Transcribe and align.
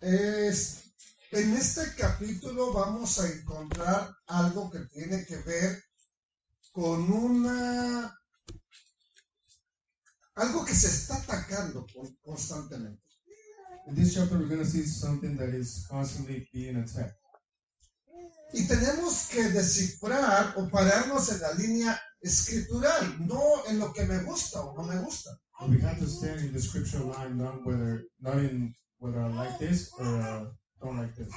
Es, 0.00 0.94
en 1.30 1.54
este 1.54 1.94
capítulo 1.96 2.72
vamos 2.72 3.18
a 3.18 3.28
encontrar 3.28 4.14
algo 4.26 4.70
que 4.70 4.80
tiene 4.86 5.24
que 5.24 5.36
ver 5.38 5.82
con 6.72 7.10
una... 7.12 8.18
algo 10.34 10.64
que 10.64 10.74
se 10.74 10.88
está 10.88 11.16
atacando 11.16 11.86
con- 11.94 12.16
constantemente. 12.22 13.02
In 13.86 13.94
this 13.94 14.14
chapter, 14.14 14.38
we're 14.38 14.48
going 14.48 14.60
to 14.60 14.66
see 14.66 14.84
something 14.84 15.36
that 15.36 15.50
is 15.50 15.86
constantly 15.88 16.48
being 16.52 16.76
attacked. 16.76 17.18
Y 18.52 18.66
tenemos 18.66 19.28
que 19.28 19.48
descifrar 19.50 20.54
o 20.56 20.68
pararnos 20.70 21.28
en 21.30 21.40
la 21.40 21.52
línea 21.54 22.00
escritural, 22.20 23.26
no 23.26 23.66
en 23.66 23.80
lo 23.80 23.92
que 23.92 24.04
me 24.04 24.22
gusta 24.22 24.60
o 24.60 24.74
no 24.76 24.84
me 24.84 24.98
gusta. 25.02 25.38
We 25.68 25.80
have 25.82 25.98
to 25.98 26.06
stand 26.06 26.40
in 26.40 26.52
the 26.52 26.60
scripture 26.60 27.00
line, 27.00 27.36
not 27.36 27.64
whether, 27.66 28.04
not 28.20 28.38
in 28.38 28.74
whether 29.04 29.20
I 29.20 29.28
like 29.28 29.58
this 29.58 29.92
or 30.00 30.48
don't 30.80 30.96
like 30.96 31.14
this. 31.14 31.28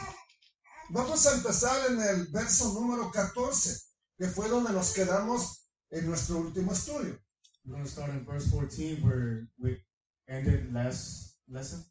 Vamos 0.90 1.26
a 1.28 1.36
empezar 1.36 1.92
en 1.92 2.00
el 2.02 2.28
verso 2.32 2.74
número 2.74 3.12
14, 3.12 3.78
que 4.18 4.28
fue 4.28 4.48
donde 4.48 4.72
nos 4.72 4.94
quedamos 4.94 5.68
en 5.92 6.08
nuestro 6.08 6.38
último 6.38 6.72
estudio. 6.72 7.20
We're 7.66 7.74
going 7.74 7.84
to 7.84 7.92
start 7.92 8.12
in 8.12 8.24
verse 8.24 8.50
14 8.50 9.02
where 9.04 9.50
we 9.60 9.84
ended 10.30 10.72
last 10.74 11.36
lesson. 11.50 11.84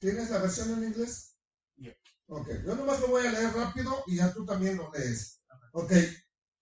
¿Tienes 0.00 0.30
la 0.30 0.38
versión 0.38 0.72
en 0.72 0.92
inglés? 0.92 1.36
Yeah. 1.76 1.94
Ok, 2.26 2.48
yo 2.66 2.74
nomás 2.74 2.98
lo 3.00 3.06
voy 3.06 3.24
a 3.28 3.30
leer 3.30 3.54
rápido 3.54 4.02
y 4.08 4.16
ya 4.16 4.32
tú 4.32 4.44
también 4.44 4.76
lo 4.76 4.90
lees. 4.90 5.40
Ok, 5.72 5.92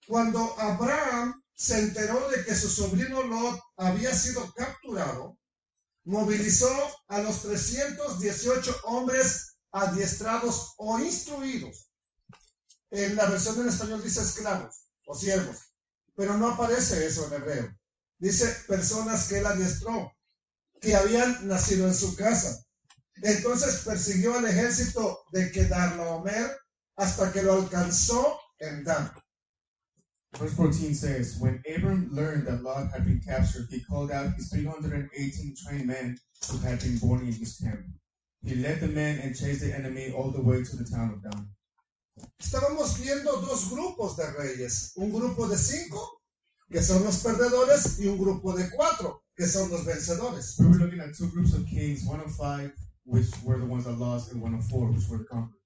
cuando 0.06 0.54
Abraham 0.60 1.42
se 1.54 1.78
enteró 1.78 2.28
de 2.28 2.44
que 2.44 2.54
su 2.54 2.68
sobrino 2.68 3.22
Lot 3.22 3.58
había 3.78 4.12
sido 4.12 4.52
capturado, 4.52 5.38
movilizó 6.04 6.70
a 7.08 7.20
los 7.20 7.42
318 7.42 8.80
hombres 8.84 9.56
adiestrados 9.70 10.74
o 10.78 10.98
instruidos. 10.98 11.88
En 12.90 13.16
la 13.16 13.26
versión 13.26 13.60
en 13.60 13.68
español 13.68 14.02
dice 14.02 14.20
esclavos 14.20 14.88
o 15.06 15.14
siervos, 15.14 15.56
pero 16.14 16.36
no 16.36 16.52
aparece 16.52 17.06
eso 17.06 17.26
en 17.26 17.34
hebreo. 17.34 17.78
Dice 18.18 18.46
personas 18.68 19.28
que 19.28 19.38
él 19.38 19.46
adiestró, 19.46 20.12
que 20.80 20.94
habían 20.94 21.46
nacido 21.46 21.86
en 21.86 21.94
su 21.94 22.14
casa. 22.16 22.64
Entonces 23.22 23.82
persiguió 23.84 24.36
al 24.36 24.46
ejército 24.46 25.24
de 25.32 25.50
Kedarlaomer 25.50 26.58
hasta 26.96 27.32
que 27.32 27.42
lo 27.42 27.54
alcanzó 27.54 28.38
en 28.58 28.84
Dan. 28.84 29.12
Verse 30.36 30.54
14 30.54 30.94
says, 30.94 31.36
When 31.38 31.62
Abram 31.68 32.08
learned 32.10 32.46
that 32.46 32.62
Lot 32.62 32.90
had 32.90 33.04
been 33.04 33.20
captured, 33.20 33.68
he 33.70 33.80
called 33.80 34.10
out 34.10 34.34
his 34.34 34.48
318 34.50 35.54
trained 35.56 35.86
men 35.86 36.18
who 36.50 36.58
had 36.58 36.80
been 36.80 36.98
born 36.98 37.20
in 37.20 37.32
his 37.32 37.58
camp. 37.62 37.80
He 38.42 38.56
led 38.56 38.80
the 38.80 38.88
men 38.88 39.18
and 39.20 39.36
chased 39.36 39.60
the 39.60 39.74
enemy 39.74 40.12
all 40.12 40.30
the 40.30 40.40
way 40.40 40.64
to 40.64 40.76
the 40.76 40.84
town 40.84 41.10
of 41.12 41.22
Dan. 41.22 41.48
Estábamos 42.40 42.98
viendo 42.98 43.40
dos 43.40 43.70
grupos 43.70 44.16
de 44.16 44.30
reyes, 44.32 44.92
un 44.96 45.10
grupo 45.12 45.48
de 45.48 45.56
cinco, 45.56 46.20
que 46.70 46.82
son 46.82 47.04
los 47.04 47.22
perdedores, 47.22 48.00
y 48.00 48.08
un 48.08 48.18
grupo 48.18 48.56
de 48.56 48.68
cuatro, 48.70 49.22
que 49.36 49.46
son 49.46 49.70
los 49.70 49.84
vencedores. 49.84 50.58
We 50.58 50.66
were 50.66 50.78
looking 50.78 51.00
at 51.00 51.14
two 51.14 51.28
groups 51.28 51.54
of 51.54 51.66
kings, 51.66 52.04
one 52.04 52.20
of 52.20 52.34
five, 52.34 52.72
which 53.04 53.30
were 53.44 53.58
the 53.58 53.66
ones 53.66 53.84
that 53.84 53.98
lost, 53.98 54.32
and 54.32 54.42
one 54.42 54.54
of 54.54 54.64
four, 54.66 54.90
which 54.90 55.08
were 55.08 55.18
the 55.18 55.24
conquerors. 55.24 55.61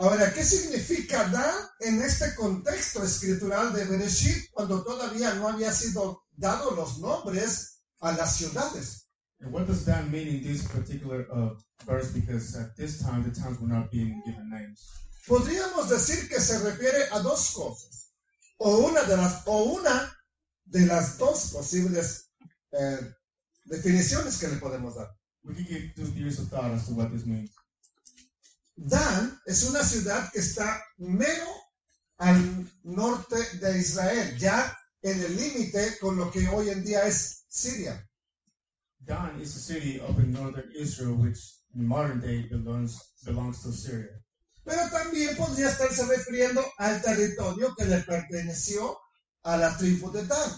Ahora, 0.00 0.32
¿qué 0.32 0.44
significa 0.44 1.28
Dan 1.28 1.54
en 1.80 2.00
este 2.02 2.32
contexto 2.36 3.02
escritural 3.02 3.72
de 3.72 3.84
Bereshit 3.84 4.48
cuando 4.52 4.84
todavía 4.84 5.34
no 5.34 5.48
había 5.48 5.72
sido 5.72 6.22
dado 6.36 6.70
los 6.76 6.98
nombres 6.98 7.80
a 7.98 8.12
las 8.12 8.36
ciudades? 8.36 9.08
And 9.40 9.52
what 9.52 9.66
does 9.66 9.84
that 9.86 10.08
mean 10.08 10.28
in 10.28 10.42
this 10.42 10.62
particular 10.68 11.26
uh, 11.32 11.54
verse? 11.84 12.12
Because 12.12 12.56
at 12.56 12.76
this 12.76 13.00
time, 13.00 13.24
the 13.24 13.30
towns 13.30 13.58
were 13.60 13.68
not 13.68 13.90
being 13.90 14.22
given 14.24 14.48
names. 14.50 14.86
Podríamos 15.26 15.88
decir 15.88 16.28
que 16.28 16.40
se 16.40 16.58
refiere 16.60 17.08
a 17.12 17.20
dos 17.20 17.52
cosas, 17.52 18.12
o 18.58 18.78
una 18.88 19.02
de 19.02 19.16
las, 19.16 19.42
o 19.46 19.74
una 19.74 20.12
de 20.64 20.86
las 20.86 21.18
dos 21.18 21.50
posibles 21.52 22.30
eh, 22.72 23.14
definiciones 23.64 24.38
que 24.38 24.48
le 24.48 24.56
podemos 24.56 24.94
dar. 24.94 25.10
We 25.44 25.54
could 25.54 25.66
give 25.66 25.94
two 25.94 26.06
theories 26.06 26.38
of 26.38 26.48
thought 26.48 26.72
as 26.72 26.86
to 26.86 26.94
what 26.94 27.10
this 27.10 27.26
means. 27.26 27.50
Dan 28.80 29.40
es 29.44 29.64
una 29.64 29.82
ciudad 29.82 30.30
que 30.32 30.38
está 30.38 30.80
mero 30.98 31.46
al 32.18 32.70
norte 32.84 33.36
de 33.60 33.78
Israel, 33.78 34.38
ya 34.38 34.76
en 35.02 35.20
el 35.20 35.36
límite 35.36 35.98
con 36.00 36.16
lo 36.16 36.30
que 36.30 36.46
hoy 36.48 36.70
en 36.70 36.84
día 36.84 37.04
es 37.04 37.44
Siria. 37.48 38.08
Dan 39.00 39.40
is 39.40 39.56
a 39.56 39.60
city 39.60 40.00
up 40.00 40.18
in 40.18 40.32
northern 40.32 40.70
Israel, 40.76 41.14
which 41.14 41.38
in 41.74 41.86
modern 41.86 42.20
day 42.20 42.46
belongs 42.50 43.00
belongs 43.24 43.62
to 43.62 43.72
Syria. 43.72 44.22
Pero 44.64 44.88
también 44.90 45.36
podría 45.36 45.70
estarse 45.70 46.04
refiriendo 46.06 46.62
al 46.78 47.00
territorio 47.02 47.74
que 47.74 47.84
le 47.86 47.98
perteneció 48.02 48.96
a 49.44 49.56
la 49.56 49.76
tribu 49.76 50.12
de 50.12 50.24
Dan. 50.24 50.50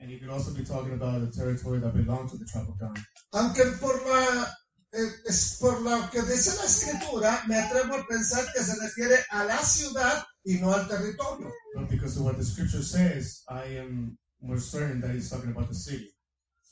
And 0.00 0.10
you 0.10 0.18
could 0.18 0.30
also 0.30 0.52
be 0.52 0.64
talking 0.64 0.94
about 0.94 1.20
the 1.20 1.30
territory 1.30 1.78
that 1.78 1.94
belonged 1.94 2.30
to 2.30 2.38
the 2.38 2.46
tribe 2.46 2.68
of 2.68 2.78
Dan. 2.78 2.94
Aunque 3.34 3.64
la 3.64 4.42
eh, 4.42 4.46
es 4.92 5.56
por 5.58 5.80
lo 5.80 6.10
que 6.10 6.22
dice 6.22 6.54
la 6.56 6.64
escritura, 6.64 7.42
me 7.46 7.58
atrevo 7.58 7.96
a 7.96 8.06
pensar 8.06 8.44
que 8.52 8.62
se 8.62 8.76
refiere 8.80 9.24
a 9.30 9.44
la 9.44 9.58
ciudad 9.64 10.24
y 10.44 10.56
no 10.56 10.72
al 10.72 10.86
territorio. 10.86 11.50
But 11.74 11.88
because 11.88 12.18
of 12.18 12.24
what 12.24 12.36
the 12.36 12.44
scripture 12.44 12.82
says, 12.82 13.42
I 13.48 13.78
am 13.78 14.18
more 14.40 14.60
certain 14.60 15.00
that 15.00 15.14
he's 15.14 15.30
talking 15.30 15.50
about 15.50 15.68
the 15.68 15.74
city. 15.74 16.14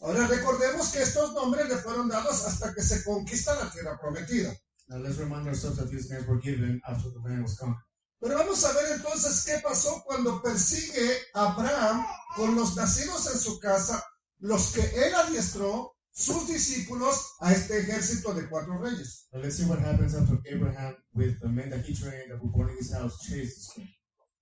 Ahora 0.00 0.26
recordemos 0.26 0.92
que 0.92 1.02
estos 1.02 1.34
nombres 1.34 1.68
le 1.68 1.76
fueron 1.76 2.08
dados 2.08 2.46
hasta 2.46 2.74
que 2.74 2.82
se 2.82 3.04
conquista 3.04 3.54
la 3.54 3.70
tierra 3.70 3.98
prometida. 4.00 4.54
Now 4.88 4.98
let's 4.98 5.18
remind 5.18 5.46
ourselves 5.46 5.78
that 5.78 5.90
these 5.90 6.10
names 6.10 6.26
were 6.26 6.40
given 6.40 6.80
after 6.86 7.10
the 7.10 7.20
land 7.20 7.42
was 7.42 7.56
conquered. 7.56 7.84
Pero 8.20 8.36
vamos 8.36 8.64
a 8.64 8.72
ver 8.72 8.92
entonces 8.92 9.44
qué 9.44 9.60
pasó 9.62 10.02
cuando 10.04 10.42
persigue 10.42 11.16
a 11.34 11.52
Abraham 11.52 12.04
con 12.36 12.54
los 12.54 12.76
nacidos 12.76 13.26
en 13.32 13.38
su 13.38 13.58
casa, 13.60 14.04
los 14.40 14.72
que 14.72 14.82
él 15.06 15.14
adiestró, 15.14 15.96
sus 16.12 16.48
discípulos, 16.48 17.36
a 17.40 17.52
este 17.52 17.78
ejército 17.78 18.34
de 18.34 18.48
cuatro 18.48 18.78
reyes. 18.78 19.28
Now 19.32 19.40
let's 19.40 19.56
see 19.56 19.64
what 19.64 19.80
happens 19.80 20.14
after 20.14 20.38
Abraham, 20.46 20.96
with 21.14 21.40
the 21.40 21.48
men 21.48 21.70
that 21.70 21.84
he 21.84 21.94
trained 21.94 22.30
that 22.30 22.42
were 22.42 22.50
born 22.50 22.70
in 22.70 22.76
his 22.78 22.92
house, 22.92 23.18
chased. 23.26 23.80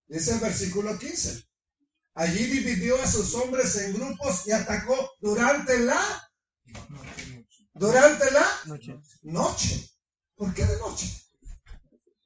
Dice 0.09 0.33
el 0.33 0.41
versículo 0.41 0.99
15. 0.99 1.45
Allí 2.15 2.47
dividió 2.47 3.01
a 3.01 3.07
sus 3.07 3.35
hombres 3.35 3.77
en 3.77 3.93
grupos 3.95 4.47
y 4.47 4.53
atacó 4.53 5.11
durante 5.21 5.79
la, 5.79 6.01
durante 7.75 8.31
la 8.33 8.47
noche. 9.23 9.89
¿Por 10.35 10.53
qué 10.55 10.65
de 10.65 10.79
noche? 10.79 11.07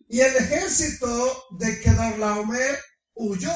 Y 0.09 0.21
el 0.21 0.37
ejército 0.37 1.45
de 1.59 1.81
Kedorlaomer 1.81 2.79
huyó, 3.15 3.53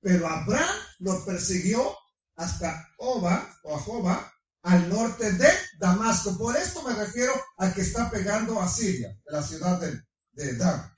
pero 0.00 0.28
Abraham 0.28 0.76
lo 1.00 1.24
persiguió 1.24 1.96
hasta 2.36 2.88
Oba 2.98 3.56
o 3.64 3.76
Ahoba, 3.76 4.33
al 4.64 4.88
norte 4.88 5.32
de 5.32 5.48
Damasco. 5.78 6.36
Por 6.36 6.56
esto 6.56 6.82
me 6.82 6.94
refiero 6.94 7.32
a 7.58 7.72
que 7.72 7.82
está 7.82 8.10
pegando 8.10 8.60
a 8.60 8.68
Siria, 8.68 9.16
la 9.26 9.42
ciudad 9.42 9.80
de, 9.80 10.00
de 10.32 10.56
Dan. 10.56 10.90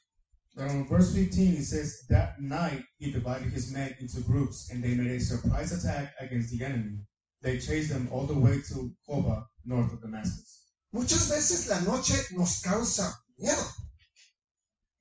Now 0.56 0.70
in 0.70 0.88
verse 0.88 1.12
15, 1.12 1.56
it 1.58 1.64
says, 1.64 2.06
That 2.08 2.40
night 2.40 2.82
he 2.98 3.12
divided 3.12 3.52
his 3.52 3.70
men 3.72 3.94
into 4.00 4.20
groups, 4.22 4.70
and 4.70 4.82
they 4.82 4.94
made 4.94 5.10
a 5.10 5.20
surprise 5.20 5.72
attack 5.72 6.14
against 6.18 6.50
the 6.50 6.64
enemy. 6.64 7.00
They 7.42 7.58
chased 7.58 7.90
them 7.90 8.08
all 8.10 8.26
the 8.26 8.38
way 8.38 8.62
to 8.68 8.90
Hoba, 9.08 9.44
north 9.66 9.92
of 9.92 10.00
Damascus. 10.00 10.62
Muchas 10.92 11.28
veces 11.28 11.68
la 11.68 11.80
noche 11.80 12.14
nos 12.32 12.62
causa 12.62 13.12
miedo. 13.38 13.70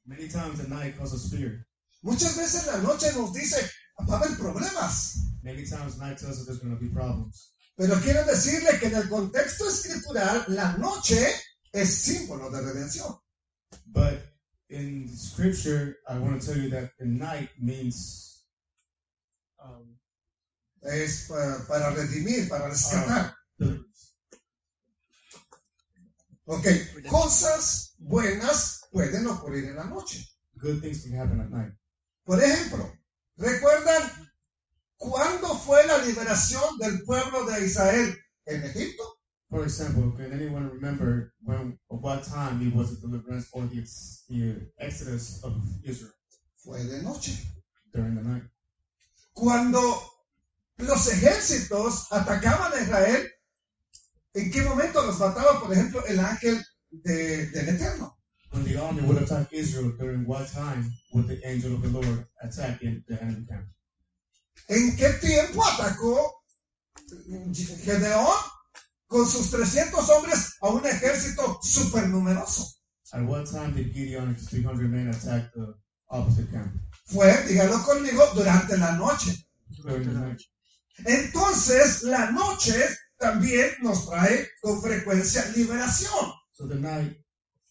Many 0.06 0.28
times 0.28 0.62
the 0.62 0.68
night 0.68 0.98
causes 0.98 1.32
fear. 1.32 1.66
Muchas 2.04 2.36
veces 2.36 2.68
la 2.68 2.82
noche 2.82 3.14
nos 3.16 3.32
dice, 3.32 3.72
va 4.06 4.18
a 4.18 4.20
haber 4.20 4.36
problemas. 4.36 5.16
Many 5.42 5.66
times 5.66 5.98
night 5.98 6.18
tells 6.18 6.40
us 6.40 6.46
there's 6.46 6.60
going 6.60 6.76
to 6.76 6.82
be 6.82 6.90
problems. 6.90 7.55
Pero 7.78 8.00
quiero 8.02 8.24
decirle 8.26 8.80
que 8.80 8.88
en 8.88 8.96
el 8.96 9.10
contexto 9.10 9.68
escritural, 9.70 10.46
la 10.48 10.78
noche 10.78 11.28
es 11.72 11.94
símbolo 11.94 12.50
de 12.50 12.62
redención. 12.62 13.20
But 13.88 14.22
in 14.70 15.10
scripture, 15.16 15.98
I 16.08 16.18
want 16.18 16.42
to 16.42 16.48
tell 16.48 16.62
you 16.62 16.70
that 16.72 16.92
the 16.98 17.06
night 17.06 17.50
means 17.60 18.46
um, 19.60 19.98
Es 20.82 21.26
para, 21.28 21.66
para 21.68 21.90
redimir, 21.92 22.48
para 22.48 22.70
rescatar. 22.70 23.36
deliverance. 23.58 24.14
Ok, 26.46 26.68
cosas 27.10 27.96
buenas 27.98 28.88
pueden 28.92 29.26
ocurrir 29.26 29.66
en 29.66 29.78
la 29.78 29.86
noche. 29.86 30.24
Good 30.62 30.82
things 30.82 31.02
can 31.04 31.20
happen 31.20 31.42
at 31.42 31.50
night. 31.50 31.74
Por 32.24 32.42
ejemplo, 32.42 32.94
¿recuerdan 33.38 34.15
cuándo 34.98 35.56
fue 35.60 35.86
la 35.88 35.98
liberación 36.00 36.78
del 36.80 37.04
pueblo 37.04 37.46
de 37.46 37.66
Israel 37.66 38.16
en 38.46 38.64
Egipto? 38.64 39.04
For 39.50 39.64
example, 39.64 40.12
can 40.18 40.34
anyone 40.34 40.70
remember 40.70 41.34
when, 41.44 41.78
of 41.90 42.02
what 42.02 42.24
time 42.24 42.62
it 42.68 42.74
was 42.76 42.90
the 43.00 43.08
deliverance 43.08 43.48
or 43.54 43.68
the, 43.68 43.84
the 44.30 44.72
exodus 44.80 45.44
of 45.44 45.54
Israel 45.84 46.14
Fue 46.58 46.84
de 46.84 47.02
noche. 47.04 47.32
during 47.94 48.16
the 48.16 48.24
night? 48.24 48.44
Cuando 49.34 49.80
los 50.78 51.08
ejércitos 51.08 52.08
atacaban 52.12 52.74
a 52.74 52.82
Israel, 52.82 53.28
¿en 54.34 54.52
qué 54.52 54.62
momento 54.64 55.06
los 55.06 55.20
mataba, 55.20 55.60
por 55.62 55.72
ejemplo, 55.72 56.04
el 56.08 56.20
ángel 56.20 56.62
de- 56.92 57.48
del 57.52 57.70
Eterno? 57.70 58.18
When 58.52 58.64
the 58.64 58.78
army 58.78 59.02
would 59.02 59.22
attack 59.22 59.52
Israel, 59.52 59.92
during 59.98 60.26
what 60.26 60.48
time 60.52 60.90
would 61.14 61.28
the 61.28 61.40
angel 61.46 61.76
of 61.76 61.82
the 61.82 61.90
Lord 61.90 62.26
attack 62.42 62.82
in 62.82 63.04
the 63.08 63.22
enemy 63.22 63.46
camp? 63.46 63.68
¿En 64.68 64.96
qué 64.98 65.10
tiempo 65.22 65.64
atacó 65.66 66.44
Gedeón 67.84 68.36
con 69.08 69.30
sus 69.30 69.52
300 69.52 70.10
hombres 70.10 70.56
a 70.62 70.70
un 70.70 70.86
ejército 70.86 71.60
supernumeroso? 71.62 72.76
At 73.14 73.24
what 73.24 73.46
time 73.46 73.74
did 73.74 73.94
Gideon 73.94 74.30
and 74.30 74.36
his 74.36 74.50
300 74.50 74.90
men 74.90 75.10
attack 75.10 75.54
the 75.54 75.76
opposite 76.10 76.52
camp? 76.52 76.74
Fue, 77.06 77.32
dígalo 77.48 77.84
conmigo, 77.84 78.26
durante 78.34 78.78
la 78.78 78.98
noche. 78.98 79.48
During 79.84 80.08
the 80.08 80.14
night. 80.14 80.42
Entonces, 81.06 82.04
la 82.04 82.32
noche 82.32 82.74
también 83.18 83.72
nos 83.82 84.10
trae 84.10 84.50
con 84.62 84.82
frecuencia 84.82 85.46
liberación. 85.56 86.34
So 86.54 86.68
the 86.68 86.76
night 86.76 87.18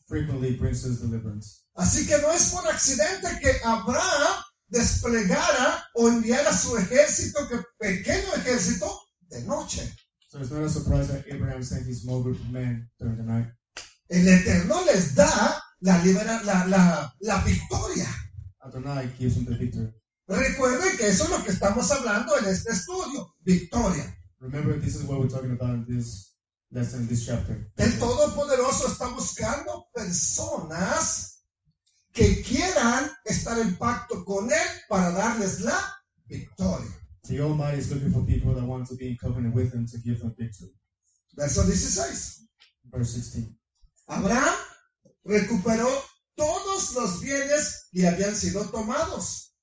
frequently 0.06 0.56
brings 0.56 0.84
us 0.84 1.00
deliverance. 1.00 1.64
Así 1.74 2.06
que 2.06 2.18
no 2.18 2.30
es 2.30 2.50
por 2.50 2.66
accidente 2.68 3.28
que 3.40 3.60
Abraham 3.64 4.44
desplegara 4.74 5.88
o 5.94 6.08
enviara 6.08 6.52
su 6.52 6.76
ejército, 6.76 7.48
que 7.48 7.62
pequeño 7.78 8.34
ejército, 8.34 8.86
de 9.30 9.42
noche. 9.42 9.82
So 10.28 10.40
it's 10.40 10.50
not 10.50 10.64
a 10.64 10.68
surprise 10.68 11.08
that 11.08 11.24
Abraham 11.32 11.62
sent 11.62 11.86
his 11.86 12.02
small 12.02 12.20
group 12.20 12.40
of 12.40 12.50
men 12.50 12.90
during 12.98 13.16
the 13.16 13.22
night. 13.22 13.46
El 14.08 14.26
Eterno 14.26 14.84
les 14.84 15.14
da 15.14 15.62
la, 15.80 16.02
libera, 16.02 16.42
la, 16.44 16.66
la, 16.66 17.14
la 17.20 17.44
victoria. 17.44 18.08
Adonai 18.64 19.08
gives 19.16 19.36
him 19.36 19.44
the 19.44 19.54
victory. 19.54 19.92
Recuerden 20.26 20.96
que 20.96 21.06
eso 21.06 21.24
es 21.24 21.30
lo 21.30 21.44
que 21.44 21.52
estamos 21.52 21.90
hablando 21.90 22.36
en 22.38 22.46
este 22.46 22.72
estudio, 22.72 23.34
victoria. 23.44 24.16
Remember, 24.40 24.78
this 24.80 24.96
is 24.96 25.04
what 25.04 25.20
we're 25.20 25.28
talking 25.28 25.52
about 25.52 25.70
in 25.70 25.84
this 25.86 26.34
lesson, 26.72 27.06
this 27.06 27.26
chapter. 27.26 27.70
El 27.76 27.98
Todopoderoso 27.98 28.88
está 28.88 29.08
buscando 29.08 29.86
personas 29.94 31.33
que 32.14 32.42
quieran 32.42 33.10
estar 33.24 33.58
en 33.58 33.76
pacto 33.76 34.24
con 34.24 34.50
Él 34.50 34.68
para 34.88 35.10
darles 35.10 35.60
la 35.60 35.76
victoria. 36.26 36.90
The 37.26 37.40
Almighty 37.40 37.78
is 37.78 37.90
looking 37.90 38.12
for 38.12 38.24
people 38.24 38.54
that 38.54 38.64
want 38.64 38.86
to 38.88 38.94
be 38.94 39.08
in 39.08 39.16
covenant 39.16 39.54
with 39.54 39.74
Him 39.74 39.86
to 39.86 39.98
give 39.98 40.20
them 40.20 40.34
victory. 40.38 40.70
Verso 41.34 41.62
16. 41.62 42.48
Verse 42.84 43.14
16. 43.14 43.58
Abraham 44.08 44.54
recuperó 45.24 45.88
todos 46.36 46.94
los 46.94 47.20
bienes 47.20 47.88
que 47.90 48.06
habían 48.06 48.36
sido 48.36 48.70
tomados 48.70 49.54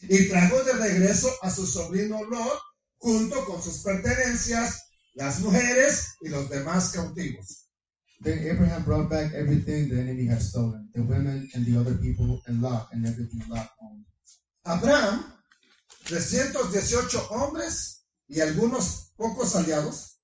y 0.00 0.28
trajo 0.28 0.64
de 0.64 0.72
regreso 0.72 1.30
a 1.42 1.50
su 1.50 1.66
sobrino 1.66 2.24
Lot 2.24 2.60
junto 2.96 3.44
con 3.44 3.62
sus 3.62 3.78
pertenencias, 3.82 4.88
las 5.14 5.40
mujeres 5.40 6.14
y 6.22 6.30
los 6.30 6.48
demás 6.48 6.90
cautivos. 6.92 7.61
Then 8.22 8.38
Abraham 8.46 8.84
brought 8.84 9.10
back 9.10 9.34
everything 9.34 9.88
the 9.88 9.98
enemy 9.98 10.26
had 10.26 10.40
stolen, 10.40 10.88
the 10.94 11.02
women 11.02 11.50
and 11.54 11.66
the 11.66 11.76
other 11.78 11.94
people, 11.94 12.40
and 12.46 12.62
Lot 12.62 12.86
and 12.92 13.04
everything 13.04 13.42
Lot 13.48 13.68
owned. 13.82 14.04
Abraham, 14.64 15.24
318 16.04 17.18
hombres 17.30 18.04
y 18.28 18.38
algunos 18.38 19.12
pocos 19.16 19.56
aliados, 19.56 20.20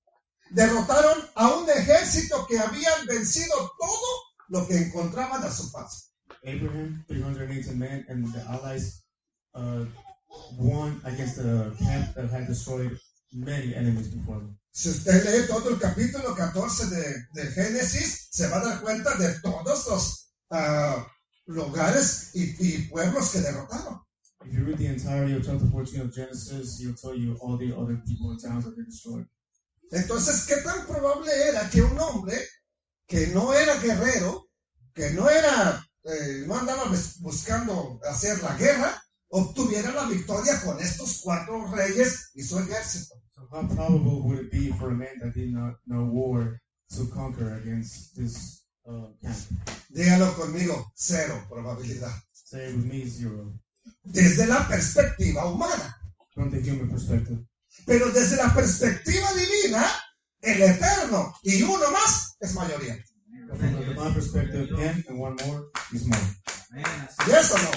derrotaron 0.49 1.25
a 1.35 1.49
un 1.57 1.69
ejército 1.69 2.47
que 2.47 2.57
habían 2.57 3.05
vencido 3.05 3.53
todo 3.77 4.07
lo 4.47 4.65
que 4.65 4.77
encontraban 4.77 5.43
a 5.43 5.51
su 5.51 5.69
paso. 5.69 6.05
Abraham, 6.45 7.03
380 7.07 7.73
men, 7.73 8.05
and 8.07 8.31
the 8.33 8.39
allies 8.49 9.03
uh, 9.55 9.83
won 10.57 11.01
against 11.03 11.35
the 11.35 11.75
camp 11.79 12.13
that 12.15 12.29
had 12.29 12.47
destroyed 12.47 12.97
many 13.33 13.75
enemies 13.75 14.07
before 14.07 14.39
them. 14.39 14.58
Si 14.71 14.89
usted 14.89 15.23
lee 15.25 15.47
todo 15.47 15.69
el 15.69 15.79
capítulo 15.79 16.35
14 16.35 16.85
de, 16.87 17.25
de 17.33 17.51
Génesis, 17.51 18.27
se 18.31 18.47
va 18.47 18.57
a 18.57 18.65
dar 18.65 18.81
cuenta 18.81 19.15
de 19.15 19.39
todos 19.41 19.87
los 19.87 20.31
ah, 20.51 21.05
lugares 21.47 22.29
y, 22.33 22.55
y 22.59 22.87
pueblos 22.87 23.29
que 23.31 23.41
derrotaron. 23.41 23.99
If 24.45 24.53
you 24.53 24.63
read 24.65 24.77
the 24.77 24.87
entirety 24.87 25.33
of 25.35 25.43
chapter 25.45 25.67
14 25.69 25.99
of 26.01 26.13
Genesis, 26.13 26.79
he'll 26.79 26.95
tell 26.95 27.13
you 27.13 27.35
all 27.41 27.57
the 27.57 27.73
other 27.75 27.97
people 28.05 28.31
and 28.31 28.39
towns 28.41 28.63
that 28.65 28.75
they 28.77 28.83
destroyed. 28.85 29.25
Entonces, 29.91 30.45
¿qué 30.45 30.57
tan 30.61 30.85
probable 30.87 31.29
era 31.49 31.69
que 31.69 31.81
un 31.81 31.99
hombre 31.99 32.37
que 33.07 33.27
no 33.27 33.53
era 33.53 33.75
guerrero, 33.81 34.47
que 34.93 35.09
no 35.11 35.27
era, 35.29 35.85
eh, 36.05 36.43
no 36.45 36.57
andaba 36.57 36.85
bus- 36.85 37.19
buscando 37.19 37.99
hacer 38.09 38.41
la 38.43 38.55
guerra, 38.55 39.03
obtuviera 39.29 39.91
la 39.91 40.05
victoria 40.07 40.61
con 40.61 40.79
estos 40.79 41.19
cuatro 41.21 41.65
reyes 41.75 42.29
y 42.35 42.43
su 42.43 42.59
ejército? 42.59 43.18
How 43.51 43.63
probable 43.65 44.21
would 44.27 44.39
it 44.39 44.51
be 44.51 44.71
for 44.73 44.89
a 44.89 44.93
man 44.93 45.17
that 45.21 45.33
did 45.33 45.51
not 45.51 45.73
know 45.87 46.05
war 46.05 46.61
to 46.95 47.05
conquer 47.07 47.55
against 47.55 48.15
this 48.15 48.61
uh, 48.87 49.09
camp? 49.23 49.37
Dígalo 49.89 50.35
conmigo, 50.35 50.85
cero 50.93 51.41
probabilidad. 51.49 52.13
Say 52.31 52.69
it 52.69 52.75
with 52.75 52.85
me, 52.85 53.05
zero. 53.05 53.51
Desde 54.05 54.45
la 54.45 54.67
perspectiva 54.67 55.45
humana. 55.51 55.95
From 56.35 56.51
the 56.51 56.61
human 56.61 56.89
perspective. 56.91 57.39
Pero 57.87 58.11
desde 58.11 58.37
la 58.37 58.53
perspectiva 58.53 59.33
divina, 59.33 59.83
el 60.41 60.61
eterno 60.61 61.33
y 61.41 61.63
uno 61.63 61.89
más 61.91 62.37
es 62.39 62.53
mayoría. 62.53 63.03
But 63.47 63.57
from 63.57 63.73
the 63.73 63.85
divine 63.85 64.13
perspective, 64.13 64.69
him 64.77 65.03
and 65.09 65.19
one 65.19 65.35
more 65.47 65.69
is 65.91 66.05
more. 66.05 66.21
¿Y 66.75 67.31
eso 67.31 67.57
no? 67.57 67.71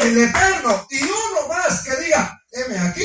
El 0.00 0.16
eterno 0.16 0.86
y 0.90 1.02
uno 1.02 1.48
más 1.48 1.82
que 1.82 2.04
diga, 2.04 2.40
heme 2.52 2.78
aquí, 2.78 3.02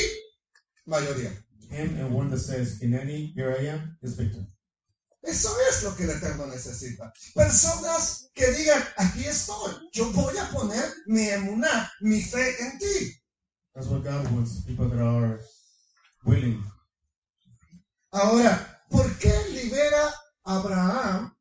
mayoría. 0.86 1.32
Him 1.70 1.98
and 2.00 2.14
one 2.14 2.30
that 2.30 2.40
says, 2.40 2.82
In 2.82 2.94
any, 2.94 3.28
here 3.36 3.56
I 3.60 3.66
am, 3.68 3.98
is 4.02 4.16
victor. 4.16 4.46
Eso 5.24 5.50
es 5.68 5.84
lo 5.84 5.96
que 5.96 6.04
el 6.04 6.12
eterno 6.12 6.46
necesita. 6.46 7.12
Personas 7.34 8.30
que 8.36 8.51
digan, 8.51 8.84
aquí 8.98 9.25
estoy, 9.25 9.74
yo 9.92 10.12
voy 10.12 10.38
a 10.38 10.50
poner 10.51 10.86
mi 11.08 11.30
emuná, 11.30 11.92
mi 12.01 12.22
fe 12.22 12.56
en 12.62 12.77
ti. 12.77 13.12
That's 13.74 13.88
what 13.88 14.04
God 14.04 14.32
wants. 14.32 14.62
People 14.65 14.88
that 14.88 15.00
are 15.00 15.42
willing. 16.25 16.63
Ahora, 18.12 18.86
¿por 18.89 19.18
qué 19.18 19.34
libera 19.50 20.13
Abraham 20.44 21.36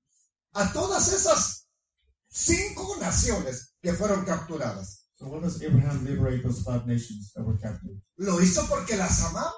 a 0.55 0.73
todas 0.73 1.13
esas 1.13 1.69
cinco 2.29 2.97
naciones 3.01 3.75
que 3.83 3.93
fueron 3.93 4.25
capturadas? 4.25 5.04
So 5.25 5.31
why 5.31 5.41
does 5.41 5.63
Abraham 5.63 6.05
liberate 6.05 6.43
those 6.43 6.63
five 6.63 6.87
nations 6.87 7.33
that 7.33 7.45
were 7.45 7.57
captive? 7.57 7.97
¿Lo 8.19 8.41
hizo 8.41 8.69
porque 8.69 8.95
las 8.97 9.25
amaba? 9.25 9.53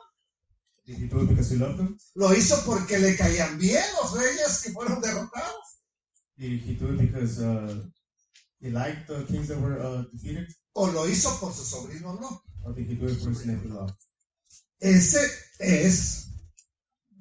Did 0.86 0.98
he 0.98 1.06
do 1.08 1.22
it 1.22 1.28
because 1.28 1.50
he 1.50 1.56
loved 1.56 1.78
them? 1.78 1.98
¿Lo 2.14 2.32
hizo 2.32 2.64
porque 2.64 2.98
le 3.00 3.16
caían 3.16 3.58
bien 3.58 3.82
los 4.00 4.12
reyes 4.16 4.62
que 4.62 4.70
fueron 4.70 5.00
derrotados? 5.00 5.82
Did 6.38 6.60
he 6.62 6.74
do 6.74 6.92
it 6.94 6.98
because 6.98 7.40
uh, 7.42 7.82
he 8.60 8.70
liked 8.70 9.08
the 9.08 9.24
kings 9.24 9.48
that 9.48 9.58
were 9.58 9.80
uh, 9.80 10.04
defeated? 10.12 10.46
¿O 10.74 10.86
lo 10.86 11.08
hizo 11.08 11.36
por 11.40 11.52
su 11.52 11.64
sobrino 11.64 12.14
no? 12.20 12.40
Or 12.64 12.72
did 12.72 12.86
he 12.86 12.94
do 12.94 13.06
it 13.06 13.18
for 13.18 13.30
his 13.30 13.44
nephew 13.44 13.74
Lot? 13.74 13.92
Ese 14.80 15.18
es 15.58 16.28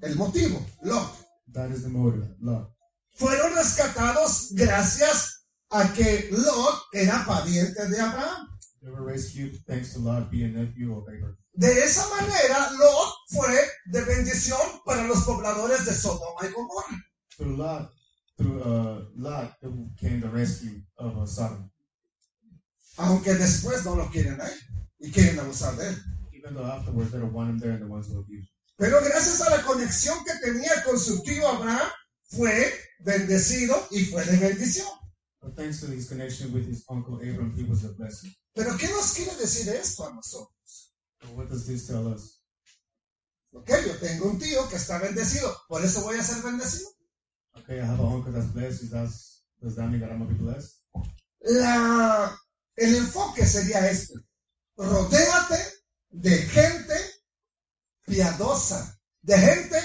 el 0.04 0.14
motivo. 0.18 0.64
Lot. 0.84 1.10
That 1.52 1.72
is 1.72 1.82
the 1.82 1.90
motive, 1.90 2.28
Lot. 2.40 2.70
Fueron 3.16 3.56
rescatados 3.56 4.52
gracias 4.54 5.35
a 5.72 5.94
que 5.94 6.30
Lot 6.32 6.84
era 6.94 7.26
pariente 7.26 7.88
de 7.88 8.00
Abraham. 8.00 8.48
They 8.82 8.92
were 8.92 9.04
rescued 9.04 9.58
thanks 9.66 9.94
to 9.94 10.00
Lot 10.00 10.30
being 10.30 10.54
nephew 10.54 10.96
of 10.96 11.08
Abraham. 11.10 11.38
De 11.58 11.68
esa 11.84 12.08
manera, 12.10 12.72
Lot 12.74 13.14
fue 13.30 13.58
de 13.88 14.02
bendición 14.02 14.60
para 14.86 15.04
los 15.08 15.24
pobladores 15.24 15.86
de 15.86 15.94
Sodoma 15.94 16.48
y 16.48 16.52
Gomorra. 16.52 17.04
Through 17.38 17.58
Lot, 17.58 17.92
through 18.38 18.62
uh, 18.62 19.06
Lot 19.16 19.54
came 19.98 20.20
the 20.20 20.30
rescue 20.30 20.82
of 20.98 21.18
uh, 21.18 21.26
Sodom. 21.26 21.72
Aunque 22.98 23.34
después 23.34 23.84
no 23.86 23.96
lo 23.96 24.10
quieren 24.12 24.40
ahí 24.40 24.54
y 25.00 25.12
quieren 25.12 25.40
abusar 25.40 25.76
de 25.78 25.90
él. 25.90 25.96
Even 26.34 26.54
though 26.54 26.66
afterwards 26.66 27.12
they 27.12 27.20
don't 27.20 27.34
want 27.34 27.50
him 27.50 27.60
there 27.60 27.72
and 27.72 27.82
the 27.82 27.88
ones 27.88 28.08
who 28.08 28.20
abuse. 28.20 28.48
Pero 28.78 29.02
gracias 29.04 29.42
a 29.42 29.50
la 29.50 29.64
conexión 29.64 30.18
que 30.26 30.34
tenía 30.46 30.84
con 30.84 31.00
su 31.00 31.24
tío 31.24 31.48
Abraham, 31.48 31.90
fue 32.28 32.74
bendecido 33.00 33.88
y 33.92 34.06
fue 34.06 34.24
de 34.26 34.38
bendición. 34.38 34.88
But 35.46 35.56
thanks 35.56 35.80
to 35.82 35.88
his 35.92 36.10
connection 36.10 36.52
with 36.52 36.66
his 36.66 36.84
uncle 36.90 37.18
Abram, 37.18 37.54
he 37.56 37.64
was 37.66 37.86
a 37.86 37.94
blessing. 37.94 38.34
Pero 38.56 38.76
¿qué 38.78 38.90
nos 38.90 39.14
quiere 39.14 39.36
decir 39.38 39.70
esto 39.70 40.08
a 40.08 40.12
nosotros? 40.12 40.90
So 41.22 41.28
what 41.36 41.50
does 41.50 41.68
this 41.68 41.88
tell 41.88 42.08
us? 42.08 42.40
Ok, 43.54 43.70
yo 43.70 43.96
tengo 44.00 44.26
un 44.26 44.40
tío 44.40 44.68
que 44.68 44.78
está 44.78 45.00
bendecido, 45.00 45.56
por 45.70 45.86
eso 45.86 46.02
voy 46.02 46.18
a 46.18 46.24
ser 46.24 46.42
bendecido. 46.42 46.90
Okay, 47.58 47.80
I 47.80 47.86
have 47.86 48.00
an 48.00 48.08
uncle 48.08 48.32
that's 48.32 48.48
blessed. 48.48 48.82
Is 48.82 48.90
that, 48.90 49.08
does 49.62 49.76
that 49.76 49.88
mean 49.88 50.00
that 50.00 50.12
I'm 50.12 50.18
gonna 50.18 50.34
be 50.34 50.44
blessed? 50.44 50.82
La, 51.42 52.36
el 52.76 52.96
enfoque 52.96 53.46
sería 53.46 53.88
este. 53.88 54.16
Rodéate 54.76 55.60
de 56.10 56.38
gente 56.38 56.96
piadosa, 58.08 59.00
de 59.22 59.38
gente 59.38 59.80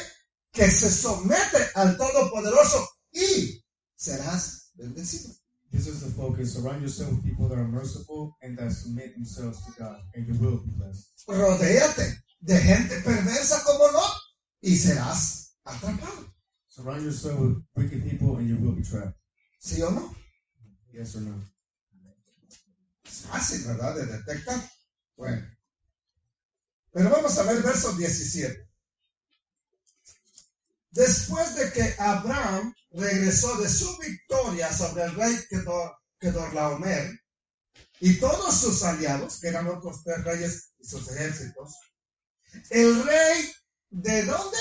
que 0.53 0.71
se 0.71 0.91
somete 0.91 1.69
al 1.75 1.99
Todopoderoso 1.99 2.89
y 3.13 3.63
serás 3.95 4.71
bendecido. 4.75 5.35
This 5.71 5.87
is 5.87 6.01
the 6.03 6.11
focus. 6.11 6.55
Surround 6.55 6.83
yourself 6.83 7.13
with 7.13 7.25
people 7.25 7.49
that 7.49 7.59
are 7.59 7.69
merciful 7.69 8.37
and 8.43 8.59
that 8.59 8.73
submit 8.73 9.15
themselves 9.15 9.65
to 9.65 9.73
God, 9.79 10.01
and 10.15 10.27
you 10.27 10.35
will 10.35 10.59
be 10.59 10.71
blessed. 10.77 11.11
Rodéate 11.29 12.23
de 12.41 12.59
gente 12.59 13.01
perversa 13.03 13.63
como 13.65 13.93
no 13.93 14.03
y 14.61 14.77
serás 14.77 15.55
atrapado. 15.65 16.27
Surround 16.69 17.05
yourself 17.05 17.39
with 17.39 17.63
wicked 17.77 18.03
people, 18.09 18.37
and 18.39 18.49
you 18.49 18.57
will 18.57 18.73
be 18.73 18.83
trapped. 18.83 19.17
¿Sí 19.61 19.83
o 19.83 19.91
no? 19.91 20.15
Yes 20.93 21.15
or 21.15 21.21
no? 21.21 21.41
Es 23.05 23.27
fácil, 23.27 23.67
¿verdad? 23.67 23.95
De 23.95 24.07
detectar. 24.07 24.61
Bueno. 25.17 25.47
Pero 26.93 27.11
vamos 27.11 27.39
a 27.39 27.45
ver 27.45 27.63
verso 27.63 27.93
17. 27.93 28.69
Después 30.91 31.55
de 31.55 31.71
que 31.71 31.95
Abraham 31.99 32.75
regresó 32.93 33.57
de 33.59 33.69
su 33.69 33.97
victoria 33.99 34.73
sobre 34.73 35.05
el 35.05 35.15
rey 35.15 35.37
Kedor, 35.49 35.97
Kedorlaomer 36.19 37.21
y 38.01 38.19
todos 38.19 38.55
sus 38.55 38.83
aliados, 38.83 39.41
que 39.41 39.49
eran 39.49 39.69
otros 39.69 40.03
tres 40.03 40.25
reyes 40.25 40.73
y 40.79 40.87
sus 40.87 41.11
ejércitos, 41.11 41.77
el 42.71 43.05
rey 43.05 43.53
de 43.91 44.25
dónde? 44.25 44.59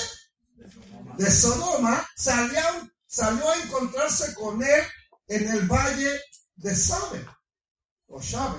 De 1.16 1.30
Sodoma 1.30 2.06
salió, 2.16 2.60
salió 3.06 3.48
a 3.48 3.56
encontrarse 3.62 4.34
con 4.34 4.62
él 4.62 4.82
en 5.28 5.48
el 5.48 5.66
valle 5.66 6.20
de 6.56 6.76
Sabe, 6.76 7.24
o 8.06 8.20
Shabe, 8.20 8.58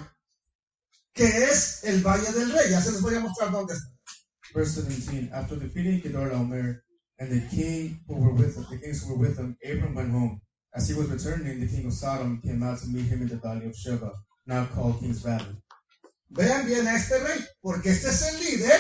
que 1.14 1.26
es 1.26 1.84
el 1.84 2.02
valle 2.02 2.32
del 2.32 2.52
rey. 2.52 2.72
Ya 2.72 2.82
se 2.82 2.92
les 2.92 3.02
voy 3.02 3.16
a 3.16 3.20
mostrar 3.20 3.52
dónde 3.52 3.74
está. 3.74 3.88
Verse 4.54 4.82
17. 4.82 5.34
After 5.34 5.58
defeating 5.58 6.02
Kedorlaomer 6.02 6.84
and 7.22 7.30
the 7.30 7.56
king 7.56 8.00
who 8.08 8.16
were 8.16 8.34
with 8.34 8.58
him, 8.58 8.66
the 8.72 8.78
kings 8.78 9.06
who 9.06 9.14
were 9.14 9.20
with 9.28 9.38
him, 9.38 9.56
Abram 9.64 9.94
went 9.94 10.10
home. 10.10 10.42
As 10.74 10.90
he 10.90 10.96
was 10.96 11.08
returning, 11.08 11.60
the 11.60 11.68
king 11.68 11.86
of 11.86 11.94
Sodom 11.94 12.42
came 12.42 12.64
out 12.64 12.80
to 12.80 12.88
meet 12.88 13.06
him 13.06 13.22
in 13.22 13.28
the 13.28 13.36
valley 13.36 13.68
of 13.68 13.76
Sheba, 13.76 14.12
now 14.48 14.66
called 14.74 15.00
King's 15.00 15.22
Valley. 15.22 15.56
Vean 16.32 16.66
bien 16.66 16.88
a 16.88 16.96
este 16.96 17.22
rey, 17.22 17.46
porque 17.62 17.92
este 17.92 18.08
es 18.08 18.22
el 18.24 18.40
líder 18.40 18.80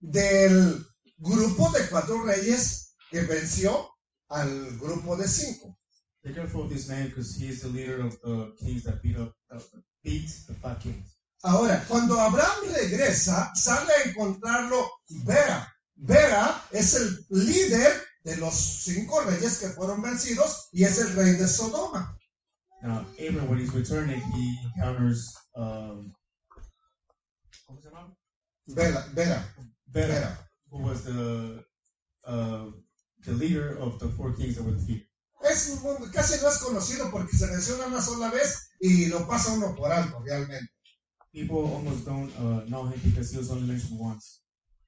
del 0.00 0.86
grupo 1.20 1.70
de 1.72 1.86
cuatro 1.90 2.22
reyes 2.22 2.94
que 3.10 3.20
venció 3.26 3.90
al 4.30 4.48
grupo 4.78 5.16
de 5.16 5.28
cinco. 5.28 5.76
Be 6.24 6.32
careful 6.32 6.62
of 6.62 6.70
this 6.70 6.88
man 6.88 7.08
because 7.08 7.36
he 7.36 7.48
is 7.48 7.60
the 7.60 7.68
leader 7.68 8.00
of 8.00 8.18
the 8.22 8.54
kings 8.58 8.84
that 8.84 9.02
beat 9.02 9.18
up, 9.18 9.34
uh, 9.52 9.60
beat 10.02 10.30
the 10.48 10.54
five 10.54 10.80
kings. 10.80 11.14
Ahora, 11.42 11.84
cuando 11.86 12.14
Abraham 12.14 12.72
regresa, 12.72 13.52
sale 13.54 13.92
a 13.92 14.08
encontrarlo 14.08 14.88
Vera. 15.26 15.75
Vera 15.96 16.62
es 16.72 16.94
el 16.94 17.26
líder 17.30 17.92
de 18.24 18.36
los 18.36 18.54
cinco 18.54 19.20
reyes 19.22 19.58
que 19.58 19.68
fueron 19.70 20.02
vencidos 20.02 20.68
y 20.72 20.84
es 20.84 20.98
el 20.98 21.14
rey 21.14 21.32
de 21.32 21.48
Sodoma. 21.48 22.16
Now, 22.82 23.06
Abram, 23.18 23.48
when 23.48 23.58
he's 23.58 23.72
returning, 23.72 24.20
he 24.20 24.58
encounters 24.76 25.34
um, 25.54 26.12
¿cómo 27.66 27.80
se 27.80 27.88
llama? 27.88 28.14
Vera, 28.66 29.06
Vera, 29.14 29.54
Bera, 29.86 30.08
Vera. 30.14 30.50
who 30.70 30.78
was 30.82 31.02
the 31.04 31.64
uh, 32.24 32.70
the 33.24 33.32
leader 33.32 33.76
of 33.78 33.98
the 33.98 34.08
four 34.08 34.32
kings 34.34 34.56
that 34.56 34.64
were 34.64 34.74
defeated. 34.74 35.06
Es, 35.48 35.68
un- 35.82 36.10
casi 36.12 36.40
no 36.42 36.48
es 36.48 36.58
conocido 36.58 37.10
porque 37.10 37.36
se 37.36 37.46
menciona 37.46 37.86
una 37.86 38.02
sola 38.02 38.30
vez 38.30 38.68
y 38.80 39.06
lo 39.06 39.26
pasa 39.26 39.52
uno 39.52 39.74
por 39.74 39.90
alto 39.92 40.20
realmente. 40.24 40.68
People 41.32 41.64
almost 41.74 42.04
don't 42.04 42.30
uh, 42.38 42.64
know 42.66 42.84
him 42.86 43.00
because 43.04 43.30
he 43.32 43.38
was 43.38 43.50
only 43.50 43.66
mentioned 43.66 43.98
once. 43.98 44.42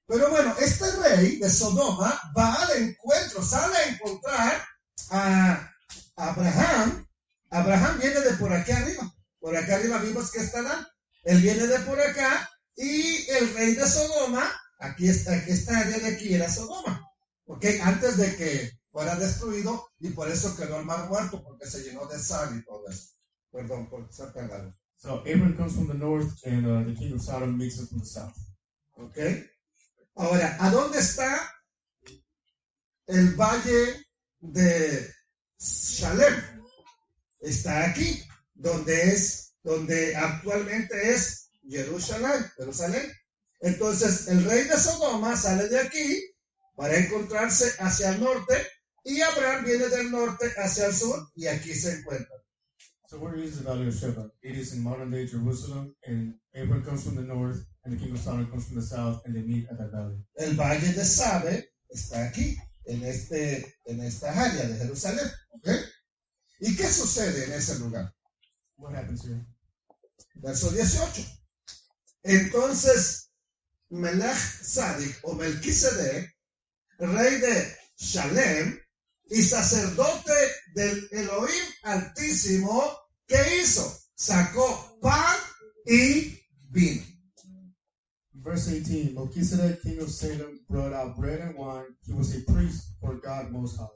Pero 0.08 0.30
bueno, 0.30 0.56
este 0.58 0.90
rey 0.92 1.36
de 1.36 1.50
Sodoma 1.50 2.18
va 2.36 2.54
al 2.54 2.82
encuentro, 2.82 3.42
sale 3.42 3.76
a 3.76 3.88
encontrar 3.88 4.64
a 5.10 5.70
Abraham. 6.16 7.06
Abraham 7.50 7.98
viene 8.00 8.20
de 8.20 8.32
por 8.32 8.50
aquí 8.50 8.72
arriba. 8.72 9.14
Por 9.38 9.54
acá 9.54 9.76
arriba 9.76 9.98
vimos 9.98 10.32
que 10.32 10.38
estará. 10.38 10.88
Él 11.24 11.42
viene 11.42 11.66
de 11.66 11.78
por 11.80 12.00
acá 12.00 12.48
y 12.74 13.28
el 13.30 13.52
rey 13.52 13.74
de 13.74 13.86
Sodoma, 13.86 14.50
aquí 14.78 15.10
está, 15.10 15.34
aquí 15.34 15.50
esta 15.50 15.78
área 15.78 15.98
de 15.98 16.08
aquí 16.08 16.32
era 16.32 16.50
Sodoma. 16.50 17.06
¿Ok? 17.44 17.66
Antes 17.82 18.16
de 18.16 18.34
que 18.34 18.72
fuera 18.90 19.14
destruido 19.14 19.90
y 20.00 20.08
por 20.08 20.30
eso 20.30 20.56
quedó 20.56 20.80
el 20.80 20.86
mar 20.86 21.06
muerto 21.10 21.42
porque 21.44 21.66
se 21.66 21.82
llenó 21.82 22.06
de 22.06 22.18
sal 22.18 22.56
y 22.58 22.64
todo 22.64 22.88
eso. 22.88 23.10
Perdón 23.52 23.90
por 23.90 24.10
ser 24.10 24.32
tan 24.32 24.48
largo. 24.48 24.72
So 24.96 25.20
Abram 25.20 25.54
comes 25.54 25.74
from 25.74 25.86
the 25.86 25.94
north, 25.94 26.44
and 26.44 26.66
uh, 26.66 26.82
the 26.82 26.94
king 26.98 27.12
of 27.12 27.20
Sodom 27.20 27.56
meets 27.56 27.78
him 27.78 27.86
from 27.86 28.00
the 28.00 28.06
south. 28.06 28.36
¿Ok? 28.96 29.16
Ahora, 30.18 30.56
¿a 30.58 30.68
dónde 30.70 30.98
está 30.98 31.48
el 33.06 33.36
valle 33.36 34.04
de 34.40 35.14
Shalem? 35.60 36.34
Está 37.38 37.84
aquí, 37.84 38.20
donde 38.52 39.12
es, 39.12 39.54
donde 39.62 40.16
actualmente 40.16 41.10
es 41.10 41.52
Jerusalén, 41.68 42.44
Jerusalén. 42.56 43.12
Entonces, 43.60 44.26
el 44.26 44.44
rey 44.44 44.64
de 44.64 44.76
Sodoma 44.76 45.36
sale 45.36 45.68
de 45.68 45.78
aquí 45.78 46.20
para 46.74 46.96
encontrarse 46.96 47.76
hacia 47.78 48.10
el 48.10 48.20
norte 48.20 48.66
y 49.04 49.20
Abraham 49.20 49.66
viene 49.66 49.86
del 49.86 50.10
norte 50.10 50.52
hacia 50.56 50.86
el 50.86 50.94
sur 50.96 51.28
y 51.36 51.46
aquí 51.46 51.72
se 51.72 51.92
encuentra. 51.92 52.34
So 53.06 53.18
where 53.20 53.38
is 53.42 53.56
the 53.56 53.64
valley 53.64 53.86
of 53.86 53.94
Sheba? 53.94 54.32
It 54.42 54.56
is 54.56 54.74
in 54.74 54.82
modern 54.82 55.10
day 55.10 55.26
Jerusalem, 55.26 55.94
and 56.04 56.34
Abram 56.54 56.84
comes 56.84 57.04
from 57.04 57.14
the 57.14 57.22
north, 57.22 57.64
and 57.88 57.98
the 57.98 58.04
king 58.04 58.14
of 58.14 58.20
Sodom 58.20 58.46
comes 58.50 58.66
from 58.66 58.76
the 58.76 58.82
south, 58.82 59.22
and 59.24 59.34
they 59.34 59.40
meet 59.40 59.66
at 59.70 59.78
that 59.78 59.90
valley. 59.90 60.18
El 60.38 60.54
valle 60.56 60.92
de 60.94 61.04
Sabe 61.04 61.64
está 61.90 62.28
aquí, 62.28 62.56
en, 62.84 63.02
este, 63.02 63.64
en 63.86 64.00
esta 64.00 64.30
área 64.30 64.66
de 64.66 64.76
Jerusalén. 64.76 65.30
¿Y 66.60 66.76
qué 66.76 66.86
sucede 66.86 67.44
en 67.46 67.52
ese 67.52 67.78
lugar? 67.78 68.12
What 68.76 68.94
happens 68.94 69.24
here? 69.24 69.42
Verso 70.34 70.70
18. 70.70 71.22
Entonces, 72.24 73.30
Melech 73.88 74.36
Sadik 74.36 75.18
o 75.22 75.34
Melquisedec, 75.34 76.30
rey 76.98 77.40
de 77.40 77.74
Shalem 77.96 78.78
y 79.30 79.42
sacerdote 79.42 80.34
del 80.74 81.08
Elohim 81.10 81.64
Altísimo, 81.84 82.98
¿qué 83.26 83.62
hizo? 83.62 83.98
Sacó 84.14 84.98
pan 85.00 85.38
y 85.86 86.38
vino. 86.70 87.17
Verse 88.42 88.68
18 88.68 89.14
Melchizedek, 89.14 89.82
king 89.82 89.98
of 90.00 90.10
Salem, 90.10 90.60
brought 90.68 90.92
out 90.92 91.16
bread 91.16 91.40
and 91.40 91.56
wine. 91.56 91.86
He 92.06 92.12
was 92.12 92.36
a 92.36 92.40
priest 92.50 92.94
for 93.00 93.14
God 93.14 93.50
Most 93.50 93.78
High. 93.78 93.86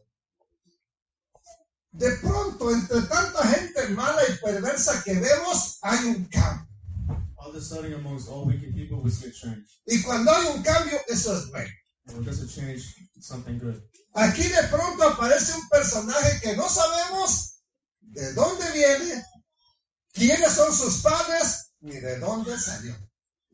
De 1.95 2.11
pronto, 2.23 2.71
entre 2.71 3.03
tanta 3.03 3.47
gente 3.47 3.89
mala 3.95 4.23
y 4.29 4.37
perversa 4.43 5.03
que 5.05 5.15
vemos, 5.15 5.79
hay 5.83 6.07
un 6.07 6.25
cambio. 6.25 6.67
All 7.37 7.51
of 7.51 7.57
a 7.57 7.61
sudden, 7.61 7.93
amongst 7.95 8.29
all 8.31 8.47
wicked 8.47 8.75
people, 8.75 9.01
we 9.03 9.11
see 9.11 9.29
a 9.29 9.33
change. 9.33 9.67
Y 9.87 10.03
cuando 10.03 10.33
hay 10.33 10.57
un 10.57 10.63
cambio, 10.63 10.99
eso 11.09 11.37
es 11.37 11.51
bueno. 11.51 11.71
When 12.07 12.25
there's 12.25 12.43
a 12.43 12.49
change, 12.49 12.83
it's 13.15 13.29
something 13.29 13.59
good. 13.59 13.81
Aquí 14.15 14.43
de 14.43 14.69
pronto 14.69 15.05
aparece 15.05 15.55
un 15.55 15.69
personaje 15.69 16.41
que 16.41 16.57
no 16.57 16.69
sabemos 16.69 17.63
de 18.01 18.33
dónde 18.35 18.71
viene, 18.73 19.25
quiénes 20.13 20.53
son 20.53 20.73
sus 20.75 21.03
padres, 21.03 21.73
ni 21.81 22.01
de 22.01 22.19
dónde 22.19 22.59
salió. 22.59 22.95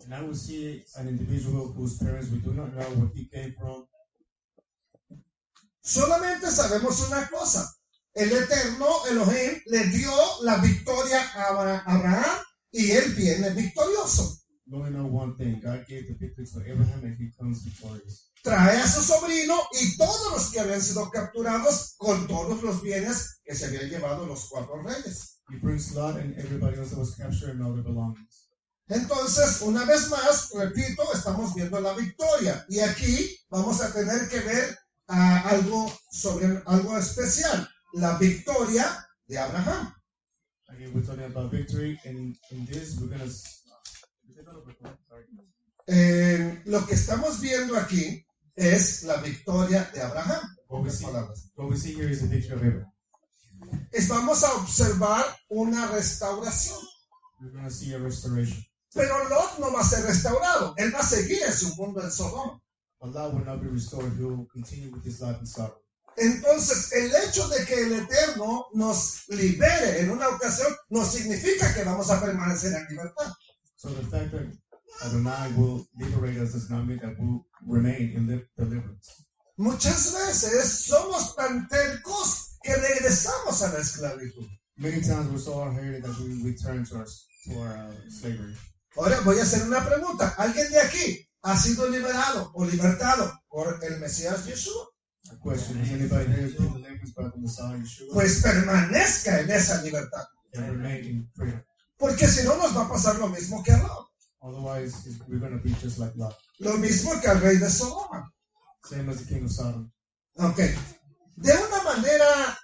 And 0.05 0.15
I 0.15 0.23
will 0.23 0.35
see 0.35 0.85
an 0.97 1.09
individual 1.09 1.73
whose 1.73 1.99
parents 1.99 2.31
we 2.31 2.39
do 2.39 2.53
not 2.55 2.73
know 2.75 2.89
where 2.97 3.11
he 3.15 3.27
came 3.29 3.55
from. 3.59 3.87
Solamente 5.83 6.51
sabemos 6.51 7.01
una 7.09 7.29
cosa. 7.29 7.75
El 8.15 8.33
eterno 8.33 8.87
Elohim 9.11 9.61
le 9.67 9.85
dio 9.89 10.11
la 10.43 10.57
victoria 10.59 11.21
a 11.35 11.49
Abra- 11.49 11.83
Abraham 11.87 12.39
y 12.73 12.91
él 12.91 13.15
viene 13.15 13.51
victorioso. 13.51 14.39
Trae 18.43 18.77
a 18.81 18.87
su 18.87 19.03
sobrino 19.03 19.55
y 19.81 19.97
todos 19.97 20.33
los 20.33 20.51
que 20.51 20.61
habían 20.61 20.81
sido 20.83 21.11
capturados 21.11 21.95
con 21.97 22.27
todos 22.27 22.63
los 22.63 22.83
bienes 22.83 23.41
que 23.45 23.55
se 23.55 23.67
habían 23.67 23.89
llevado 23.89 24.27
los 24.27 24.49
cuatro 24.49 24.83
reyes. 24.83 25.41
He 25.51 25.57
brings 25.59 25.93
Lot 25.95 26.17
and 26.19 26.37
everybody 26.39 26.77
else 26.79 26.91
that 26.91 26.99
was 26.99 27.15
captured 27.17 27.51
and 27.57 27.63
all 27.63 27.73
their 27.73 27.83
belongings. 27.85 28.48
Entonces, 28.89 29.61
una 29.63 29.85
vez 29.85 30.09
más, 30.09 30.51
repito, 30.55 31.03
estamos 31.13 31.55
viendo 31.55 31.81
la 31.81 31.93
victoria. 31.93 32.65
Y 32.69 32.81
aquí 32.81 33.39
vamos 33.51 33.81
a 33.83 33.93
tener 33.93 34.29
que 34.29 34.41
ver 34.41 34.79
ah, 35.09 35.49
algo 35.51 35.93
sobre 36.11 36.63
algo 36.67 36.97
especial. 36.97 37.69
La 37.93 38.17
victoria 38.19 39.07
de 39.27 39.39
Abraham. 39.39 39.95
Again, 40.71 40.93
we're 40.95 41.03
talking 41.03 41.25
about 41.25 41.51
victory, 41.51 41.99
and 42.05 42.37
in 42.51 42.67
this, 42.67 42.99
we're 43.01 43.09
gonna. 43.09 43.31
Eh, 45.87 46.63
lo 46.67 46.87
que 46.87 46.95
estamos 46.95 47.41
viendo 47.41 47.75
aquí 47.77 48.23
es 48.55 49.05
la 49.05 49.17
victoria 49.17 49.91
de 49.95 50.03
Abraham. 50.03 50.57
What 50.69 50.83
we, 50.83 50.91
see, 50.91 51.07
palabras. 51.07 51.51
what 51.57 51.71
we 51.71 51.77
see 51.77 51.95
here 51.95 52.11
is 52.11 52.23
a 52.23 52.27
picture 52.27 52.55
of 52.55 52.63
Abraham. 52.63 52.93
Vamos 54.09 54.45
a 54.45 54.55
observar 54.57 55.25
una 55.49 55.87
restauración. 55.89 56.79
We're 57.41 57.51
going 57.51 57.65
to 57.65 57.71
see 57.71 57.95
a 57.95 57.99
restoration. 57.99 58.63
Pero 58.95 59.29
Lot 59.29 59.59
no 59.59 59.73
va 59.73 59.81
a 59.81 59.85
ser 59.85 60.05
restaurado. 60.05 60.75
Él 60.77 60.95
va 60.95 61.01
a 61.01 61.07
seguir 61.07 61.43
en 61.43 61.53
su 61.53 61.75
mundo 61.77 62.03
en 62.03 62.11
Sodoma. 62.11 62.61
But 63.01 63.15
Lot 63.15 63.35
will 63.35 63.45
not 63.45 63.61
be 63.61 63.69
restored. 63.69 64.13
He 64.19 64.25
will 64.25 64.49
continue 64.53 64.91
with 64.91 65.05
his 65.05 65.21
life 65.21 65.39
in 65.41 65.47
sorrow. 65.47 65.81
Entonces, 66.17 66.93
el 66.93 67.15
hecho 67.15 67.47
de 67.49 67.65
que 67.65 67.75
el 67.85 67.93
Eterno 67.93 68.67
nos 68.75 69.23
libere 69.29 70.01
en 70.01 70.11
una 70.11 70.29
ocasión 70.29 70.75
no 70.91 71.05
significa 71.05 71.73
que 71.75 71.85
vamos 71.85 72.11
a 72.11 72.21
permanecer 72.21 72.73
en 72.75 72.87
libertad. 72.89 73.33
So 73.77 73.91
the 73.91 74.03
fact 74.09 74.33
that 74.33 74.47
Adonai 75.05 75.53
will 75.57 75.87
liberate 75.97 76.39
us 76.39 76.53
does 76.55 76.69
not 76.71 76.87
mean 76.87 76.99
that 76.99 77.15
we'll 77.21 77.45
remain 77.65 78.11
in 78.17 78.27
li- 78.27 78.45
deliverance. 78.57 79.25
Muchas 79.57 80.13
veces 80.13 80.87
somos 80.87 81.37
tan 81.37 81.69
tercos 81.69 82.59
que 82.63 82.75
regresamos 82.75 83.63
a 83.63 83.73
la 83.73 83.79
esclavitud. 83.79 84.49
Many 84.77 85.01
times 85.01 85.29
we're 85.31 85.39
so 85.39 85.55
hard-headed 85.55 86.03
that 86.03 86.19
we 86.19 86.43
return 86.43 86.85
to 86.87 86.97
our, 86.97 87.07
to 87.47 87.61
our 87.61 87.77
uh, 87.77 88.11
slavery. 88.11 88.57
Ahora 88.99 89.21
voy 89.21 89.39
a 89.39 89.43
hacer 89.45 89.63
una 89.63 89.85
pregunta. 89.85 90.35
¿Alguien 90.37 90.71
de 90.71 90.81
aquí 90.81 91.29
ha 91.43 91.57
sido 91.57 91.89
liberado 91.89 92.51
o 92.55 92.65
libertado 92.65 93.33
por 93.49 93.79
el 93.85 93.99
Mesías 94.01 94.45
Yeshua? 94.45 94.89
Messiah 95.75 95.97
Yeshua? 96.49 98.13
Pues 98.13 98.43
permanezca 98.43 99.41
en 99.41 99.51
esa 99.51 99.83
libertad. 99.83 100.25
Porque 101.97 102.27
si 102.29 102.45
no 102.45 102.57
nos 102.57 102.77
va 102.77 102.87
a 102.87 102.89
pasar 102.89 103.17
lo 103.19 103.29
mismo 103.29 103.63
que 103.63 103.73
a 103.73 103.79
Lot. 103.79 104.09
Otherwise, 104.41 105.09
it's- 105.09 105.21
we're 105.29 105.39
going 105.41 105.57
to 105.57 105.63
be 105.63 105.71
just 105.83 105.99
like 105.99 106.17
Lot. 106.17 106.35
Lo 106.59 106.77
mismo 106.79 107.21
que 107.21 107.29
al 107.29 107.41
rey 107.41 107.57
de 107.59 107.71
Sodoma. 107.71 108.33
Same 108.89 109.11
as 109.13 109.19
the 109.19 109.25
king 109.27 109.45
of 109.45 109.53
Sodom. 109.53 109.91
Ok. 110.37 110.59
De 111.37 111.53
una 111.53 111.83
manera 111.85 112.59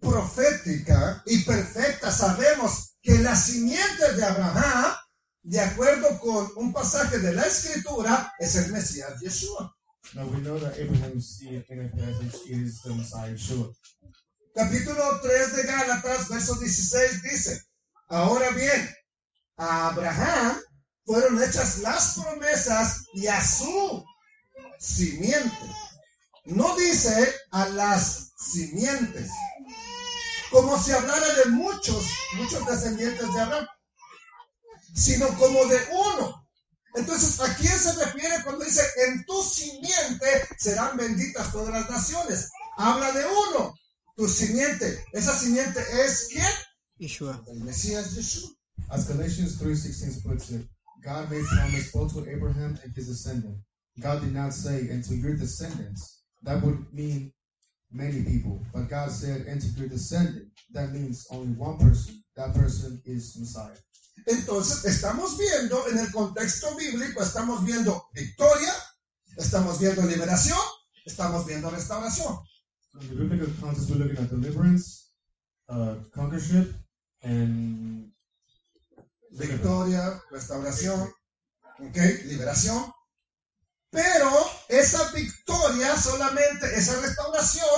profética 0.00 1.22
y 1.26 1.42
perfecta 1.44 2.10
sabemos 2.12 2.96
que 3.02 3.18
la 3.18 3.34
simiente 3.34 4.12
de 4.14 4.24
Abraham, 4.24 4.92
de 5.46 5.60
acuerdo 5.60 6.18
con 6.18 6.50
un 6.56 6.72
pasaje 6.72 7.18
de 7.20 7.32
la 7.32 7.42
escritura, 7.42 8.34
es 8.40 8.56
el 8.56 8.72
Mesías 8.72 9.20
Yeshua. 9.20 9.72
Now 10.14 10.26
we 10.26 10.40
know 10.40 10.58
that 10.58 10.76
Abraham's 10.76 11.38
seed 11.38 11.64
in 11.68 11.84
a 11.84 11.88
passage 11.88 12.50
is 12.50 12.82
the 12.82 12.92
Messiah 12.92 13.30
Yeshua. 13.30 13.72
Capítulo 14.56 15.20
3 15.22 15.56
de 15.56 15.62
Gálatas, 15.62 16.28
verso 16.28 16.56
16 16.56 17.22
dice, 17.22 17.62
ahora 18.08 18.50
bien, 18.50 18.92
a 19.56 19.90
Abraham 19.90 20.60
fueron 21.04 21.40
hechas 21.40 21.78
las 21.78 22.18
promesas 22.18 23.04
y 23.14 23.28
a 23.28 23.40
su 23.40 24.04
simiente. 24.80 25.70
No 26.46 26.74
dice 26.76 27.32
a 27.52 27.68
las 27.68 28.32
simientes, 28.36 29.30
como 30.50 30.76
si 30.76 30.90
hablara 30.90 31.34
de 31.34 31.50
muchos, 31.50 32.04
muchos 32.36 32.66
descendientes 32.66 33.32
de 33.32 33.40
Abraham, 33.40 33.66
sino 34.94 35.28
como 35.38 35.66
de 35.66 35.78
uno. 35.92 36.46
Entonces, 36.94 37.38
¿a 37.40 37.54
quién 37.56 37.78
se 37.78 37.92
refiere 38.04 38.42
cuando 38.42 38.64
dice, 38.64 38.80
en 39.06 39.24
tu 39.26 39.42
simiente 39.42 40.48
serán 40.58 40.96
benditas 40.96 41.52
todas 41.52 41.72
las 41.72 41.90
naciones? 41.90 42.50
Habla 42.78 43.12
de 43.12 43.24
uno, 43.26 43.74
tu 44.16 44.26
simiente. 44.26 45.04
Esa 45.12 45.38
simiente 45.38 45.80
es 46.04 46.28
quién? 46.30 46.46
Yeshua. 46.98 47.44
El 47.48 47.60
Mesías 47.60 48.16
Yeshua. 48.16 48.50
As 48.88 49.08
Galatians 49.08 49.60
3.16 49.60 50.22
puts 50.22 50.50
it, 50.50 50.66
God 51.02 51.30
made 51.30 51.44
promise 51.44 51.92
both 51.92 52.14
to 52.14 52.28
Abraham 52.30 52.78
and 52.82 52.92
his 52.94 53.08
descendant. 53.08 53.58
God 54.00 54.20
did 54.20 54.34
not 54.34 54.52
say, 54.52 54.88
and 54.88 55.02
to 55.04 55.14
your 55.14 55.34
descendants. 55.36 56.22
That 56.42 56.62
would 56.62 56.92
mean 56.92 57.32
many 57.90 58.22
people. 58.22 58.60
But 58.72 58.88
God 58.88 59.10
said, 59.10 59.46
and 59.46 59.60
to 59.60 59.66
your 59.78 59.88
descendant. 59.88 60.48
That 60.72 60.92
means 60.92 61.26
only 61.30 61.54
one 61.54 61.78
person. 61.78 62.22
That 62.36 62.54
person 62.54 63.00
is 63.04 63.36
Messiah. 63.38 63.76
Entonces, 64.24 64.84
estamos 64.84 65.36
viendo 65.36 65.86
en 65.88 65.98
el 65.98 66.10
contexto 66.10 66.74
bíblico, 66.76 67.22
estamos 67.22 67.64
viendo 67.64 68.08
victoria, 68.14 68.72
estamos 69.36 69.78
viendo 69.78 70.02
liberación, 70.02 70.58
estamos 71.04 71.46
viendo 71.46 71.70
restauración. 71.70 72.38
So 72.92 73.02
in 73.02 73.08
the 73.08 73.14
biblical 73.14 73.52
context, 73.60 73.90
we're 73.90 73.98
looking 73.98 74.24
at 74.24 74.30
deliverance, 74.30 75.10
uh, 75.68 75.96
conquerorship, 76.14 76.74
and 77.22 78.10
Victoria, 79.30 80.22
restauración, 80.30 81.12
¿ok? 81.78 81.96
Liberación. 82.24 82.92
Pero 83.90 84.30
esa 84.68 85.12
victoria 85.12 85.96
solamente, 85.96 86.74
esa 86.74 87.00
restauración 87.00 87.68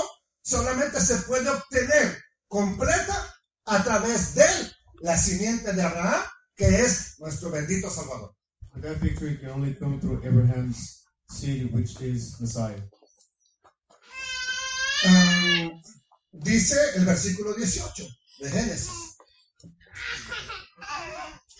solamente 0.41 1.01
se 1.01 1.17
puede 1.23 1.49
obtener 1.49 2.17
completa 2.47 3.35
a 3.65 3.83
través 3.83 4.35
de 4.35 4.45
la 5.01 5.17
simiente 5.17 5.73
de 5.73 5.81
Abraham, 5.81 6.23
que 6.55 6.67
es 6.67 7.19
nuestro 7.19 7.49
bendito 7.51 7.89
Salvador. 7.89 8.35
And 8.73 8.83
that 8.83 8.97
victory 8.97 9.37
can 9.37 9.49
only 9.49 9.73
come 9.73 9.99
through 9.99 10.21
Abraham's 10.23 11.03
seed, 11.29 11.73
which 11.73 11.99
is 12.01 12.39
Messiah. 12.39 12.81
Ah, 15.05 15.69
dice 16.31 16.77
el 16.95 17.05
versículo 17.05 17.53
18 17.53 18.07
de 18.39 18.49
Génesis. 18.49 19.17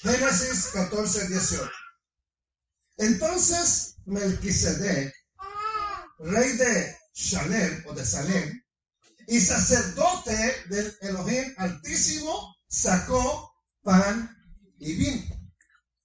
Génesis 0.01 0.71
14, 0.73 1.29
18. 1.29 1.71
Entonces 2.97 3.95
Melquisedec, 4.05 5.13
rey 6.19 6.57
de 6.57 6.95
Shalem 7.13 7.85
o 7.87 7.93
de 7.93 8.05
Salem, 8.05 8.63
y 9.27 9.39
sacerdote 9.39 10.65
del 10.69 10.97
Elohim 11.01 11.53
Altísimo, 11.57 12.55
sacó 12.69 13.51
pan 13.83 14.29
y 14.79 14.93
vino. 14.93 15.23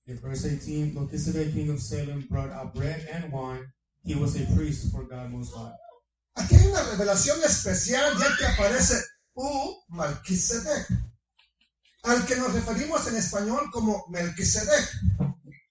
In 0.07 0.19
verse 0.19 0.45
18, 0.45 0.95
Melchizedek, 0.95 1.55
king 1.55 1.71
of 1.71 1.81
Salem, 1.81 2.27
brought 2.29 2.51
out 2.51 2.75
bread 2.75 3.07
and 3.13 3.33
wine. 3.33 3.65
He 4.05 4.15
was 4.15 4.37
a 4.37 4.45
priest 4.55 4.93
for 4.93 5.05
God 5.05 5.31
Most 5.31 5.55
High. 5.55 5.73
Aquí 6.37 6.57
hay 6.57 6.67
una 6.67 6.83
revelación 6.83 7.43
especial 7.45 8.19
ya 8.19 8.37
que 8.37 8.47
aparece 8.47 9.03
U 9.35 9.83
Melquisedec, 9.89 10.89
al 12.03 12.27
que 12.27 12.37
nos 12.37 12.53
referimos 12.53 13.07
en 13.07 13.17
español 13.17 13.71
como 13.73 14.05
Melquisedec. 14.11 14.91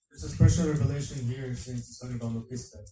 There's 0.10 0.24
a 0.24 0.30
special 0.30 0.68
revelation 0.68 1.20
here 1.28 1.54
since 1.56 1.90
it's 1.90 2.00
talking 2.00 2.16
about 2.16 2.34
Melchizedek. 2.34 2.88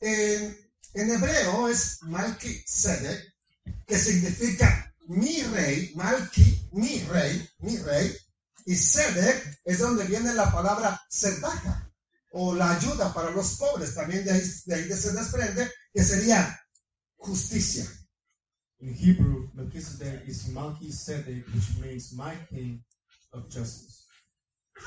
En, 0.00 0.56
en 0.94 1.10
hebreo 1.10 1.68
es 1.68 1.98
Malkisedec, 2.02 3.20
que 3.86 3.98
significa 3.98 4.91
mi 5.08 5.42
rey, 5.42 5.92
Malki, 5.94 6.68
mi 6.72 7.04
rey, 7.04 7.48
mi 7.58 7.76
rey, 7.78 8.16
y 8.66 8.74
Sedek 8.76 9.60
es 9.64 9.78
donde 9.78 10.04
viene 10.04 10.34
la 10.34 10.50
palabra 10.52 11.00
Sedaka, 11.10 11.90
o 12.32 12.54
la 12.54 12.76
ayuda 12.76 13.12
para 13.12 13.30
los 13.30 13.56
pobres, 13.56 13.94
también 13.94 14.24
de 14.24 14.32
ahí, 14.32 14.42
de 14.66 14.74
ahí 14.74 14.88
se 14.92 15.12
desprende, 15.12 15.70
que 15.92 16.02
sería 16.02 16.60
justicia. 17.16 17.86
In 18.80 18.94
Hebrew, 18.94 19.50
Melchizedek 19.54 20.26
is 20.26 20.48
Melchizedek, 20.48 21.46
which 21.54 21.76
means 21.80 22.12
my 22.12 22.34
king 22.48 22.82
of 23.32 23.44
justice. 23.48 24.06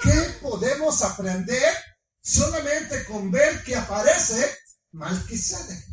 ¿Qué 0.02 0.38
podemos 0.42 1.02
aprender 1.04 1.74
solamente 2.22 3.06
con 3.06 3.32
ver 3.32 3.64
que 3.64 3.76
aparece 3.76 4.54
Malkisedec? 4.92 5.86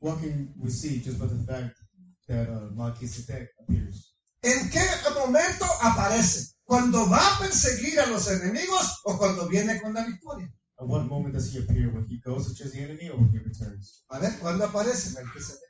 What 0.00 0.20
can 0.20 0.52
we 0.56 0.70
see 0.70 1.00
just 1.00 1.18
by 1.18 1.26
the 1.26 1.44
fact 1.46 1.85
that 2.28 2.48
uh, 2.48 2.70
Melchizedek 2.74 3.50
appears? 3.60 4.14
¿En 4.42 4.70
qué 4.70 4.80
momento 5.14 5.64
aparece? 5.82 6.54
¿Cuando 6.64 7.08
va 7.08 7.18
a 7.18 7.38
perseguir 7.38 7.98
a 8.00 8.06
los 8.06 8.28
enemigos 8.28 9.00
o 9.04 9.16
cuando 9.18 9.48
viene 9.48 9.80
con 9.80 9.94
la 9.94 10.04
victoria? 10.04 10.52
At 10.78 10.86
what 10.86 11.04
moment 11.06 11.34
does 11.34 11.52
he 11.54 11.58
appear? 11.60 11.88
When 11.92 12.06
he 12.06 12.18
goes 12.18 12.46
to 12.48 12.54
chase 12.54 12.72
the 12.72 12.82
enemy 12.82 13.08
or 13.08 13.16
when 13.16 13.30
he 13.30 13.38
returns? 13.38 14.04
A 14.10 14.18
ver, 14.18 14.38
¿cuándo 14.38 14.64
aparece 14.66 15.10
Melquisedec? 15.14 15.60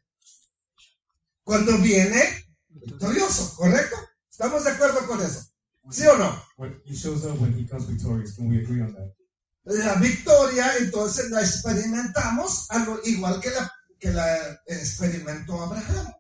Cuando 1.45 1.79
viene 1.79 2.21
victorioso, 2.69 3.55
¿correcto? 3.57 3.97
¿Estamos 4.31 4.65
de 4.65 4.71
acuerdo 4.71 5.07
con 5.07 5.21
eso? 5.23 5.47
¿Sí 5.91 6.07
o 6.07 6.17
no? 6.19 6.43
When 6.57 6.81
he 6.85 6.95
shows 6.95 7.25
up 7.25 7.41
when 7.41 7.53
he 7.57 7.67
comes 7.69 7.87
victorious. 7.87 8.35
Can 8.35 8.49
we 8.49 8.59
agree 8.59 8.83
on 8.83 8.93
that? 8.95 9.13
La 9.65 9.95
victoria 9.95 10.77
entonces 10.79 11.31
la 11.31 11.41
experimentamos 11.41 12.67
a 12.71 12.79
lo- 12.81 13.01
igual 13.05 13.41
que 13.41 13.51
la, 13.51 13.73
que 13.99 14.11
la 14.11 14.61
experimentó 14.67 15.63
Abraham 15.63 16.13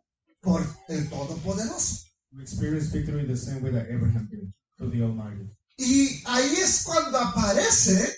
por 0.46 0.64
el 0.88 1.10
Todopoderoso. 1.10 2.06
We 2.32 2.42
experience 2.42 2.92
victory 2.92 3.26
the 3.26 3.36
same 3.36 3.62
way 3.62 3.72
that 3.72 3.90
Abraham 3.90 4.28
did 4.30 4.52
through 4.78 4.92
the 4.92 5.02
Almighty. 5.02 5.50
Y 5.76 6.22
ahí 6.24 6.54
es 6.56 6.84
cuando 6.84 7.18
aparece 7.18 8.16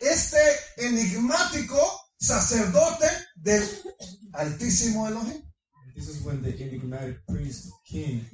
este 0.00 0.38
enigmático 0.76 1.76
sacerdote 2.16 3.06
del 3.34 3.64
Altísimo 4.32 5.08
Elohim. 5.08 5.42
This 5.96 6.08
is 6.08 6.22
when 6.24 6.42
the 6.42 6.50
enigmatic 6.50 7.18
priest, 7.26 7.70
king 7.84 8.24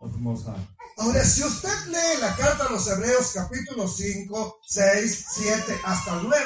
of 0.00 0.12
the 0.12 0.18
Most 0.18 0.46
High. 0.46 0.66
Ahora, 0.98 1.24
si 1.24 1.42
usted 1.42 1.86
lee 1.88 2.20
la 2.20 2.34
carta 2.36 2.66
a 2.66 2.72
los 2.72 2.88
Hebreos 2.88 3.32
capítulo 3.34 3.86
5, 3.86 4.60
6, 4.66 5.26
7 5.34 5.80
hasta 5.84 6.20
el 6.20 6.22
9, 6.24 6.40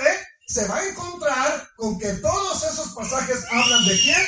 se 0.46 0.66
va 0.68 0.78
a 0.78 0.88
encontrar 0.88 1.68
con 1.76 1.98
que 1.98 2.12
todos 2.14 2.62
esos 2.64 2.94
pasajes 2.94 3.44
hablan 3.50 3.86
de 3.86 4.00
quién? 4.00 4.20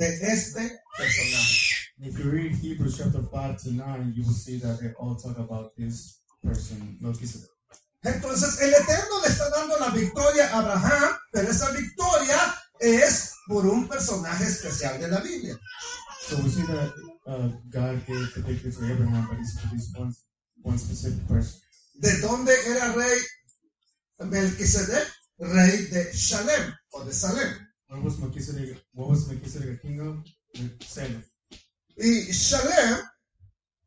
De 0.00 0.32
este 0.32 0.80
personaje. 0.96 1.56
If 1.98 2.18
you 2.18 2.30
read 2.30 2.52
Hebrews 2.54 2.96
chapter 2.96 3.22
5 3.22 3.62
to 3.64 3.72
9, 3.72 4.14
you 4.16 4.24
will 4.24 4.32
see 4.32 4.58
that 4.60 4.80
they 4.80 4.92
all 4.98 5.16
talk 5.16 5.38
about 5.38 5.76
this 5.76 6.22
person, 6.42 6.96
Melchizedek. 7.00 7.50
Entonces 8.02 8.58
el 8.62 8.72
Eterno 8.72 9.20
le 9.22 9.28
está 9.28 9.50
dando 9.50 9.78
la 9.78 9.90
victoria 9.90 10.48
a 10.48 10.60
Abraham, 10.60 11.16
pero 11.32 11.50
esa 11.50 11.70
victoria 11.72 12.38
es 12.80 13.34
por 13.46 13.66
un 13.66 13.86
personaje 13.86 14.44
especial 14.44 14.98
de 14.98 15.08
la 15.08 15.20
Biblia. 15.20 15.58
So 16.22 16.36
we 16.36 16.48
see 16.48 16.62
that 16.62 16.94
uh, 17.26 17.48
God 17.68 18.06
gave 18.06 18.32
the 18.34 18.40
victory 18.40 18.72
to 18.72 18.92
Abraham, 18.92 19.28
but 19.28 19.38
it's 19.38 19.60
for 19.60 19.68
this 19.74 19.92
one, 19.94 20.14
one 20.62 20.78
specific 20.78 21.28
person. 21.28 21.60
¿De 21.94 22.20
dónde 22.22 22.54
era 22.66 22.94
rey 22.94 23.20
Melquisedec? 24.20 25.06
Rey 25.38 25.88
de 25.88 26.10
Shalem 26.14 26.74
o 26.92 27.04
de 27.04 27.12
Salem. 27.12 27.69
Salem. 30.86 31.24
Y 31.96 32.32
Shalem 32.32 32.98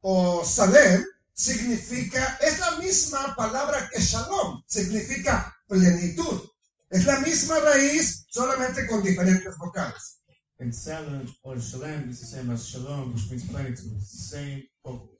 o 0.02 0.44
Salem 0.44 1.06
significa, 1.34 2.38
es 2.42 2.60
la 2.60 2.78
misma 2.80 3.34
palabra 3.36 3.90
que 3.90 4.02
Shalom, 4.02 4.62
significa 4.68 5.56
plenitud. 5.68 6.50
Es 6.90 7.06
la 7.06 7.20
misma 7.22 7.60
raíz, 7.60 8.26
solamente 8.30 8.86
con 8.88 9.02
diferentes 9.02 9.58
vocales. 9.58 10.20
And 10.60 10.74
Salem 10.74 11.34
or 11.44 11.58
Shalem 11.58 12.10
is 12.10 12.20
the 12.20 12.26
same 12.26 12.52
as 12.54 12.68
Shalom, 12.68 13.14
which 13.14 13.30
means 13.30 13.48
plenitude. 13.48 13.94
It's 13.98 14.12
the 14.12 14.38
same 14.38 14.70
focus. 14.84 15.18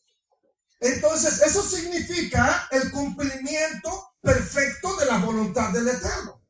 Entonces, 0.82 1.42
eso 1.42 1.64
significa 1.64 2.68
el 2.72 2.92
cumplimiento 2.92 4.14
perfecto 4.22 4.96
de 4.98 5.06
la 5.06 5.20
voluntad 5.20 5.72
del 5.72 5.88
Eterno. 5.88 6.43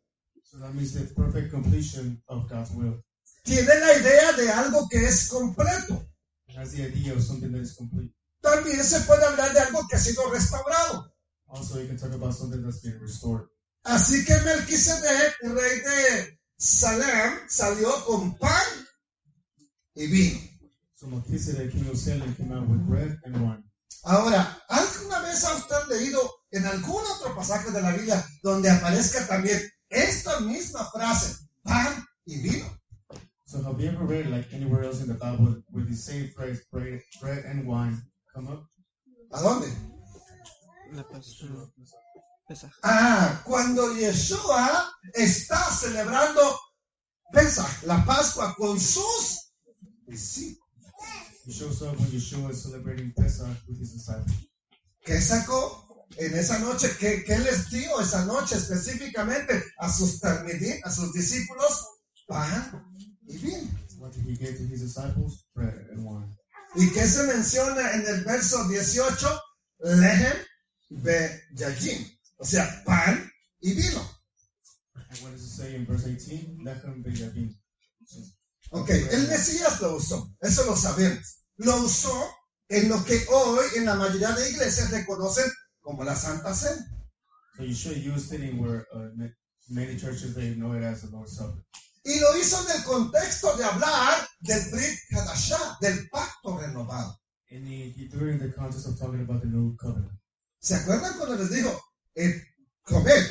So 0.54 0.60
that 0.60 0.76
means 0.76 0.94
the 0.94 1.12
perfect 1.16 1.50
completion 1.50 2.22
of 2.30 2.48
God's 2.48 2.70
will. 2.76 3.02
Tiene 3.44 3.66
la 3.66 3.98
idea 3.98 4.34
de 4.34 4.52
algo 4.52 4.88
que 4.88 5.04
es 5.04 5.28
completo. 5.28 6.06
It 6.48 6.56
has 6.56 6.74
the 6.74 6.84
idea 6.84 7.14
of 7.14 7.24
something 7.24 7.52
that 7.54 7.62
is 7.62 7.76
complete. 7.76 8.12
También 8.40 8.84
se 8.84 9.00
puede 9.00 9.26
hablar 9.26 9.52
de 9.52 9.62
algo 9.62 9.88
que 9.90 9.96
ha 9.96 10.00
sido 10.00 10.30
restaurado. 10.30 11.12
Also, 11.48 11.82
you 11.82 11.88
can 11.88 11.98
talk 11.98 12.14
about 12.14 12.36
something 12.36 12.62
that's 12.62 12.82
been 12.84 13.00
restored. 13.02 13.48
Así 13.84 14.24
que 14.26 14.36
Melquisedec, 14.42 15.38
rey 15.42 15.80
de 15.80 16.40
Salem, 16.56 17.40
salió 17.50 17.90
con 18.06 18.38
pan 18.38 18.86
y 19.96 20.06
vino. 20.06 20.40
So 20.94 21.08
Melchizedek, 21.08 21.72
king 21.72 21.90
of 21.90 21.98
Salem, 21.98 22.36
came 22.36 22.52
out 22.54 22.70
with 22.70 22.86
bread 22.88 23.20
and 23.26 23.42
wine. 23.42 23.64
Ahora, 24.04 24.62
¿alguna 24.70 25.20
vez 25.22 25.44
ha 25.46 25.56
usted 25.56 25.88
leído 25.90 26.20
en 26.52 26.68
algún 26.68 27.02
otro 27.16 27.34
pasaje 27.36 27.72
de 27.72 27.82
la 27.82 27.94
Biblia 27.94 28.24
donde 28.44 28.70
aparezca 28.70 29.26
también 29.26 29.60
esta 29.94 30.40
misma 30.42 30.86
frase, 30.92 31.48
pan 31.64 32.06
y 32.26 32.42
vino? 32.42 32.66
So 33.46 33.62
have 33.62 33.80
you 33.80 33.90
ever 33.90 34.06
read 34.06 34.28
like 34.28 34.52
anywhere 34.52 34.84
else 34.84 35.02
in 35.02 35.08
the 35.08 35.14
Bible 35.14 35.62
where 35.70 35.86
the 35.86 35.96
same 35.96 36.30
phrase 36.36 36.66
bread, 36.72 37.02
bread 37.22 37.46
and 37.46 37.68
wine 37.68 38.02
come 38.34 38.48
up? 38.48 38.66
¿A 39.32 39.42
dónde? 39.42 39.68
La 40.92 41.04
Pascua. 41.04 41.72
Pesaj. 42.48 42.72
Ah, 42.84 43.42
cuando 43.46 43.94
Yeshua 43.96 44.92
está 45.14 45.58
celebrando 45.72 46.42
Pesach, 47.32 47.84
la 47.84 48.04
Pascua, 48.06 48.56
con 48.58 48.80
sus 48.80 49.54
discípulos. 50.08 50.64
He 51.46 51.52
shows 51.52 51.82
up 51.82 52.00
when 52.00 52.10
Yeshua 52.10 52.52
is 52.52 52.64
celebrating 52.64 53.12
Pesach 53.16 53.58
with 53.68 53.80
his 53.80 53.94
disciples. 53.94 54.34
¿Qué 55.06 55.20
sacó 55.20 55.83
en 56.18 56.36
esa 56.36 56.60
noche? 56.60 56.90
¿Qué, 57.00 57.24
qué 57.24 57.40
les 57.40 57.70
dio 57.70 58.00
esa 58.02 58.26
noche 58.26 58.56
específicamente 58.56 59.64
a 59.78 59.92
sus, 59.92 60.20
talmidim, 60.20 60.80
a 60.84 60.92
sus 60.92 61.14
discípulos? 61.14 61.88
Pan 62.28 62.84
y 63.28 63.38
vino. 63.38 63.70
¿Y 66.76 66.90
qué 66.92 67.08
se 67.08 67.24
menciona 67.24 67.92
en 67.94 68.08
el 68.08 68.24
verso 68.24 68.68
18? 68.68 69.42
Lehem 69.80 70.38
be 70.90 71.44
yajim. 71.54 72.08
O 72.38 72.46
sea, 72.46 72.84
pan 72.86 73.32
y 73.62 73.74
vino. 73.74 74.14
And 75.14 75.22
what 75.22 75.32
does 75.32 75.44
it 75.44 75.52
say 75.52 75.76
in 75.76 75.86
verse 75.86 76.06
18? 76.06 76.64
Lechem 76.64 77.04
beyabim. 77.04 77.56
Ok, 78.72 78.90
el 78.90 79.28
Mesías 79.28 79.80
lo 79.82 79.98
usó, 79.98 80.36
eso 80.42 80.66
lo 80.66 80.76
sabemos. 80.76 81.46
Lo 81.58 81.84
usó 81.84 82.32
en 82.70 82.90
lo 82.90 83.04
que 83.06 83.24
hoy 83.30 83.66
en 83.76 83.86
la 83.86 83.96
mayoría 83.96 84.32
de 84.32 84.50
iglesias 84.50 84.92
le 84.92 85.06
conocen 85.06 85.46
como 85.84 86.04
la 86.04 86.16
Santa 86.16 86.56
Cena. 86.56 86.88
So 87.58 87.64
Yeshua 87.64 88.02
used 88.02 88.34
it 88.34 88.42
in 88.42 88.58
where 88.58 88.88
uh, 88.94 89.10
ma- 89.16 89.36
many 89.70 89.98
churches 89.98 90.34
they 90.34 90.56
know 90.56 90.74
it 90.74 90.84
as 90.84 91.02
the 91.04 91.16
Lord's 91.16 91.38
Supper. 91.38 91.62
Y 92.06 92.20
lo 92.20 92.36
hizo 92.38 92.60
en 92.66 92.78
el 92.78 92.84
contexto 92.84 93.56
de 93.56 93.64
hablar 93.64 94.28
del 94.42 94.72
Brit 94.72 95.00
Hadashah, 95.12 95.78
del 95.80 96.10
pacto 96.10 96.58
renovado. 96.58 97.16
And 97.52 97.68
he, 97.68 97.94
he 97.96 98.08
threw 98.08 98.30
it 98.30 98.32
in 98.34 98.40
the 98.40 98.50
context 98.50 98.88
of 98.88 99.00
talking 99.00 99.22
about 99.22 99.42
the 99.42 99.48
new 99.48 99.76
covenant. 99.78 100.12
¿Se 100.60 100.76
acuerdan 100.76 101.18
cuando 101.18 101.36
les 101.36 101.50
dijo, 101.50 101.80
eh, 102.16 102.42
comed, 102.84 103.24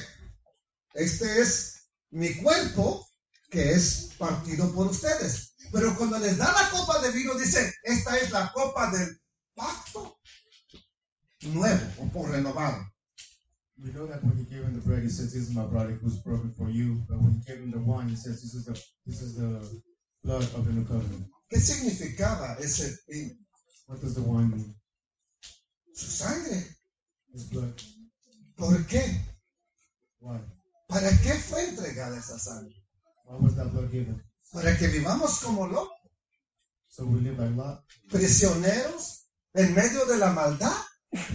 este 0.95 1.41
es 1.41 1.89
mi 2.11 2.35
cuerpo 2.35 3.07
que 3.51 3.73
es 3.73 4.11
partido 4.19 4.73
por 4.73 4.87
ustedes? 4.87 5.55
Pero 5.73 5.97
cuando 5.97 6.19
les 6.19 6.37
da 6.37 6.53
la 6.53 6.71
copa 6.71 7.01
de 7.01 7.11
vino, 7.11 7.35
dice, 7.35 7.75
esta 7.83 8.17
es 8.19 8.31
la 8.31 8.53
copa 8.53 8.91
del 8.91 9.21
pacto 9.55 10.19
nuevo 11.49 11.87
o 11.99 12.09
por 12.09 12.31
renovado. 12.31 12.87
We 13.79 13.91
know 13.93 14.07
that 14.07 14.23
when 14.23 14.37
he 14.37 14.45
gave 14.45 14.63
him 14.63 14.75
the 14.75 14.81
bread, 14.81 15.03
he 15.03 15.11
says, 15.11 15.33
"This 15.33 15.49
is 15.49 15.51
my 15.51 15.65
body, 15.65 15.95
who's 15.95 16.23
broken 16.23 16.53
for 16.55 16.71
you." 16.71 17.05
But 17.09 17.19
when 17.21 17.33
he 17.35 17.41
gave 17.41 17.59
him 17.59 17.71
the 17.73 17.79
wine, 17.79 18.09
he 18.09 18.17
says, 18.17 18.41
"This 18.41 18.55
is 18.55 18.65
the 18.65 18.75
this 19.07 19.21
is 19.23 19.35
the 19.35 19.61
blood 20.23 20.45
of 20.55 20.67
the 20.67 20.73
new 20.73 20.85
covenant." 20.85 21.27
¿Qué 21.51 21.59
significaba 21.59 22.57
ese 22.61 23.03
vino? 23.09 23.35
What 23.87 24.01
does 24.01 24.15
the 24.15 24.23
wine 24.23 24.51
mean? 24.51 24.75
Su 25.95 26.07
sangre. 26.07 26.65
His 27.33 27.45
blood. 27.51 27.75
¿Por 28.57 28.87
qué? 28.87 29.03
Why? 30.21 30.39
¿Para 30.89 31.11
qué 31.23 31.35
fue 31.35 31.69
entregada 31.69 32.19
esa 32.19 32.39
sangre? 32.39 32.77
Why 33.25 33.37
was 33.41 33.57
that 33.57 33.73
blood 33.73 33.91
given? 33.91 34.23
¿Para 34.53 34.77
que 34.77 34.87
vivamos 34.89 35.41
como 35.41 35.67
locos, 35.67 35.99
So 36.89 37.07
we 37.07 37.21
live 37.21 37.39
like 37.39 37.57
Lot, 37.57 37.83
prisioneros 38.11 39.27
en 39.55 39.75
medio 39.75 40.05
de 40.05 40.19
la 40.19 40.31
maldad? 40.31 40.77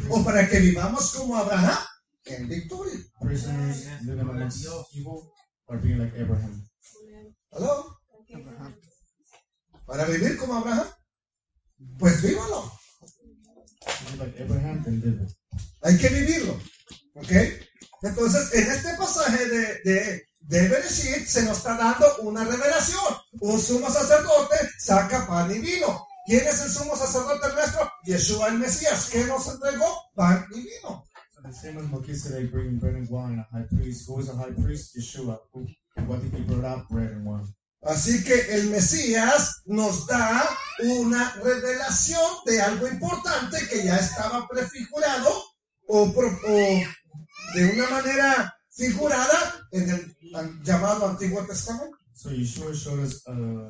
¿O 0.09 0.23
para 0.23 0.49
que 0.49 0.59
vivamos 0.59 1.11
como 1.13 1.37
Abraham 1.37 1.77
en 2.25 2.47
victoria? 2.49 2.97
prisoners 3.21 3.85
living 4.03 4.21
amongst 4.21 4.65
evil, 4.93 5.31
or 5.67 5.77
being 5.81 5.99
like 5.99 6.15
Abraham. 6.19 6.67
¿Aló? 7.51 7.97
Abraham. 8.33 8.75
¿Para 9.85 10.05
vivir 10.05 10.37
como 10.37 10.55
Abraham? 10.55 10.87
Pues 11.99 12.21
vívalo. 12.21 12.71
Like 14.17 14.43
Abraham, 14.43 14.83
then. 14.83 15.27
Hay 15.81 15.97
que 15.97 16.09
vivirlo. 16.09 16.59
¿Ok? 17.15 17.31
Entonces, 18.01 18.53
en 18.53 18.71
este 18.71 18.93
pasaje 18.97 19.47
de, 19.47 19.81
de, 19.83 20.27
de 20.39 20.67
Bereshit 20.67 21.25
se 21.25 21.43
nos 21.43 21.57
está 21.57 21.77
dando 21.77 22.05
una 22.21 22.43
revelación. 22.43 23.15
Un 23.39 23.59
sumo 23.59 23.89
sacerdote 23.89 24.55
saca 24.79 25.25
pan 25.27 25.51
y 25.51 25.59
vino. 25.59 26.07
¿Quién 26.27 26.45
es 26.47 26.61
el 26.61 26.69
sumo 26.69 26.95
sacerdote 26.95 27.53
nuestro? 27.53 27.89
Yeshua 28.05 28.49
el 28.49 28.59
Mesías. 28.59 29.09
¿Qué 29.11 29.23
nos 29.25 29.47
entregó? 29.47 29.85
Pan 30.15 30.45
y 30.53 30.61
vino. 30.61 31.05
So 31.33 31.41
the 31.41 31.53
same 31.53 31.77
as 31.79 31.87
Melchizedek 31.89 32.51
bringing 32.51 32.79
bread 32.79 32.95
and 32.95 33.09
wine, 33.09 33.39
a 33.39 33.47
high 33.51 33.65
priest. 33.69 34.07
Who 34.09 34.19
is 34.19 34.29
a 34.29 34.35
high 34.35 34.51
priest? 34.53 34.95
Yeshua. 34.97 35.39
What 36.05 36.21
did 36.21 36.33
he 36.33 36.41
brought 36.43 36.65
out? 36.65 36.89
Bread 36.89 37.11
and 37.11 37.25
wine. 37.25 37.47
Así 37.83 38.23
que 38.25 38.33
el 38.55 38.69
Mesías 38.71 39.61
nos 39.67 40.05
da 40.07 40.43
una 40.83 41.31
revelación 41.43 42.19
de 42.45 42.59
algo 42.61 42.87
importante 42.87 43.57
que 43.69 43.83
ya 43.85 43.95
estaba 43.97 44.47
prefigurado 44.47 45.29
o, 45.87 46.11
pro- 46.11 46.39
o 46.47 46.81
de 47.55 47.71
una 47.73 47.89
manera 47.89 48.53
figurada 48.71 49.67
en 49.71 49.89
el 49.89 50.15
llamado 50.63 51.07
Antiguo 51.07 51.45
Testamento. 51.45 51.95
So 52.13 52.31
Yeshua 52.31 52.73
showed 52.73 52.99
us 53.05 53.23
a, 53.27 53.69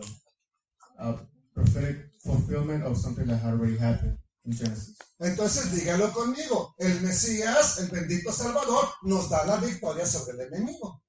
a 0.99 1.15
prophetic 1.53 2.16
fulfillment 2.27 2.83
of 2.83 2.97
something 2.97 3.25
that 3.25 3.37
had 3.37 3.53
already 3.53 3.77
happened 3.77 4.17
in 4.45 4.51
Genesis. 4.51 4.97
Entonces 5.19 5.71
dígalo 5.71 6.11
conmigo, 6.13 6.75
el 6.77 7.01
Mesías, 7.01 7.79
el 7.79 7.89
bendito 7.89 8.31
Salvador, 8.31 8.85
nos 9.03 9.29
da 9.29 9.45
la 9.45 9.57
victoria 9.57 10.05
sobre 10.05 10.37
el 10.37 10.53
enemigo. 10.53 11.01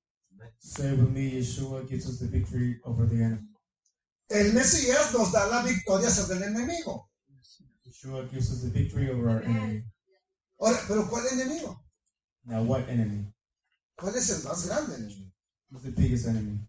Say 0.61 0.92
with 0.92 1.11
me, 1.11 1.33
Yeshua 1.33 1.88
gives 1.88 2.07
us 2.07 2.18
the 2.20 2.26
victory 2.26 2.81
over 2.85 3.07
the 3.07 3.16
enemy. 3.16 3.48
El 4.31 4.52
Mesías 4.52 5.12
nos 5.12 5.33
da 5.33 5.46
la 5.46 5.62
victoria 5.62 6.11
sobre 6.11 6.37
el 6.37 6.42
enemigo. 6.44 7.11
Yeshua 7.85 8.31
gives 8.31 8.50
us 8.50 8.62
the 8.62 8.70
victory 8.70 9.11
over 9.11 9.28
our 9.28 9.42
enemy. 9.42 9.85
Ahora, 10.61 10.78
pero 10.88 11.09
¿cuál 11.09 11.26
enemigo? 11.33 11.81
Now, 12.44 12.62
what 12.62 12.88
enemy? 12.88 13.26
¿Cuál 13.96 14.16
es 14.16 14.31
el 14.31 14.42
más 14.44 14.66
grande 14.66 14.96
enemigo? 14.96 15.33
Who's 15.70 15.83
the 15.83 15.90
biggest 15.90 16.26
enemy? 16.26 16.61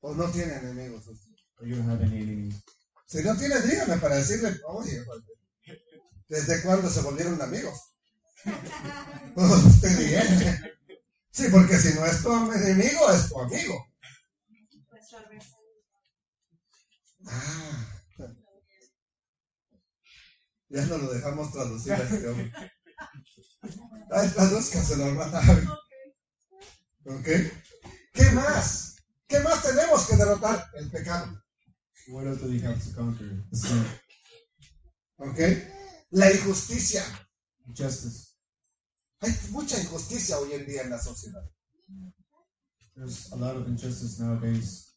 ¿O 0.00 0.14
no 0.14 0.30
tiene 0.30 0.54
enemigos? 0.54 1.06
usted? 1.06 1.31
Don't 1.62 1.88
have 1.88 2.02
any 2.02 2.22
enemies? 2.22 2.54
Si 3.06 3.22
no 3.22 3.36
tiene, 3.36 3.60
dígame 3.60 3.98
para 3.98 4.16
decirle, 4.16 4.58
oye, 4.66 5.04
¿desde 6.28 6.62
cuándo 6.62 6.90
se 6.90 7.02
volvieron 7.02 7.40
amigos? 7.40 7.78
Usted 9.36 9.98
dígame. 9.98 10.60
Sí, 11.30 11.44
porque 11.50 11.76
si 11.78 11.94
no 11.94 12.04
es 12.04 12.22
tu 12.22 12.52
enemigo, 12.52 13.10
es 13.10 13.28
tu 13.28 13.40
amigo. 13.40 13.86
Ah. 17.26 17.86
Ya 20.68 20.86
no 20.86 20.98
lo 20.98 21.12
dejamos 21.12 21.52
traducir 21.52 21.92
a 21.92 21.98
este 21.98 22.28
hombre. 22.28 22.52
Ay, 24.10 24.28
tradúzcaselo, 24.30 25.06
hermana. 25.06 25.40
¿Ok? 27.06 27.28
¿Qué 28.12 28.30
más? 28.32 28.96
¿Qué 29.28 29.38
más 29.40 29.62
tenemos 29.62 30.06
que 30.06 30.16
derrotar? 30.16 30.70
El 30.74 30.90
pecado. 30.90 31.41
What 32.08 32.26
else 32.26 32.40
do 32.40 32.48
we 32.50 32.60
have 32.60 32.78
to 32.82 32.90
conquer? 32.94 33.42
The 33.50 33.56
sin, 33.56 33.84
¿Ok? 35.18 35.38
La 36.10 36.30
injusticia. 36.30 37.02
justice. 37.76 38.28
Hay 39.20 39.30
mucha 39.50 39.78
injusticia 39.80 40.38
hoy 40.38 40.52
en 40.52 40.66
día 40.66 40.82
en 40.82 40.90
la 40.90 40.98
sociedad. 40.98 41.42
There's 42.96 43.30
a 43.32 43.36
lot 43.36 43.56
of 43.56 43.68
injustice 43.68 44.18
nowadays. 44.20 44.94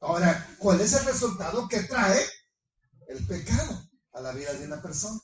Ahora, 0.00 0.46
¿cuál 0.58 0.80
es 0.80 0.92
el 0.92 1.04
resultado 1.06 1.66
que 1.68 1.82
trae 1.84 2.20
el 3.08 3.26
pecado 3.26 3.88
a 4.12 4.20
la 4.20 4.32
vida 4.32 4.52
de 4.52 4.66
una 4.66 4.80
persona? 4.82 5.18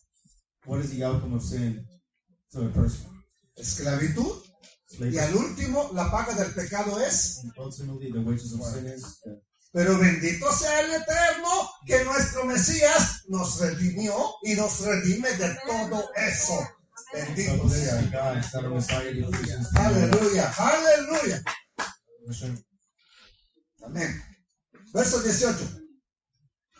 What 0.67 0.81
is 0.81 0.91
the 0.91 1.05
outcome 1.05 1.35
of 1.37 1.43
sin 1.45 1.87
to 2.53 2.65
a 2.67 2.73
person? 2.73 3.07
Esclavitud. 3.57 4.43
Y 4.91 4.97
Slavery. 4.97 5.19
al 5.19 5.37
último, 5.37 5.91
la 5.93 6.11
paga 6.11 6.35
del 6.35 6.53
pecado 6.55 7.01
es. 7.01 7.41
And 7.45 7.53
ultimately, 7.59 8.11
the 8.11 8.21
wages 8.21 8.53
of 8.55 8.63
sin 8.65 8.87
is 8.87 9.21
death. 9.25 9.39
Pero 9.75 9.99
bendito 9.99 10.53
sea 10.57 10.81
el 10.83 10.95
Eterno 10.95 11.69
que 11.85 12.05
nuestro 12.05 12.45
Mesías 12.45 13.25
nos 13.29 13.59
redimió 13.59 14.15
y 14.45 14.55
nos 14.55 14.79
redime 14.81 15.33
de 15.33 15.59
todo 15.67 16.11
eso. 16.15 16.57
So 16.57 16.69
Bendito 17.13 17.69
sea. 17.69 18.01
Aleluya, 19.75 20.55
aleluya. 20.57 21.43
Amén. 23.85 24.23
Verso 24.93 25.21
18. 25.21 25.81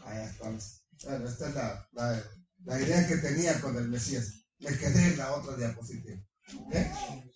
Ahí 0.07 0.25
estamos. 0.27 0.85
Bueno, 1.05 1.29
esta 1.29 1.49
es 1.49 1.55
la, 1.57 1.89
la- 1.93 2.25
la 2.65 2.81
idea 2.81 3.07
que 3.09 3.17
tenía 3.17 3.61
con 3.61 3.77
el 3.77 3.89
Mesías. 3.89 4.45
Me 4.61 4.71
quedé 4.79 5.09
en 5.09 5.19
la 5.19 5.33
otra 5.33 5.57
diapositiva. 5.57 6.17
¿Ok? 6.59 6.75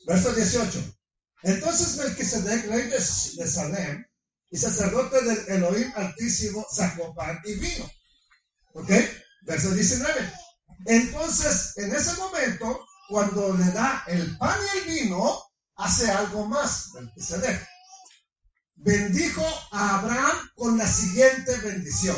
Verso 0.07 0.33
18. 0.33 0.95
Entonces 1.43 1.97
Melquisedec, 1.97 2.67
rey 2.71 2.85
de, 2.85 2.91
de 2.99 3.47
Salem 3.49 4.05
y 4.51 4.57
sacerdote 4.57 5.23
del 5.23 5.49
Elohim 5.49 5.93
Altísimo, 5.97 6.67
sacó 6.71 7.15
pan 7.15 7.39
y 7.45 7.55
vino. 7.55 7.91
¿Ok? 8.75 8.91
Verso 9.43 9.71
19. 9.73 10.33
Entonces, 10.87 11.77
en 11.77 11.95
ese 11.95 12.15
momento, 12.17 12.87
cuando 13.09 13.55
le 13.55 13.71
da 13.73 14.05
el 14.07 14.37
pan 14.39 14.59
y 14.75 14.79
el 14.79 14.85
vino, 15.03 15.43
hace 15.77 16.11
algo 16.11 16.47
más 16.47 16.93
Melquisedec 16.95 17.69
bendijo 18.79 19.45
a 19.73 19.99
Abraham 19.99 20.51
con 20.55 20.79
la 20.79 20.87
siguiente 20.87 21.57
bendición. 21.59 22.17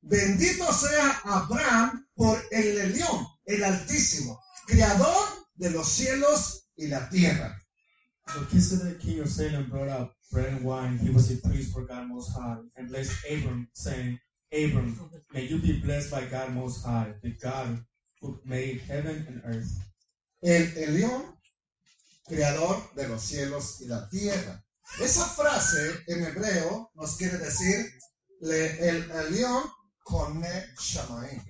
Bendito 0.00 0.72
sea 0.72 1.20
Abraham 1.24 2.06
por 2.14 2.42
el 2.50 2.78
Elión, 2.78 3.26
el 3.44 3.64
Altísimo, 3.64 4.40
creador 4.66 5.46
de 5.54 5.70
los 5.70 5.88
cielos 5.88 6.68
y 6.76 6.88
la 6.88 7.08
tierra. 7.08 7.58
Bread 10.32 10.52
and 10.52 10.64
wine. 10.64 10.98
He 10.98 11.10
was 11.10 11.30
a 11.30 11.36
priest 11.48 11.72
for 11.72 11.82
God 11.84 12.08
Most 12.08 12.32
High, 12.36 12.58
and 12.76 12.88
blessed 12.88 13.24
Abram, 13.30 13.68
saying, 13.74 14.18
Abram, 14.52 14.98
may 15.32 15.44
you 15.46 15.58
be 15.60 15.80
blessed 15.80 16.10
by 16.10 16.24
God 16.26 16.52
Most 16.54 16.84
High, 16.84 17.12
the 17.22 17.32
God 17.42 17.78
who 18.20 18.38
made 18.44 18.80
heaven 18.80 19.24
and 19.28 19.40
earth. 19.44 19.72
El 20.42 20.66
Elión, 20.76 21.34
creador 22.28 22.76
de 22.94 23.08
los 23.08 23.22
cielos 23.22 23.80
y 23.80 23.86
la 23.88 24.08
tierra. 24.08 24.62
Esa 25.00 25.24
frase 25.26 26.02
en 26.08 26.24
hebreo 26.24 26.90
nos 26.94 27.16
quiere 27.16 27.38
decir 27.38 27.86
le- 28.40 28.88
el 28.88 29.10
Elión 29.10 29.64
Kone 30.04 30.64
Shamaim. 30.78 31.42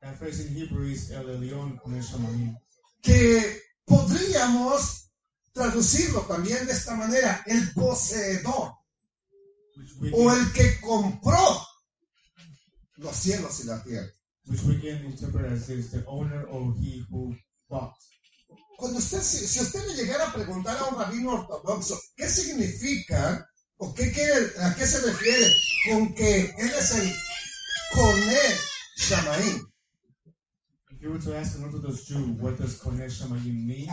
That 0.00 0.16
phrase 0.16 0.40
in 0.40 0.54
Hebrew 0.54 0.86
is 0.86 1.10
El 1.10 1.24
Elyon 1.28 1.76
Konesh 1.80 2.12
Shamaim. 2.12 2.56
que 3.02 3.60
podríamos 3.84 4.97
traducirlo 5.58 6.20
también 6.22 6.64
de 6.66 6.72
esta 6.72 6.94
manera, 6.94 7.42
el 7.46 7.72
poseedor 7.72 8.72
o 10.12 10.32
el 10.32 10.52
que 10.52 10.80
compró 10.80 11.66
los 12.96 13.16
cielos 13.16 13.60
y 13.60 13.64
la 13.64 13.82
tierra. 13.82 14.12
which 14.48 14.62
we 14.62 14.78
can 14.80 15.04
interpret 15.04 15.52
as 15.52 15.66
this, 15.66 15.90
the 15.90 16.04
owner 16.06 16.44
or 16.44 16.72
he 16.80 17.04
who 17.10 17.36
bought. 17.68 17.92
Cuando 18.78 18.98
usted, 18.98 19.20
si, 19.20 19.46
si 19.46 19.60
usted 19.60 19.86
le 19.86 19.94
llegara 19.94 20.28
a 20.28 20.32
preguntar 20.32 20.76
a 20.78 20.84
un 20.84 20.98
rabino 20.98 21.32
ortodoxo 21.32 21.98
qué 22.16 22.28
significa 22.28 23.46
o 23.76 23.92
qué 23.92 24.10
quiere, 24.12 24.52
a 24.60 24.74
qué 24.74 24.86
se 24.86 25.00
refiere 25.04 25.54
con 25.90 26.14
que 26.14 26.44
él 26.44 26.70
es 26.78 26.90
el 26.92 27.12
Kone 27.92 28.38
Shamaim, 28.96 29.66
If 30.90 31.02
you 31.02 31.10
were 31.10 31.20
to 31.20 31.36
ask 31.36 31.56
an 31.56 31.64
Orthodox 31.64 32.06
Jew, 32.06 32.34
what 32.40 32.58
does 32.58 32.80
Konesh 32.80 33.20
Shamaim 33.20 33.66
mean? 33.66 33.88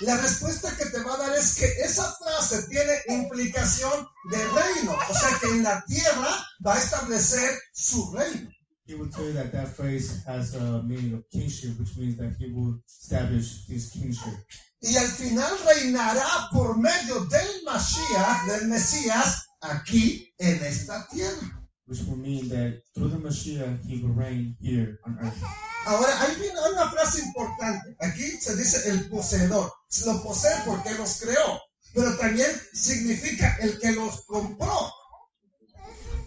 La 0.00 0.16
respuesta 0.18 0.76
que 0.76 0.86
te 0.86 1.02
va 1.02 1.14
a 1.14 1.18
dar 1.18 1.36
es 1.36 1.54
que 1.56 1.66
esa 1.82 2.12
frase 2.12 2.68
tiene 2.68 2.92
implicación 3.08 4.06
de 4.30 4.38
reino, 4.38 4.96
o 5.08 5.14
sea 5.14 5.38
que 5.40 5.48
en 5.48 5.62
la 5.62 5.84
tierra 5.86 6.46
va 6.64 6.74
a 6.74 6.78
establecer 6.78 7.58
su 7.72 8.12
reino. 8.12 8.50
He 8.86 8.94
would 8.94 9.12
tell 9.12 9.26
you 9.26 9.34
that 9.34 9.52
that 9.52 9.68
phrase 9.68 10.22
has 10.26 10.54
a 10.54 10.82
meaning 10.82 11.12
of 11.12 11.28
kingship, 11.30 11.78
which 11.78 11.94
means 11.98 12.16
that 12.16 12.32
he 12.38 12.50
will 12.50 12.80
establish 12.86 13.66
his 13.68 13.90
kingship. 13.90 14.34
y 14.80 14.96
al 14.96 15.08
final 15.08 15.58
reinará 15.66 16.48
por 16.52 16.78
medio 16.78 17.24
del 17.26 17.64
Mashiach, 17.64 18.46
del 18.46 18.68
Mesías, 18.68 19.44
aquí 19.60 20.32
en 20.38 20.62
esta 20.64 21.06
tierra. 21.08 21.68
which 21.86 22.02
will 22.04 22.16
mean 22.16 22.48
that 22.48 22.82
through 22.94 23.08
the 23.08 23.16
Mashiach 23.16 23.84
he 23.86 23.98
will 24.02 24.12
reign 24.12 24.56
here 24.60 24.98
on 25.04 25.18
earth. 25.20 25.67
Ahora, 25.88 26.26
viene 26.38 26.60
una 26.70 26.90
frase 26.90 27.18
importante. 27.20 27.96
Aquí 28.00 28.22
se 28.42 28.54
dice 28.56 28.90
el 28.90 29.08
poseedor. 29.08 29.72
Lo 30.04 30.22
posee 30.22 30.54
porque 30.66 30.92
los 30.92 31.18
creó, 31.18 31.62
pero 31.94 32.14
también 32.18 32.50
significa 32.74 33.56
el 33.58 33.78
que 33.78 33.92
los 33.92 34.26
compró. 34.26 34.92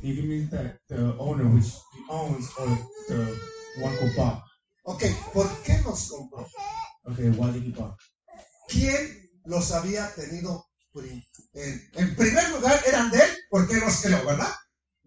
It 0.01 0.17
can 0.17 0.27
mean 0.27 0.49
that 0.49 0.79
the 0.87 1.13
owner, 1.19 1.45
which 1.45 1.67
he 1.93 2.03
owns, 2.09 2.49
or 2.57 2.75
the 3.07 3.39
one 3.83 3.95
who 3.97 4.15
bought. 4.15 4.41
Ok, 4.85 5.03
¿por 5.31 5.47
qué 5.61 5.79
los 5.85 6.09
compró? 6.09 6.47
Okay, 7.05 7.29
why 7.29 7.51
did 7.51 7.61
he 7.61 7.69
buy? 7.69 7.93
¿Quién 8.67 9.29
los 9.45 9.71
había 9.71 10.11
tenido? 10.15 10.65
En, 11.53 11.89
en 11.93 12.15
primer 12.15 12.49
lugar, 12.49 12.81
eran 12.87 13.11
de 13.11 13.19
él 13.19 13.37
porque 13.51 13.75
los 13.75 14.01
creó, 14.01 14.25
¿verdad? 14.25 14.51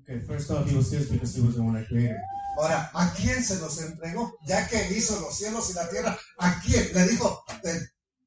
Okay, 0.04 0.20
first 0.20 0.50
off, 0.50 0.68
he 0.68 0.76
was 0.76 0.92
his 0.92 1.10
because 1.10 1.34
he 1.34 1.40
was 1.40 1.56
the 1.56 1.62
one 1.62 1.72
that 1.74 1.88
created. 1.88 2.16
Ahora, 2.58 2.90
¿a 2.94 3.10
quién 3.16 3.42
se 3.42 3.58
los 3.58 3.80
entregó? 3.80 4.36
Ya 4.46 4.68
que 4.68 4.76
hizo 4.92 5.18
los 5.20 5.36
cielos 5.36 5.70
y 5.70 5.74
la 5.74 5.88
tierra, 5.88 6.18
¿a 6.38 6.60
quién? 6.60 6.92
Le 6.92 7.08
dijo, 7.08 7.42
"Ten, 7.62 7.80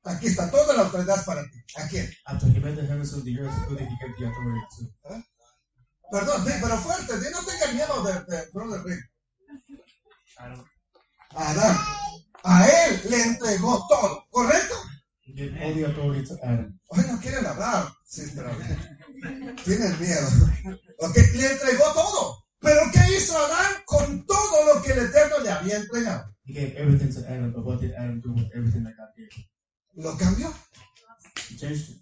aquí 0.03 0.27
está 0.27 0.49
toda 0.49 0.73
la 0.75 0.83
autoridad 0.83 1.23
para 1.23 1.43
ti. 1.43 1.59
¿A 1.75 1.87
quién? 1.87 2.11
After 2.25 2.49
he 2.49 2.59
made 2.59 2.75
the 2.75 2.85
heavens 2.85 3.13
and 3.13 3.23
the 3.23 3.39
earth, 3.39 3.53
who 3.69 3.75
did 3.75 3.87
he 3.87 3.95
give 4.01 4.15
the 4.17 4.25
authority 4.25 4.61
to? 4.79 5.23
Perdón, 6.11 6.45
sí, 6.45 6.53
pero 6.61 6.77
fuerte, 6.77 7.13
sí, 7.21 7.27
no 7.31 7.43
tengan 7.43 7.75
miedo 7.75 8.03
de, 8.03 8.35
de 8.35 8.51
Brother 8.53 8.81
Rick. 8.83 9.11
Adán. 11.35 11.77
A 12.43 12.67
él 12.67 13.01
le 13.09 13.21
entregó 13.23 13.85
todo, 13.87 14.25
¿correcto? 14.31 14.75
He 15.21 15.33
gave 15.33 15.61
all 15.61 15.73
the 15.73 15.85
authority 15.85 16.25
to 16.27 16.35
Adam. 16.43 16.79
Hoy 16.87 17.03
no 17.07 17.19
quieren 17.19 17.45
hablar, 17.45 17.93
sí, 18.07 18.23
pero 18.35 18.49
tienen 19.63 19.99
miedo. 19.99 20.27
Ok, 20.99 21.17
le 21.35 21.51
entregó 21.51 21.93
todo. 21.93 22.43
Pero 22.59 22.81
¿qué 22.91 23.15
hizo 23.15 23.37
Adán 23.37 23.83
con 23.85 24.25
todo 24.25 24.73
lo 24.73 24.81
que 24.81 24.93
el 24.93 24.99
Eterno 25.05 25.39
le 25.39 25.51
había 25.51 25.77
entregado? 25.77 26.35
He 26.45 26.53
gave 26.53 26.75
everything 26.77 27.13
to 27.13 27.27
Adam, 27.27 27.51
but 27.53 27.63
what 27.65 27.79
did 27.79 27.93
Adam 27.93 28.21
do 28.21 28.31
with 28.33 28.49
everything 28.55 28.83
that 28.83 28.95
God 28.97 29.09
gave? 29.15 29.29
Lo 29.93 30.17
cambió. 30.17 30.51
He 31.49 31.57
changed 31.57 31.89
it. 31.89 32.01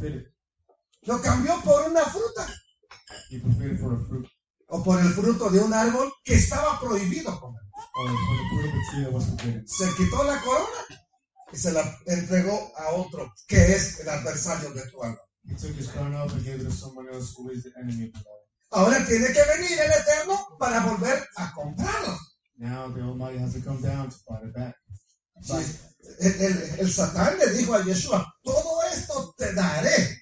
He. 0.00 0.26
Lo 1.02 1.20
cambió 1.20 1.60
por 1.62 1.90
una 1.90 2.04
fruta 2.04 2.46
He 3.30 3.36
it 3.36 3.80
for 3.80 3.94
a 3.94 3.98
fruit, 4.06 4.26
o 4.68 4.82
por 4.82 5.00
el 5.00 5.08
fruto 5.12 5.50
de 5.50 5.60
un 5.60 5.72
árbol 5.72 6.12
que 6.24 6.34
estaba 6.34 6.80
prohibido 6.80 7.40
comer. 7.40 7.62
Se 9.66 9.94
quitó 9.96 10.24
la 10.24 10.40
corona 10.42 11.02
y 11.52 11.56
se 11.56 11.72
la 11.72 11.98
entregó 12.06 12.72
a 12.76 12.90
otro 12.90 13.32
que 13.46 13.72
es 13.72 14.00
el 14.00 14.08
adversario 14.08 14.72
de 14.72 14.88
tu 14.90 15.02
alma. 15.02 15.20
He 15.50 15.56
took 15.56 15.76
his 15.76 15.88
crown 15.90 16.14
off 16.14 16.32
and 16.32 16.44
gave 16.44 16.60
it 16.60 16.64
to 16.64 16.70
someone 16.70 17.08
else 17.12 17.34
who 17.36 17.50
is 17.50 17.64
the 17.64 17.72
enemy 17.78 18.04
of 18.06 18.12
the 18.12 18.22
Lord. 18.24 18.40
Ahora 18.72 19.04
tiene 19.06 19.32
que 19.32 19.42
venir 19.44 19.78
el 19.80 19.90
Eterno 19.90 20.56
para 20.58 20.80
volver 20.80 21.26
a 21.36 21.52
comprarlo. 21.52 22.16
Now 22.58 22.88
the 22.94 23.00
Almighty 23.02 23.38
has 23.38 23.54
to 23.54 23.60
come 23.60 23.82
down 23.82 24.08
to 24.10 24.16
buy 24.28 24.38
it 24.44 24.54
back. 24.54 24.76
El, 26.20 26.32
el- 26.42 26.80
el 26.80 26.88
Satán 26.92 27.38
le 27.38 27.46
dijo 27.56 27.74
a 27.74 27.82
Yeshua, 27.84 28.24
todo 28.44 28.82
esto 28.92 29.34
te 29.36 29.52
daré. 29.54 30.18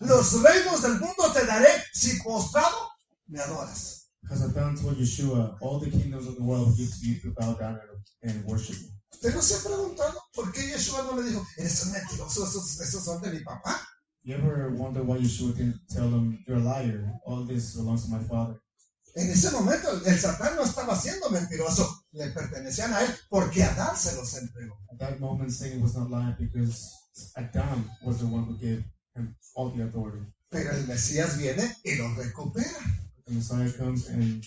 Los 0.00 0.32
reinos 0.42 0.82
del 0.82 0.98
mundo 0.98 1.32
te 1.32 1.44
daré 1.46 1.68
si 1.92 2.18
postrado 2.22 2.88
me 3.28 3.38
adoras. 3.40 4.08
Told 4.28 4.96
Yeshua, 4.98 5.56
all 5.60 5.78
the 5.78 5.90
kingdoms 5.90 6.26
of 6.26 6.36
the 6.36 6.42
world 6.42 6.76
give 6.76 6.90
to 6.90 7.06
you 7.06 7.20
to 7.20 7.32
bow 7.38 7.54
down 7.54 7.78
and, 8.22 8.30
and 8.30 8.44
worship 8.44 8.76
me. 8.80 8.88
¿Usted 9.12 9.34
no 9.34 9.42
se 9.42 9.54
ha 9.56 9.58
preguntado 9.62 10.18
por 10.34 10.50
qué 10.52 10.62
Yeshua 10.68 11.02
no 11.04 11.16
le 11.20 11.28
dijo, 11.28 11.46
eres 11.58 11.84
un 11.84 11.92
mentiroso, 11.92 12.44
esos, 12.46 12.80
esos 12.80 13.04
son 13.04 13.20
de 13.22 13.30
mi 13.32 13.40
papá? 13.40 13.86
You 14.22 14.36
ever 14.36 14.70
wonder 14.76 15.02
why 15.02 15.16
Yeshua 15.18 15.56
didn't 15.56 15.80
tell 15.88 16.10
them, 16.10 16.44
You're 16.46 16.58
a 16.58 16.60
liar, 16.60 17.14
all 17.24 17.44
this 17.44 17.76
belongs 17.76 18.04
to 18.04 18.10
my 18.12 18.22
father? 18.24 18.60
En 19.16 19.28
ese 19.30 19.50
momento 19.50 19.90
el 20.06 20.18
Satán 20.18 20.56
no 20.56 20.62
estaba 20.62 20.94
siendo 20.94 21.30
mentiroso, 21.30 22.04
le 22.12 22.28
pertenecían 22.30 22.92
a 22.92 23.02
él 23.02 23.12
porque 23.28 23.64
Adán 23.64 23.96
se 23.96 24.14
los 24.14 24.36
entregó. 24.36 24.76
At 24.92 24.98
that 24.98 25.20
moment, 25.20 25.50
Satan 25.50 25.82
was 25.82 25.96
not 25.96 26.10
lying 26.10 26.36
because 26.38 26.92
Adam 27.34 27.90
was 28.04 28.18
the 28.18 28.26
one 28.26 28.44
who 28.44 28.56
gave 28.58 28.84
him 29.16 29.34
all 29.56 29.70
the 29.70 29.82
authority. 29.82 30.24
Pero 30.50 30.70
el 30.72 30.86
Mesías 30.86 31.38
viene 31.38 31.74
y 31.84 31.96
los 31.96 32.14
recupera. 32.16 32.78
The 33.26 33.32
Messiah 33.32 33.70
comes 33.72 34.08
and 34.08 34.44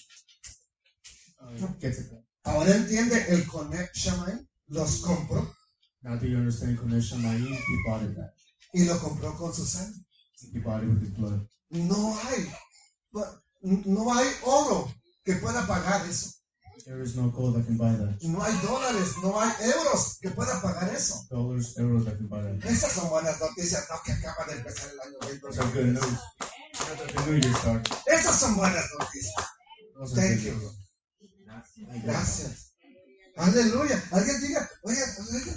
uh, 1.41 1.67
gets 1.79 1.97
it 1.97 2.11
back. 2.11 2.23
Ahora 2.45 2.75
entiende 2.75 3.25
el 3.29 3.43
Shammai, 3.93 4.39
los 4.67 5.01
compró 5.01 5.49
Now 6.03 6.17
do 6.17 6.27
you 6.27 6.37
understand 6.37 6.77
Konesh 6.77 7.13
Shamayim? 7.13 7.55
He 7.55 7.83
bought 7.85 8.03
it 8.03 8.15
back. 8.15 8.29
Y 8.73 8.85
lo 8.85 8.99
compró 8.99 9.37
con 9.37 9.53
su 9.53 9.65
sangre. 9.65 9.99
No 11.69 12.19
hay, 12.19 12.51
no 13.61 14.13
hay 14.13 14.27
oro 14.43 14.93
que 15.23 15.35
pueda 15.35 15.65
pagar 15.65 16.05
eso. 16.07 16.31
There 16.85 17.01
is 17.01 17.15
no 17.15 17.29
gold 17.29 17.55
that 17.55 17.65
can 17.65 17.77
buy 17.77 17.95
that. 17.95 18.21
No 18.23 18.43
hay 18.43 18.53
dólares, 18.57 19.15
no 19.23 19.39
hay 19.39 19.51
euros 19.73 20.17
que 20.19 20.31
pueda 20.31 20.59
pagar 20.61 20.93
eso. 20.93 21.15
Dollars, 21.29 21.77
euros 21.77 22.03
that 22.03 22.17
can 22.17 22.27
buy 22.27 22.41
that. 22.41 22.65
Esas 22.65 22.91
son 22.91 23.09
buenas 23.09 23.39
noticias, 23.39 23.87
no 23.89 24.01
que 24.03 24.11
acaba 24.11 24.45
de 24.47 24.57
empezar 24.57 24.91
el 24.91 24.99
año 24.99 25.39
Those 25.41 25.59
are 25.61 25.71
good 25.71 25.93
2020. 25.93 26.01
news. 26.01 26.19
The 27.13 27.31
new 27.31 27.39
year 27.39 27.55
started. 27.55 27.87
Esas 28.07 28.39
son 28.39 28.57
buenas 28.57 28.85
noticias. 28.99 29.45
Thank 30.13 30.41
you. 30.41 30.71
Gracias. 32.03 32.72
Aleluya. 33.35 34.03
Alguien 34.11 34.41
diga, 34.41 34.69
oye, 34.83 34.99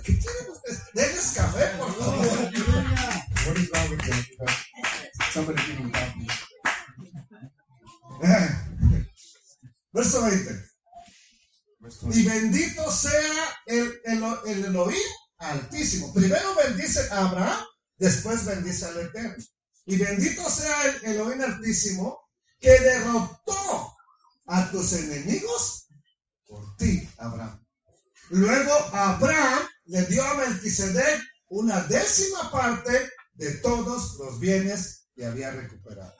¿qué 0.02 0.12
tienen 0.14 0.50
ustedes? 0.50 0.80
Denles 0.94 1.32
café, 1.34 1.66
por 1.78 1.94
favor. 1.98 2.26
Coffee. 3.44 3.70
Verso 9.92 10.22
20. 10.22 10.70
Verse 11.80 12.06
Y 12.12 12.24
20. 12.24 12.30
bendito 12.30 12.90
sea 12.90 13.54
el, 13.66 14.00
el, 14.04 14.24
el 14.46 14.64
Elohim 14.64 14.98
altísimo. 15.38 16.12
Primero 16.14 16.54
bendice 16.54 17.08
a 17.10 17.26
Abraham, 17.26 17.64
después 17.98 18.44
bendice 18.46 18.86
al 18.86 19.00
Eterno. 19.00 19.44
Y 19.84 19.96
bendito 19.96 20.48
sea 20.50 20.84
el 20.86 21.04
Elohim 21.04 21.42
altísimo 21.42 22.20
que 22.58 22.70
derrotó 22.80 23.94
a 24.46 24.70
tus 24.70 24.92
enemigos 24.94 25.88
por 26.46 26.76
ti, 26.76 27.08
Abraham. 27.18 27.65
Luego 28.30 28.72
Abraham 28.92 29.66
le 29.86 30.04
dio 30.06 30.24
a 30.24 30.34
Melquisedec 30.34 31.22
una 31.48 31.80
décima 31.84 32.50
parte 32.50 33.10
de 33.34 33.52
todos 33.62 34.16
los 34.18 34.40
bienes 34.40 35.08
que 35.14 35.24
había 35.24 35.50
recuperado. 35.52 36.14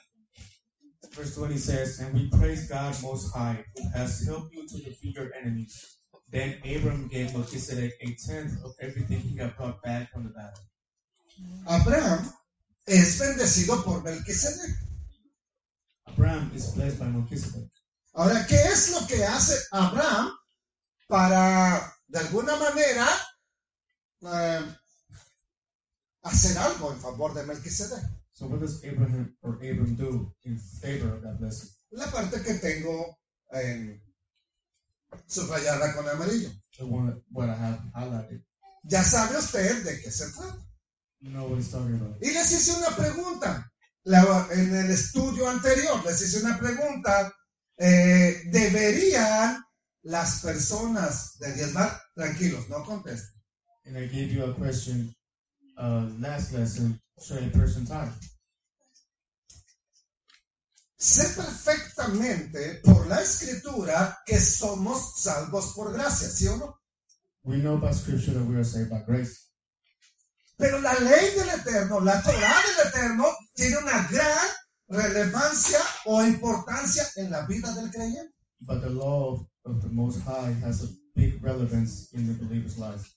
Verse 1.16 1.34
20 1.34 1.56
says, 1.56 1.98
And 2.00 2.12
we 2.14 2.28
praise 2.38 2.68
God 2.68 2.94
Most 3.02 3.32
High, 3.34 3.64
who 3.74 3.88
has 3.94 4.26
helped 4.26 4.52
you 4.52 4.68
to 4.68 4.78
defeat 4.78 5.16
your 5.16 5.32
enemies. 5.34 5.96
Then 6.28 6.58
Abram 6.64 7.08
gave 7.08 7.32
Melchizedek 7.32 7.94
a 8.02 8.14
tenth 8.26 8.62
of 8.64 8.72
everything 8.80 9.20
he 9.20 9.36
had 9.38 9.56
brought 9.56 9.82
back 9.82 10.12
from 10.12 10.24
the 10.24 10.30
battle. 10.30 10.62
Abraham 11.68 12.32
es 12.86 13.18
bendecido 13.18 13.82
por 13.82 14.02
Melquisedec. 14.02 14.76
Abraham 16.06 16.50
is 16.54 16.74
blessed 16.74 16.98
by 16.98 17.08
Melchizedek. 17.08 17.70
Ahora, 18.14 18.46
¿qué 18.46 18.56
es 18.56 18.92
lo 18.92 19.06
que 19.06 19.24
hace 19.24 19.54
Abraham 19.72 20.32
para, 21.08 21.95
de 22.08 22.18
alguna 22.18 22.56
manera, 22.56 23.06
eh, 24.22 24.76
hacer 26.22 26.58
algo 26.58 26.92
en 26.92 27.00
favor 27.00 27.34
de 27.34 27.44
Melquisedec? 27.44 28.02
So 28.32 28.46
what 28.48 28.60
does 28.60 28.82
Abraham 28.84 29.34
or 29.42 29.54
Abram 29.56 29.96
do 29.96 30.34
in 30.44 30.58
favor 30.60 31.14
of 31.14 31.22
that 31.22 31.38
blessing? 31.38 31.70
La 31.90 32.06
parte 32.10 32.42
que 32.42 32.54
tengo 32.54 33.18
en, 33.50 34.02
subrayada 35.26 35.94
con 35.94 36.06
amarillo. 36.08 36.50
The 36.76 36.84
one 36.84 37.06
that, 37.10 37.22
what 37.30 37.48
I 37.48 37.54
have 37.54 37.80
highlighted. 37.94 38.42
Ya 38.84 39.02
sabe 39.02 39.38
usted 39.38 39.84
de 39.84 40.02
qué 40.02 40.10
se 40.10 40.30
trata. 40.32 40.58
Know 41.22 41.48
what 41.48 41.58
he's 41.58 41.70
talking 41.70 41.94
about. 41.94 42.22
Y 42.22 42.30
les 42.30 42.52
hice 42.52 42.76
una 42.76 42.94
pregunta. 42.94 43.72
La- 44.04 44.46
en 44.52 44.74
el 44.76 44.90
estudio 44.90 45.48
anterior 45.48 46.04
les 46.04 46.20
hice 46.20 46.40
una 46.44 46.58
pregunta. 46.58 47.32
eh, 47.78 48.42
¿Deberían 48.52 49.64
las 50.06 50.40
personas 50.40 51.36
de 51.38 51.52
diezmar? 51.52 52.00
Tranquilos, 52.14 52.68
no 52.68 52.84
contesten. 52.84 53.42
And 53.86 53.96
I 53.96 54.06
gave 54.06 54.32
you 54.32 54.44
a 54.44 54.54
question 54.54 55.14
uh, 55.78 56.08
last 56.18 56.52
lesson. 56.52 57.00
Should 57.20 57.44
a 57.44 57.50
person 57.50 57.86
tithe? 57.86 58.12
Sé 60.98 61.28
perfectamente 61.36 62.80
por 62.84 63.06
la 63.06 63.20
escritura 63.20 64.18
que 64.26 64.38
somos 64.38 65.20
salvos 65.20 65.72
por 65.74 65.92
gracia, 65.92 66.28
¿sí 66.28 66.46
o 66.48 66.56
no? 66.56 66.78
We 67.44 67.58
know 67.58 67.78
by 67.78 67.92
scripture 67.92 68.32
that 68.34 68.44
we 68.44 68.56
are 68.56 68.64
saved 68.64 68.90
by 68.90 69.02
grace. 69.06 69.50
Pero 70.56 70.80
la 70.80 70.94
ley 70.94 71.34
del 71.34 71.48
Eterno, 71.50 72.00
la 72.00 72.22
Torah 72.22 72.62
del 72.62 72.88
Eterno, 72.88 73.26
tiene 73.54 73.78
una 73.78 74.08
gran 74.08 74.48
relevancia 74.88 75.80
o 76.06 76.22
importancia 76.24 77.04
en 77.16 77.30
la 77.30 77.46
vida 77.46 77.72
del 77.74 77.90
creyente. 77.90 78.34
But 78.60 78.82
the 78.82 78.90
law 78.90 79.46
of, 79.66 79.82
the 79.82 79.88
Most 79.88 80.22
High 80.24 80.52
has 80.64 80.84
a 80.84 80.88
big 81.14 81.42
relevance 81.42 82.12
in 82.12 82.26
the 82.26 82.34
believer's 82.34 82.78
life. 82.78 83.12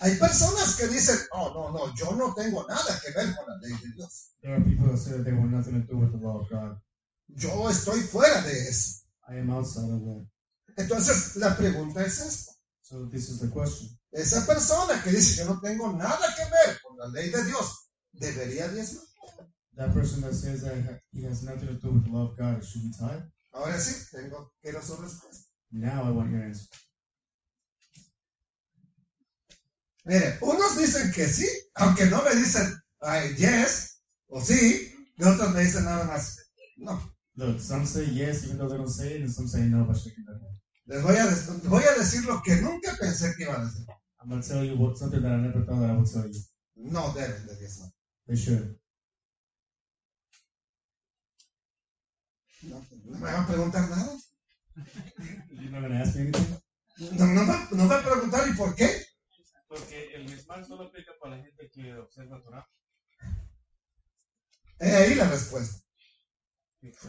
Hay 0.00 0.16
personas 0.18 0.76
que 0.76 0.88
dicen, 0.88 1.18
oh, 1.32 1.52
no, 1.54 1.70
no, 1.70 1.94
yo 1.94 2.10
no 2.16 2.34
tengo 2.34 2.64
nada 2.66 3.00
que 3.04 3.12
ver 3.12 3.34
con 3.36 3.46
la 3.46 3.56
ley 3.62 3.76
de 3.82 3.92
Dios. 3.96 4.30
There 4.42 4.54
are 4.54 4.60
people 4.60 4.88
that 4.88 4.98
say 4.98 5.12
that 5.12 5.24
they 5.24 5.32
want 5.32 5.52
nothing 5.52 5.74
to 5.74 5.86
do 5.86 5.98
with 5.98 6.12
the 6.12 6.18
law 6.18 6.40
of 6.40 6.50
God. 6.50 6.76
Yo 7.28 7.68
estoy 7.68 8.00
fuera 8.00 8.42
de 8.42 8.68
eso. 8.68 9.02
I 9.28 9.36
am 9.38 9.50
outside 9.50 9.90
of 9.90 10.00
that. 10.00 10.26
Entonces, 10.76 11.36
la 11.36 11.54
pregunta 11.56 12.04
es 12.04 12.20
esta. 12.20 12.52
So 12.82 13.06
this 13.06 13.28
is 13.30 13.40
the 13.40 13.48
question. 13.48 13.88
Esa 14.12 14.44
persona 14.46 15.00
que 15.02 15.10
dice, 15.10 15.36
yo 15.36 15.46
no 15.46 15.60
tengo 15.60 15.92
nada 15.92 16.34
que 16.36 16.44
ver 16.44 16.78
con 16.82 16.98
la 16.98 17.06
ley 17.08 17.30
de 17.30 17.44
Dios, 17.44 17.90
¿debería 18.12 18.68
diezmar? 18.68 19.04
That 19.76 19.94
person 19.94 20.20
that 20.22 20.34
says 20.34 20.62
that 20.62 20.74
ha- 20.84 21.00
he 21.12 21.24
has 21.24 21.42
nothing 21.42 21.68
to 21.68 21.74
do 21.74 21.92
with 21.92 22.04
the 22.04 22.10
law 22.10 22.28
of 22.30 22.36
God, 22.36 22.62
should 22.62 22.82
he 22.82 22.92
tithe? 22.92 23.22
Ahora 23.52 23.78
sí, 23.78 23.94
tengo, 24.10 24.52
quiero 24.60 24.82
su 24.82 24.96
respuesta. 24.96 25.46
Now 25.72 26.04
I 26.04 26.10
want 26.10 26.30
your 26.30 26.42
answer. 26.42 26.68
Mire, 30.04 30.38
unos 30.42 30.76
dicen 30.76 31.12
que 31.12 31.26
sí, 31.26 31.46
aunque 31.76 32.06
no 32.06 32.22
me 32.24 32.34
dicen 32.34 32.76
ay, 33.00 33.34
yes 33.38 34.02
o 34.28 34.40
sí, 34.40 34.92
y 35.16 35.24
otros 35.24 35.54
me 35.54 35.60
dicen 35.62 35.84
nada 35.84 36.04
más 36.04 36.36
no. 36.76 37.00
Look, 37.36 37.60
some 37.60 37.86
say 37.86 38.04
yes 38.06 38.44
even 38.44 38.58
though 38.58 38.68
they 38.68 38.76
don't 38.76 38.88
say 38.88 39.14
it, 39.14 39.22
and 39.22 39.32
some 39.32 39.48
say 39.48 39.62
no 39.66 39.84
by 39.84 39.94
shaking 39.94 40.24
their 40.26 40.38
head. 40.38 40.58
Les 40.86 41.02
voy 41.02 41.16
a, 41.16 41.24
voy 41.68 41.84
a 41.84 41.98
decir 41.98 42.24
lo 42.26 42.42
que 42.42 42.56
nunca 42.56 42.94
pensé 43.00 43.32
que 43.36 43.44
iba 43.44 43.56
a 43.56 43.64
decir. 43.64 43.86
I'm 44.20 44.28
gonna 44.28 44.42
tell 44.42 44.62
you 44.64 44.76
what 44.76 44.96
something 44.98 45.22
that 45.22 45.32
I 45.32 45.36
never 45.40 45.64
thought 45.64 45.80
that 45.80 45.90
I 45.90 45.94
would 45.96 46.10
tell 46.10 46.26
you. 46.26 46.40
No 46.76 47.12
deben 47.14 47.46
de 47.46 47.56
diezmar. 47.56 47.88
They 48.26 48.36
should. 48.36 48.76
No, 52.62 52.84
no 53.04 53.18
me 53.18 53.30
van 53.30 53.44
a 53.44 53.46
preguntar 53.46 53.88
nada. 53.88 54.21
No, 57.12 57.26
no, 57.26 57.44
me, 57.44 57.54
no 57.72 57.84
me 57.84 57.86
van 57.88 58.00
a 58.00 58.04
preguntar 58.04 58.48
¿y 58.48 58.52
por 58.52 58.74
qué? 58.74 58.88
Porque 59.66 60.14
el 60.14 60.24
mismal 60.24 60.64
solo 60.66 60.84
aplica 60.84 61.12
para 61.20 61.36
la 61.36 61.42
gente 61.42 61.70
que 61.70 61.94
observa 61.96 62.40
Torah. 62.42 62.68
He 64.78 64.94
ahí 64.94 65.14
la 65.14 65.28
respuesta. 65.28 65.82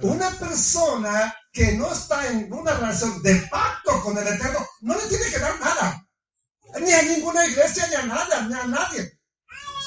Una 0.02 0.30
persona 0.32 1.34
que 1.52 1.74
no 1.74 1.92
está 1.92 2.32
en 2.32 2.52
una 2.54 2.74
relación 2.76 3.22
de 3.24 3.36
pacto 3.52 4.02
con 4.04 4.18
el 4.18 4.28
Eterno 4.28 4.60
no 4.82 4.96
le 4.96 5.08
tiene 5.08 5.26
que 5.32 5.40
dar 5.40 5.60
nada. 5.60 6.08
Ni 6.80 6.92
a 6.92 7.02
ninguna 7.04 7.46
iglesia, 7.46 7.88
ni 7.88 7.96
a 7.96 8.06
nada, 8.06 8.48
ni 8.48 8.54
a 8.54 8.68
nadie. 8.68 9.12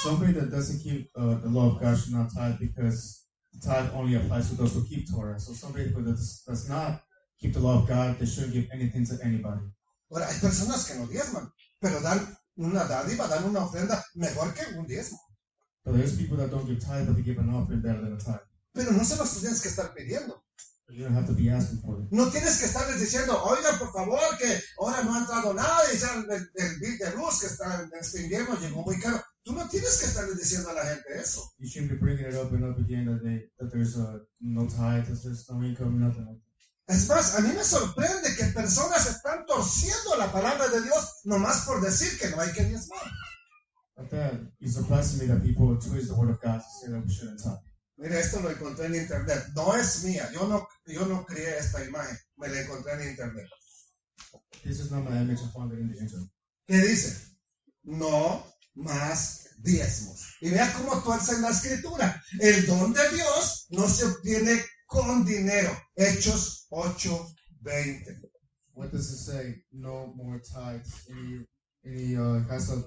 Somebody 0.02 0.32
that 0.34 0.50
doesn't 0.50 0.82
keep 0.82 1.10
uh, 1.16 1.40
the 1.40 1.48
law 1.48 1.74
of 1.74 1.80
God 1.80 1.96
should 1.96 2.12
not 2.12 2.30
tithe 2.32 2.58
because 2.58 3.26
the 3.52 3.60
tithe 3.66 3.90
only 3.94 4.16
applies 4.16 4.50
to 4.50 4.56
those 4.56 4.74
who 4.74 4.84
keep 4.84 5.10
Torah. 5.10 5.38
So 5.40 5.52
somebody 5.52 5.88
who 5.88 6.02
does, 6.02 6.42
does 6.46 6.68
not 6.68 7.05
keep 7.38 7.52
the 7.52 7.60
law 7.60 7.78
of 7.78 7.88
God, 7.88 8.18
they 8.18 8.26
shouldn't 8.26 8.52
give 8.52 8.68
anything 8.72 9.06
to 9.06 9.18
anybody. 9.22 9.62
Ahora, 10.10 10.26
hay 10.28 10.38
personas 10.40 10.86
que 10.86 10.94
no 10.94 11.06
diezman, 11.06 11.52
pero 11.80 12.00
dan 12.00 12.36
una 12.56 12.84
dádiva, 12.84 13.28
dan 13.28 13.44
una 13.44 13.64
ofrenda 13.64 14.02
mejor 14.14 14.54
que 14.54 14.78
un 14.78 14.86
diezmo. 14.86 15.18
But 15.84 15.96
there's 15.96 16.16
people 16.16 16.36
that 16.38 16.50
don't 16.50 16.66
give 16.66 16.80
tithe, 16.80 17.06
but 17.06 17.16
they 17.16 17.22
give 17.22 17.38
an 17.38 17.54
offering 17.54 17.80
better 17.80 18.00
than 18.00 18.14
a 18.14 18.18
tithe. 18.18 18.40
Pero 18.72 18.92
no 18.92 19.04
se 19.04 19.16
los 19.16 19.40
tienes 19.40 19.62
que 19.62 19.68
estar 19.68 19.94
pidiendo. 19.94 20.42
You 20.88 21.02
don't 21.02 21.14
have 21.14 21.26
to 21.26 21.32
be 21.32 21.50
asking 21.50 21.80
for 21.82 21.98
it. 21.98 22.06
No 22.12 22.30
tienes 22.30 22.60
que 22.60 22.66
estarles 22.66 23.00
diciendo, 23.00 23.42
oigan, 23.42 23.76
por 23.76 23.92
favor, 23.92 24.20
que 24.38 24.46
ahora 24.78 25.02
no 25.02 25.14
ha 25.14 25.18
entrado 25.18 25.52
nada 25.52 25.82
y 25.92 25.98
ya 25.98 26.14
el, 26.14 26.30
el, 26.30 26.78
bill 26.78 26.98
de 26.98 27.10
luz 27.16 27.40
que 27.40 27.46
está 27.46 27.88
este 28.00 28.22
invierno 28.22 28.56
llegó 28.60 28.82
muy 28.82 28.98
caro. 29.00 29.20
Tú 29.42 29.52
no 29.52 29.68
tienes 29.68 29.98
que 29.98 30.06
estarles 30.06 30.38
diciendo 30.38 30.70
a 30.70 30.74
la 30.74 30.84
gente 30.86 31.18
eso. 31.20 31.50
You 31.58 31.68
shouldn't 31.68 31.90
be 31.90 31.98
bringing 31.98 32.26
it 32.26 32.34
up 32.34 32.52
and 32.52 32.64
up 32.64 32.78
again 32.78 33.06
that, 33.06 33.20
they, 33.24 33.50
that 33.58 33.72
there's 33.72 33.96
uh, 33.96 34.20
no 34.40 34.68
tithe, 34.68 35.06
there's 35.06 35.50
no 35.50 35.60
income, 35.64 35.98
nothing 35.98 36.24
like 36.24 36.38
that. 36.38 36.45
Es 36.86 37.08
más, 37.08 37.34
a 37.34 37.40
mí 37.40 37.52
me 37.52 37.64
sorprende 37.64 38.36
que 38.36 38.44
personas 38.46 39.06
están 39.06 39.44
torciendo 39.44 40.16
la 40.16 40.30
palabra 40.30 40.68
de 40.68 40.82
Dios 40.82 41.20
nomás 41.24 41.62
por 41.62 41.80
decir 41.80 42.16
que 42.18 42.30
no 42.30 42.40
hay 42.40 42.52
que 42.52 42.64
diezmar. 42.64 43.02
Mire, 47.96 48.20
esto 48.20 48.40
lo 48.40 48.50
encontré 48.50 48.86
en 48.86 48.94
internet. 48.94 49.46
No 49.54 49.74
es 49.74 50.04
mía. 50.04 50.30
Yo 50.32 50.46
no, 50.46 50.68
yo 50.84 51.06
no 51.06 51.24
creé 51.24 51.58
esta 51.58 51.82
imagen. 51.82 52.16
Me 52.36 52.48
la 52.48 52.60
encontré 52.60 52.92
en 52.92 53.10
internet. 53.10 53.48
This 54.62 54.80
is 54.80 54.90
not 54.90 55.08
my 55.08 55.16
image. 55.16 55.40
I 55.40 55.50
found 55.52 55.72
it 55.72 55.78
in 55.78 55.92
the 55.92 55.98
internet. 55.98 56.30
¿Qué 56.66 56.78
dice? 56.78 57.16
No 57.82 58.44
más 58.74 59.48
diezmos. 59.58 60.36
Y 60.40 60.50
vea 60.50 60.72
cómo 60.74 61.02
tuerce 61.02 61.32
en 61.32 61.42
la 61.42 61.50
escritura. 61.50 62.22
El 62.38 62.66
don 62.66 62.92
de 62.92 63.08
Dios 63.10 63.66
no 63.70 63.88
se 63.88 64.04
obtiene 64.04 64.62
con 64.86 65.24
dinero. 65.24 65.70
Hechos 65.94 66.65
8:20. 66.76 68.02
What 68.74 68.92
does 68.92 69.10
it 69.10 69.16
say? 69.16 69.54
No 69.72 70.12
more 70.14 70.38
tithes. 70.40 71.08
Any, 71.10 71.46
any, 71.86 72.16
uh, 72.16 72.40
has 72.50 72.70
a 72.70 72.84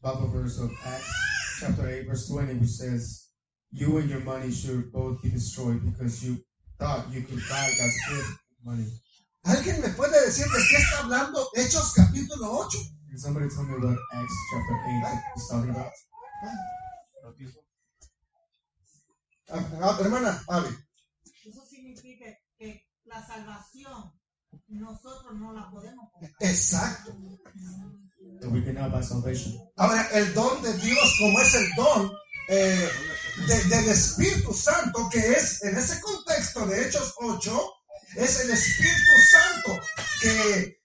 Bible 0.00 0.28
verse 0.28 0.60
of 0.60 0.70
Acts 0.86 1.58
chapter 1.58 1.88
8, 1.88 2.06
verse 2.06 2.28
20, 2.28 2.54
which 2.54 2.70
says, 2.70 3.30
You 3.72 3.98
and 3.98 4.08
your 4.08 4.20
money 4.20 4.52
should 4.52 4.92
both 4.92 5.20
be 5.20 5.30
destroyed 5.30 5.84
because 5.84 6.24
you 6.24 6.38
thought 6.78 7.10
you 7.10 7.22
could 7.22 7.42
buy 7.50 7.74
God's 7.76 7.98
gift 8.08 8.38
with 8.54 8.64
money. 8.64 8.86
¿Alguien 9.44 9.82
me 9.82 9.88
puede 9.88 10.24
decir 10.24 10.46
de 10.46 10.62
qué 10.70 10.76
está 10.76 10.98
hablando 11.02 11.48
Hechos 11.56 11.94
capítulo 11.94 12.66
8? 12.66 12.78
Can 13.08 13.18
somebody 13.18 13.48
tell 13.48 13.64
me 13.64 13.78
what 13.78 13.98
Acts 14.14 14.34
chapter 14.52 14.78
8 14.86 15.18
is 15.36 15.48
talking 15.48 15.70
about? 15.70 15.92
Ah, 19.50 19.64
ah, 19.82 19.98
hermana, 20.00 20.40
Abby. 20.50 20.76
Eso 21.44 21.64
significa 21.64 22.26
que 22.26 22.47
la 23.08 23.26
salvación 23.26 24.12
nosotros 24.68 25.34
no 25.34 25.52
la 25.52 25.70
podemos 25.70 26.10
comprar. 26.12 26.32
Exacto. 26.40 27.16
Ahora, 29.76 30.02
el 30.12 30.32
don 30.34 30.62
de 30.62 30.72
Dios, 30.78 31.14
como 31.18 31.40
es 31.40 31.54
el 31.54 31.68
don 31.76 32.12
eh, 32.50 32.88
de- 33.46 33.64
del 33.64 33.88
Espíritu 33.90 34.54
Santo, 34.54 35.08
que 35.10 35.18
es 35.32 35.62
en 35.64 35.76
ese 35.76 36.00
contexto 36.00 36.66
de 36.66 36.86
Hechos 36.86 37.14
8, 37.18 37.72
es 38.16 38.40
el 38.40 38.50
Espíritu 38.50 39.10
Santo 39.30 39.80
que 40.22 40.78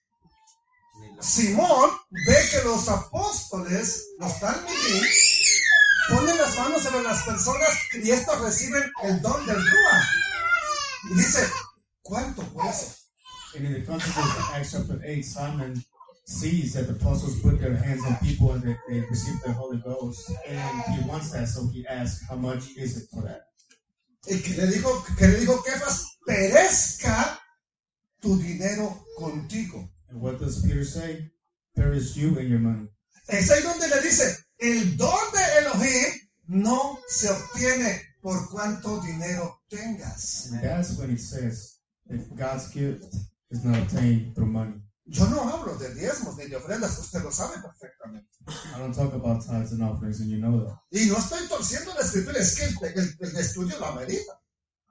Simón 1.20 1.90
ve 2.26 2.48
que 2.50 2.62
los 2.64 2.88
apóstoles, 2.88 4.08
los 4.18 4.38
talmidim, 4.40 5.04
ponen 6.10 6.36
las 6.36 6.54
manos 6.58 6.82
sobre 6.82 7.02
las 7.02 7.22
personas 7.22 7.70
y 7.94 8.10
estos 8.10 8.40
reciben 8.42 8.82
el 9.04 9.22
don 9.22 9.46
del 9.46 9.56
Ruach. 9.56 10.04
Y 11.10 11.14
dice, 11.14 11.48
¿cuánto 12.04 12.42
eso? 12.68 12.96
And 13.56 13.66
in 13.66 13.72
the 13.72 13.82
context 13.82 14.18
of 14.18 14.50
Acts 14.52 14.72
chapter 14.72 15.00
8, 15.04 15.22
Simon 15.22 15.84
sees 16.26 16.74
that 16.74 16.86
the 16.86 16.94
apostles 16.94 17.40
put 17.40 17.60
their 17.60 17.76
hands 17.76 18.04
on 18.04 18.16
people 18.16 18.52
and 18.52 18.62
they, 18.62 18.76
they 18.88 19.00
receive 19.00 19.40
the 19.42 19.52
Holy 19.52 19.78
Ghost. 19.78 20.32
And 20.46 20.82
he 20.94 21.08
wants 21.08 21.30
that, 21.32 21.48
so 21.48 21.66
he 21.68 21.86
asks, 21.86 22.26
How 22.28 22.36
much 22.36 22.64
is 22.76 22.96
it 22.96 23.08
for 23.12 23.22
that? 23.22 23.42
Y 24.26 24.40
que 24.42 24.56
le 24.56 24.66
dijo, 24.72 25.04
que 25.18 25.28
le 25.28 25.38
dijo 25.38 25.62
Kefas, 25.62 26.04
perezca 26.26 27.38
tu 28.20 28.36
dinero 28.38 29.04
contigo. 29.18 29.88
And 30.08 30.20
what 30.20 30.38
does 30.40 30.62
Peter 30.62 30.84
say? 30.84 31.30
Perish 31.76 32.16
you 32.16 32.38
and 32.38 32.48
your 32.48 32.60
money. 32.60 32.88
Es 33.28 33.50
ahí 33.50 33.62
donde 33.62 33.88
le 33.88 34.00
dice, 34.02 34.36
el 34.58 34.96
don 34.96 35.32
de 35.32 35.58
Elohim 35.58 36.24
no 36.48 36.98
se 37.06 37.28
obtiene 37.28 38.00
por 38.22 38.48
cuánto 38.50 39.00
dinero 39.02 39.60
tengas. 39.68 40.50
And 40.52 40.62
that's 40.62 40.98
when 40.98 41.10
he 41.10 41.16
says 41.18 41.73
that 41.73 41.73
God's 42.36 42.68
gift 42.72 43.04
is 43.50 43.64
not 43.64 43.78
obtained 43.78 44.34
through 44.34 44.50
money. 44.50 44.80
Yo 45.06 45.26
no 45.28 45.42
hablo 45.50 45.76
de 45.78 45.94
diezmos 45.94 46.36
ni 46.38 46.46
de 46.48 46.56
ofrendas, 46.56 46.98
usted 46.98 47.22
lo 47.22 47.30
sabe 47.30 47.56
perfectamente. 47.62 48.26
I 48.74 48.78
don't 48.78 48.94
talk 48.94 49.12
about 49.12 49.44
tithes 49.44 49.72
and 49.72 49.82
offerings, 49.82 50.20
and 50.20 50.30
you 50.30 50.38
know 50.38 50.64
that. 50.64 50.78
Y 50.90 51.06
no 51.08 51.16
estoy 51.18 51.46
torciendo 51.48 51.92
la 51.94 52.00
escritura, 52.00 52.38
es 52.38 52.56
que 52.56 52.64
el, 52.64 52.98
el- 52.98 53.16
el 53.20 53.36
estudio 53.36 53.78
lo 53.78 53.86
amerita. 53.86 54.40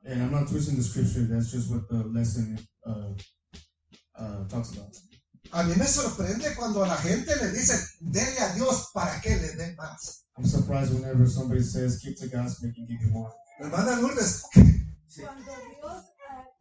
And 0.06 0.22
I'm 0.22 0.32
not 0.32 0.48
twisting 0.50 0.76
the 0.76 0.84
scripture, 0.84 1.22
that's 1.26 1.52
just 1.52 1.72
what 1.72 1.88
the 1.89 2.04
lesson 2.14 2.60
uh, 2.86 3.14
uh, 4.20 4.48
talks 4.50 4.72
about. 4.74 4.96
A 5.52 5.64
mí 5.64 5.76
me 5.78 5.86
sorprende 5.86 6.54
cuando 6.56 6.84
a 6.84 6.88
la 6.88 6.98
gente 6.98 7.36
le 7.36 7.52
dice, 7.52 7.76
dele 8.02 8.39
a 8.39 8.54
Dios 8.54 8.89
para 8.94 9.20
que 9.22 9.36
le 9.36 9.56
dé 9.56 9.76
más. 9.76 10.26
I'm 10.38 10.46
surprised 10.46 10.94
whenever 10.94 11.28
somebody 11.28 11.62
says, 11.64 12.00
Give 12.04 12.16
to 12.18 12.28
God 12.28 12.50
so 12.50 12.68
he 12.68 12.74
can 12.74 12.86
give 12.88 13.02
you 13.02 13.10
more. 13.12 13.32
Hermana 13.60 14.00
Lourdes, 14.02 14.44
Cuando 14.54 15.44
Dios, 15.44 16.04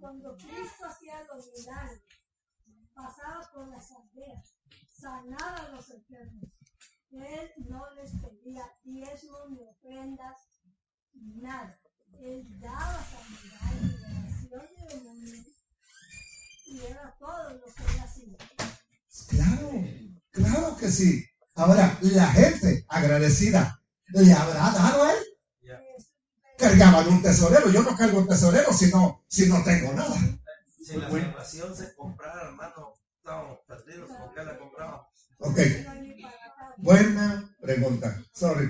cuando 0.03 0.37
Cristo 0.37 0.85
hacía 0.85 1.23
los 1.33 1.49
milagros, 1.57 2.03
pasaba 2.93 3.49
por 3.55 3.69
las 3.69 3.89
aldeas, 3.93 4.57
sanaba 4.89 5.57
a 5.59 5.69
los 5.77 5.91
enfermos. 5.91 6.51
Él 7.13 7.51
no 7.69 7.89
les 7.95 8.11
pedía 8.11 8.65
diezmos 8.83 9.51
ni 9.51 9.63
ofrendas, 9.63 10.37
nada. 11.15 11.79
Él 12.19 12.45
daba 12.59 12.99
sanidad 13.05 13.71
y 13.81 13.87
liberación 13.87 14.67
de 14.77 14.97
demonios. 14.97 15.47
Y 16.67 16.81
era 16.81 17.17
todo 17.21 17.51
lo 17.51 17.65
que 17.65 17.83
él 17.85 18.01
hacía. 18.01 18.39
claro, 19.29 19.85
claro 20.33 20.77
que 20.79 20.91
sí. 20.91 21.25
Ahora, 21.55 21.97
la 22.01 22.27
gente 22.27 22.85
agradecida, 22.89 23.81
¿le 24.09 24.33
habrá 24.33 24.73
dado 24.73 25.05
a 25.05 25.13
él? 25.13 25.32
Cargaban 26.59 27.09
un 27.09 27.23
tesorero, 27.23 27.71
yo 27.71 27.83
no 27.83 27.97
cargo 27.97 28.19
un 28.21 28.29
tesorero 28.29 28.73
si 28.73 28.91
no, 28.91 29.25
si 29.29 29.47
no 29.47 29.63
tengo 29.65 29.93
nada. 29.95 30.17
Si 30.85 30.97
la 30.97 31.09
salvación 31.09 31.75
se 31.77 31.95
comprara, 31.95 32.49
hermano, 32.49 32.93
estamos 33.19 33.59
perdidos. 33.67 34.09
¿Por 34.11 34.35
qué 34.35 34.45
la 34.45 34.59
compramos? 34.59 35.01
Ok, 35.39 35.59
No 35.85 35.91
hay 35.91 36.01
ni 36.03 36.23
para 36.23 36.35
acá. 36.35 36.75
buena 36.79 37.57
pregunta. 37.61 38.23
Sorry, 38.33 38.69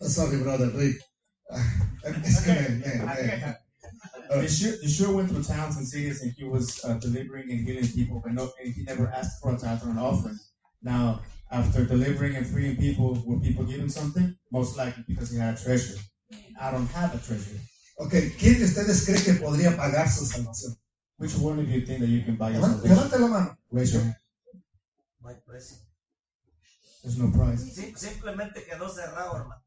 sorry, 0.00 0.36
brother 0.38 0.72
Rick. 0.74 1.00
Es 2.24 2.40
que 2.40 2.52
me, 2.52 2.68
me- 2.68 3.04
me- 3.04 3.56
Yeshua, 4.30 4.72
Yeshua 4.82 5.14
went 5.14 5.28
through 5.30 5.42
towns 5.42 5.76
and 5.76 5.86
cities 5.86 6.22
and 6.22 6.32
he 6.36 6.44
was 6.44 6.84
uh, 6.84 6.94
delivering 6.98 7.50
and 7.50 7.66
healing 7.66 7.88
people, 7.88 8.20
but 8.22 8.32
no, 8.32 8.52
and 8.62 8.72
he 8.72 8.84
never 8.84 9.08
asked 9.08 9.40
for 9.42 9.54
a 9.54 9.58
tithe 9.58 9.82
or 9.84 9.90
an 9.90 9.98
offering. 9.98 10.38
Now, 10.82 11.20
after 11.50 11.84
delivering 11.84 12.36
and 12.36 12.46
freeing 12.46 12.76
people, 12.76 13.18
will 13.26 13.40
people 13.40 13.64
give 13.64 13.80
him 13.80 13.88
something? 13.88 14.36
Most 14.52 14.76
likely 14.76 15.02
because 15.08 15.30
he 15.32 15.38
had 15.38 15.54
a 15.54 15.60
treasure. 15.60 15.98
I 16.30 16.70
don't 16.70 16.88
have 16.94 17.14
a 17.16 17.18
treasure. 17.18 17.60
Ok, 17.96 18.14
¿quién 18.38 18.58
de 18.58 18.64
ustedes 18.64 19.04
cree 19.04 19.22
que 19.22 19.34
podría 19.34 19.76
pagar 19.76 20.10
su 20.10 20.24
salvación? 20.26 20.76
Which 21.18 21.34
one 21.34 21.60
of 21.60 21.68
you 21.68 21.84
think 21.84 22.00
that 22.00 22.08
you 22.08 22.24
can 22.24 22.38
buy 22.38 22.52
your 22.54 22.62
salvation? 22.62 22.96
levante 22.96 23.18
la 23.18 23.26
mano. 23.26 23.58
Raise 23.70 23.92
your 23.92 24.02
hand. 24.02 24.16
Hay 25.24 25.36
precio. 25.46 25.76
There's 27.02 27.18
no 27.18 27.30
price. 27.32 27.64
Sim- 27.74 27.96
simplemente 27.96 28.64
quedó 28.64 28.88
cerrado, 28.94 29.36
hermano. 29.36 29.62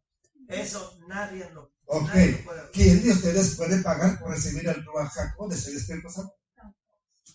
Eso 0.48 0.98
nadie 1.08 1.50
lo, 1.54 1.72
Ok, 1.86 2.08
nadie 2.08 2.32
lo 2.32 2.44
puede 2.44 2.72
¿quién 2.72 3.04
de 3.04 3.12
ustedes 3.12 3.56
puede 3.56 3.82
pagar 3.82 4.20
por 4.20 4.32
recibir 4.32 4.68
el 4.68 4.84
Ruach 4.84 5.16
HaKodesh, 5.16 5.68
el 5.68 5.76
Espíritu 5.78 6.10
Santo? 6.10 6.34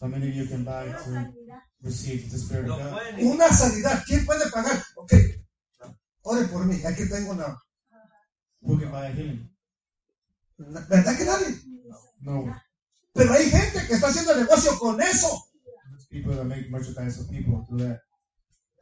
How 0.01 0.09
many 0.09 0.29
of 0.29 0.35
you 0.35 0.47
can 0.49 0.65
buy 0.65 0.93
to 1.05 1.35
receive 1.81 2.31
the 2.31 2.37
Spirit 2.39 2.71
of 2.71 2.79
God? 2.79 3.01
Una 3.23 3.49
sanidad, 3.53 4.03
¿quién 4.07 4.25
puede 4.25 4.49
pagar? 4.51 4.81
Ok, 4.97 5.13
ore 6.23 6.45
por 6.47 6.65
mí, 6.67 6.81
aquí 6.85 7.09
tengo 7.09 7.33
una... 7.33 7.57
Who 8.63 8.79
can 8.79 8.91
buy 8.91 9.07
a 9.07 9.13
healing? 9.13 9.51
¿Verdad 10.59 11.17
que 11.17 11.25
nadie? 11.25 11.61
No. 12.21 12.55
Pero 13.15 13.33
hay 13.33 13.51
gente 13.51 13.87
que 13.87 13.95
está 13.95 14.09
haciendo 14.09 14.37
negocio 14.37 14.79
con 14.79 15.01
eso. 15.01 15.45
There's 15.91 16.07
people 16.07 16.35
that 16.35 16.45
make 16.45 16.71
merchandise 16.71 17.21
of 17.21 17.29
people 17.31 17.65
do 17.71 17.79
that. 17.79 18.03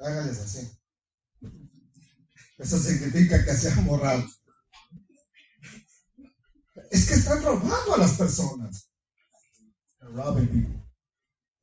Hágales 0.00 0.40
así. 0.40 0.70
Eso 2.58 2.78
significa 2.78 3.44
que 3.44 3.54
se 3.54 3.70
han 3.70 3.84
borrado. 3.86 4.24
Es 6.90 7.06
que 7.06 7.14
están 7.14 7.42
robando 7.42 7.94
a 7.94 7.98
las 7.98 8.12
personas. 8.16 8.88
They're 10.00 10.12
robbing 10.12 10.48
people. 10.48 10.82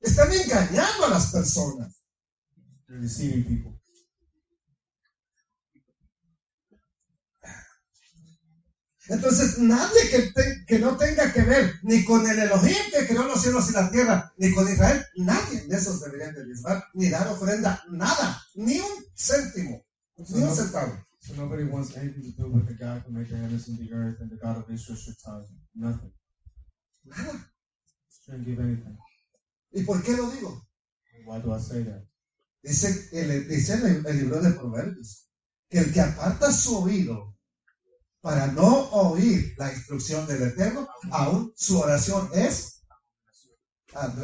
Están 0.01 0.31
engañando 0.31 1.05
a 1.05 1.09
las 1.09 1.31
personas. 1.31 2.03
They're 2.87 3.01
deceiving 3.01 3.43
people. 3.43 3.79
Entonces, 9.09 9.57
nadie 9.59 10.09
que, 10.09 10.31
te- 10.31 10.65
que 10.65 10.79
no 10.79 10.95
tenga 10.97 11.33
que 11.33 11.41
ver 11.41 11.73
ni 11.83 12.05
con 12.05 12.25
el 12.29 12.39
Elohim 12.39 12.75
que 12.91 13.05
creó 13.05 13.23
los 13.27 13.41
cielos 13.41 13.69
y 13.69 13.73
la 13.73 13.91
tierra, 13.91 14.33
ni 14.37 14.53
con 14.53 14.67
Israel, 14.71 15.05
nadie 15.17 15.67
de 15.67 15.75
esos 15.75 15.99
deberían 16.01 16.33
de 16.33 16.45
diezmar, 16.45 16.83
ni 16.93 17.09
dar 17.09 17.27
ofrenda, 17.27 17.83
nada, 17.89 18.41
ni 18.55 18.79
un 18.79 19.05
céntimo, 19.15 19.83
ni 20.17 20.41
un 20.41 20.55
centavo. 20.55 21.05
So 21.19 21.33
nobody 21.35 21.63
wants 21.63 21.95
anything 21.97 22.33
to 22.33 22.41
do 22.43 22.49
with 22.49 22.67
the 22.67 22.73
God 22.75 23.03
who 23.05 23.11
made 23.13 23.29
the 23.29 23.37
heavens 23.37 23.67
and 23.67 23.77
the 23.77 23.93
earth 23.93 24.19
and 24.21 24.29
the 24.29 24.37
God 24.37 24.57
of 24.57 24.69
Israel 24.69 24.97
should 24.97 25.17
tithe. 25.23 25.47
Nothing. 25.73 26.11
Nada. 27.05 27.49
Shouldn't 28.25 28.45
give 28.45 28.59
anything. 28.59 28.97
¿Y 29.71 29.83
por 29.83 30.01
qué 30.03 30.15
lo 30.17 30.29
digo? 30.31 30.61
Why 31.25 31.39
do 31.41 31.53
I 31.53 31.59
say 31.59 31.83
that? 31.83 32.03
Dice, 32.61 33.09
el, 33.13 33.47
dice 33.47 33.73
el, 33.73 34.05
el 34.05 34.17
libro 34.17 34.41
de 34.41 34.51
Proverbios 34.51 35.27
que 35.69 35.79
el 35.79 35.93
que 35.93 36.01
aparta 36.01 36.51
su 36.51 36.77
oído 36.77 37.32
para 38.23 38.47
no 38.47 38.89
oír 38.91 39.53
la 39.57 39.71
instrucción 39.73 40.25
del 40.25 40.43
Eterno, 40.43 40.87
aún 41.11 41.51
su 41.57 41.77
oración 41.79 42.29
es. 42.33 42.81
Tra- 43.91 44.15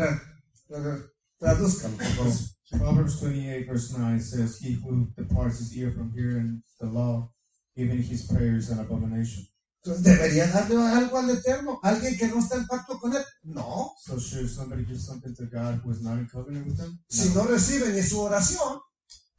tra- 0.69 1.11
tradúzcalo, 1.37 1.97
por 1.97 2.07
favor. 2.07 2.33
Proverbs 2.71 3.19
28 3.21 3.67
verse 3.67 3.93
9 3.97 4.19
says, 4.21 4.57
He 4.61 4.75
who 4.75 5.07
departs 5.17 5.59
his 5.59 5.75
ear 5.75 5.91
from 5.91 6.13
hearing 6.13 6.63
the 6.79 6.85
law, 6.87 7.29
even 7.75 8.01
his 8.01 8.25
prayers 8.27 8.69
an 8.69 8.79
abomination. 8.79 9.45
Entonces, 9.83 10.03
¿Debería 10.03 10.47
darle 10.47 10.75
algo 10.77 11.17
al 11.17 11.29
Eterno? 11.31 11.79
¿Alguien 11.83 12.17
que 12.17 12.27
no 12.27 12.39
está 12.39 12.57
en 12.57 12.67
pacto 12.67 12.99
con 12.99 13.13
Él? 13.15 13.23
No. 13.43 13.91
So 14.05 14.17
should 14.19 14.47
somebody 14.49 14.85
give 14.85 14.99
something 14.99 15.33
to 15.35 15.45
God 15.45 15.81
who 15.83 15.91
is 15.91 16.01
not 16.01 16.19
in 16.19 16.27
covenant 16.27 16.67
with 16.67 16.79
him? 16.79 16.99
Si 17.09 17.29
no 17.33 17.43
recibe 17.45 17.91
ni 17.93 18.01
su 18.01 18.19
oración, 18.21 18.79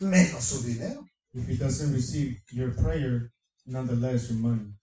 menos 0.00 0.44
su 0.44 0.62
dinero. 0.62 1.06
If 1.32 1.48
he 1.48 1.56
doesn't 1.56 1.92
receive 1.94 2.36
your 2.52 2.74
prayer. 2.74 3.30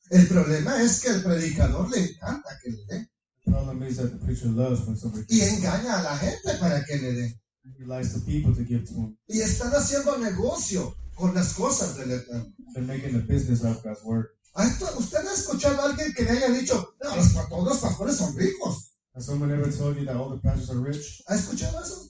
El 0.09 0.27
problema 0.27 0.81
es 0.81 1.01
que 1.01 1.09
el 1.09 1.21
predicador 1.23 1.89
le 1.89 1.99
encanta 2.11 2.57
que 2.63 2.71
le 2.71 2.85
dé 2.85 3.09
The 3.43 3.51
problem 3.51 3.83
is 3.83 3.97
that 3.97 4.09
the 4.11 4.17
preacher 4.25 4.47
loves 4.47 4.85
when 4.85 4.97
somebody 4.97 5.25
y 5.29 5.41
engaña 5.41 5.99
a 5.99 6.03
la 6.03 6.17
gente 6.17 6.53
para 6.59 6.83
que 6.85 6.97
le 6.97 7.13
dé. 7.13 7.39
he 7.79 7.85
likes 7.85 8.13
the 8.13 8.19
people 8.21 8.53
to 8.53 8.63
give 8.65 8.85
to 8.85 8.93
him. 8.93 9.17
Y 9.27 9.39
están 9.41 9.71
haciendo 9.73 10.17
negocio 10.17 10.95
con 11.15 11.33
las 11.33 11.53
cosas 11.53 11.97
del 11.97 12.11
Eterno. 12.11 12.53
They're 12.73 12.85
making 12.85 13.15
a 13.15 13.19
business 13.19 13.63
out 13.63 13.77
of 13.77 13.83
God's 13.83 14.03
word. 14.03 14.27
¿Ha 14.55 14.65
esto- 14.67 14.97
¿Usted 14.97 15.25
ha 15.25 15.33
escuchado 15.33 15.81
a 15.81 15.85
alguien 15.89 16.13
que 16.13 16.23
le 16.23 16.31
haya 16.31 16.49
dicho, 16.49 16.93
no, 17.03 17.15
los, 17.15 17.33
todos 17.33 17.65
los 17.67 17.77
pastores 17.79 18.15
son 18.17 18.35
ricos? 18.35 18.93
Has 19.13 19.25
someone 19.25 19.51
ever 19.53 19.71
told 19.71 19.97
you 19.97 20.05
that 20.05 20.15
all 20.15 20.29
the 20.29 20.41
pastors 20.41 20.69
are 20.69 20.79
rich? 20.79 21.23
¿Ha 21.27 21.35
escuchado 21.35 21.81
eso? 21.83 22.07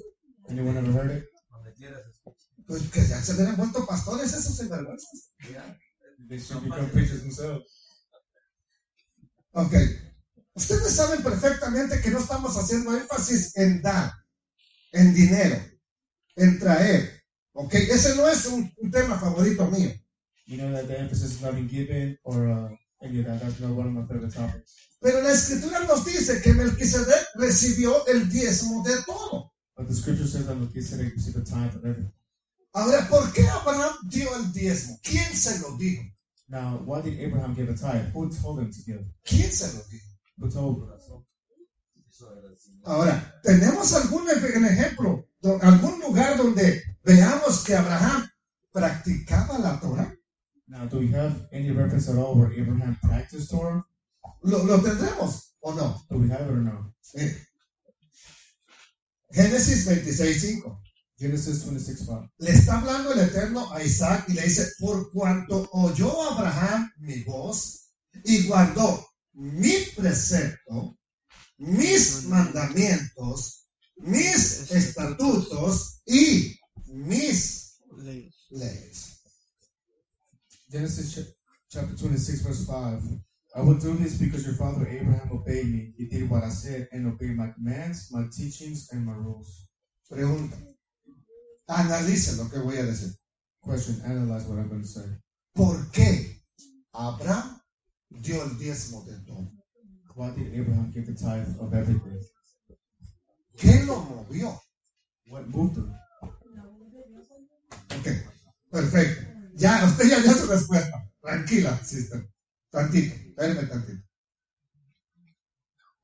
Anyone 0.50 0.78
ever 0.78 0.92
heard 0.94 1.18
it? 1.18 1.24
Pues 2.68 2.84
que 2.92 3.08
ya 3.08 3.22
se 3.22 3.34
hubieran 3.34 3.56
vuelto 3.56 3.86
pastores 3.86 4.34
esos 4.34 4.58
sinvergüenzas. 4.58 5.32
They 6.28 6.40
should 6.40 6.64
become 6.64 6.90
preachers 6.90 7.22
themselves. 7.22 7.72
Ok. 9.54 9.74
Ustedes 10.54 10.96
saben 10.96 11.24
perfectamente 11.24 12.02
que 12.02 12.12
no 12.12 12.20
estamos 12.20 12.58
haciendo 12.58 12.96
énfasis 12.98 13.56
en 13.56 13.82
dar, 13.82 14.12
en 14.92 15.14
dinero, 15.14 15.58
en 16.36 16.60
traer. 16.60 17.24
Ok. 17.54 17.74
Ese 17.76 18.16
no 18.16 18.28
es 18.28 18.46
un, 18.48 18.72
un 18.78 18.92
tema 18.92 19.18
favorito 19.20 19.68
mío. 19.68 19.92
You 20.48 20.58
know 20.58 20.72
that 20.74 20.88
the 20.88 20.98
emphasis 20.98 21.36
is 21.36 21.42
not 21.42 21.56
in 21.56 21.68
giving 21.68 22.18
or 22.24 22.48
uh, 22.48 22.70
any 23.02 23.20
of 23.20 23.26
that. 23.26 23.42
That's 23.42 23.60
not 23.60 23.72
one 23.72 23.88
of 23.88 23.94
my 23.94 24.06
favorite 24.06 24.34
topics. 24.34 24.76
Pero 25.00 25.22
la 25.22 25.32
escritura 25.32 25.82
nos 25.86 26.06
dice 26.06 26.42
que 26.42 26.54
Melquisedec 26.54 27.28
recibió 27.36 28.06
el 28.08 28.30
diezmo 28.30 28.84
de 28.84 29.02
todo. 29.06 29.54
But 29.76 29.88
the 29.88 29.94
scripture 29.94 30.28
says 30.28 30.48
that 30.48 30.56
Melchizedek 30.56 31.14
received 31.16 31.38
a 31.38 31.44
tithe 31.44 31.76
of 31.76 31.86
everything. 31.86 32.12
Ahora, 32.74 33.08
¿por 33.10 33.32
qué 33.34 33.48
Abraham 33.48 33.96
dio 34.10 34.36
el 34.36 34.52
diezmo? 34.52 35.00
¿Quién 35.04 35.36
se 35.36 35.60
lo 35.60 35.78
dijo? 35.78 36.04
Now, 36.50 36.80
why 36.86 37.02
did 37.02 37.20
Abraham 37.20 37.54
give 37.56 37.70
a 37.70 37.76
tithe? 37.76 38.14
Who 38.14 38.30
told 38.30 38.60
him 38.60 38.72
to 38.72 38.82
give? 38.86 39.04
¿Quién 39.26 39.52
se 39.52 39.76
lo 39.76 39.84
dijo? 39.92 40.08
Who 40.40 40.50
told 40.50 40.78
him? 40.78 41.24
Eso 42.10 42.32
era 42.32 42.48
el 42.50 42.58
Señor. 42.58 42.84
Ahora, 42.86 43.42
¿tenemos 43.44 43.94
algún 43.94 44.30
ejemplo, 44.30 45.26
algún 45.62 46.00
lugar 46.00 46.38
donde 46.38 46.82
veamos 47.04 47.64
que 47.66 47.76
Abraham 47.76 48.26
practicaba 48.72 49.60
la 49.60 49.80
Torah? 49.80 50.14
Now, 50.68 50.88
do 50.88 51.00
we 51.00 51.08
have 51.14 51.48
any 51.52 51.72
reference 51.72 52.10
at 52.10 52.18
all 52.18 52.36
where 52.36 52.52
Abraham 52.54 52.98
practiced 53.02 53.50
Torah? 53.50 53.86
¿Lo, 54.44 54.64
lo 54.64 54.82
tendremos 54.82 55.54
o 55.62 55.74
no? 55.74 56.02
Do 56.10 56.18
we 56.18 56.30
have 56.30 56.42
it 56.42 56.50
or 56.50 56.62
no? 56.62 56.94
Eh, 57.16 57.36
Génesis 59.32 59.86
26.5. 59.86 60.87
Genesis 61.18 61.64
26 61.66 62.00
5. 62.06 62.30
Le 62.40 62.52
está 62.52 62.80
hablando 62.80 63.12
el 63.14 63.20
Eterno 63.20 63.72
a 63.74 63.84
Isaac 63.84 64.26
y 64.30 64.34
le 64.34 64.44
dice, 64.44 64.68
por 64.80 65.12
cuanto 65.12 65.68
oyó 65.72 66.32
Abraham 66.32 66.92
mi 67.00 67.24
voz 67.24 67.90
y 68.24 68.46
guardó 68.48 69.06
mi 69.34 69.74
precepto, 69.96 70.98
mis 71.58 72.26
mandamientos, 72.26 73.68
mis 73.98 74.70
estatutos 74.72 76.02
y 76.06 76.56
mis 76.88 77.80
Leyes. 78.50 79.22
Genesis 80.70 81.16
ch- 81.16 81.34
chapter 81.70 81.96
26, 81.96 82.44
verse 82.44 82.66
5. 82.66 83.22
I 83.56 83.62
will 83.62 83.78
do 83.80 83.96
this 83.98 84.18
because 84.20 84.46
your 84.46 84.56
father 84.56 84.88
Abraham 84.88 85.30
obeyed 85.32 85.66
me. 85.68 85.94
He 85.98 86.06
did 86.06 86.30
what 86.30 86.44
I 86.44 86.50
said 86.50 86.88
and 86.92 87.08
obeyed 87.08 87.36
my 87.36 87.52
commands, 87.56 88.10
my 88.12 88.28
teachings, 88.32 88.90
and 88.92 89.06
my 89.06 89.14
rules. 89.14 89.68
Pregunta. 90.12 90.56
Analice 91.68 92.36
lo 92.38 92.50
que 92.50 92.60
voy 92.60 92.78
a 92.78 92.84
decir. 92.84 93.14
Question 93.62 94.02
Analyze 94.06 94.48
what 94.48 94.60
I'm 94.60 94.70
going 94.70 94.82
to 94.82 94.88
say. 94.88 95.06
¿Por 95.54 95.92
qué 95.92 96.42
Abraham 96.94 97.60
dio 98.10 98.44
el 98.44 98.58
diezmo 98.58 99.04
de 99.06 99.18
todo? 99.26 99.52
Why 100.16 100.32
did 100.32 100.60
Abraham 100.60 100.92
give 100.92 101.06
the 101.06 101.14
tithe 101.14 101.60
of 101.60 101.74
everything? 101.74 102.20
¿Qué 103.58 103.86
lo 103.86 104.02
movió? 104.04 104.60
What 105.30 105.48
moved 105.48 105.78
him? 105.78 105.94
Ok, 108.00 108.08
perfecto. 108.72 109.28
Ya, 109.56 109.86
usted 109.86 110.10
ya 110.10 110.22
dio 110.22 110.34
su 110.34 110.48
respuesta. 110.48 111.12
Tranquila, 111.22 111.78
sister. 111.84 112.30
Tantito, 112.72 113.16
espérame 113.16 113.68
tantito. 113.68 114.04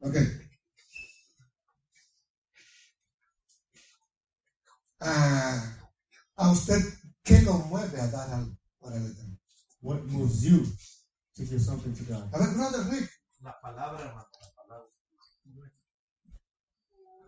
Ok. 0.02 0.43
Ah, 5.06 5.62
¿A 6.38 6.50
usted 6.52 6.80
qué 7.24 7.42
lo 7.42 7.56
mueve 7.56 8.00
a 8.00 8.08
dar 8.08 8.32
algo 8.32 8.58
para 8.80 8.96
el 8.96 9.12
Eterno? 9.12 9.38
What 9.82 10.06
moves 10.06 10.42
you 10.42 10.64
to 11.36 11.44
give 11.44 11.60
something 11.60 11.94
to 11.94 12.06
God? 12.06 12.34
A 12.34 12.40
ver, 12.40 12.54
brother 12.56 12.90
Rick, 12.90 13.12
La 13.42 13.60
palabra, 13.60 14.06
hermano, 14.06 14.30
la 14.40 14.54
palabra. 14.56 14.88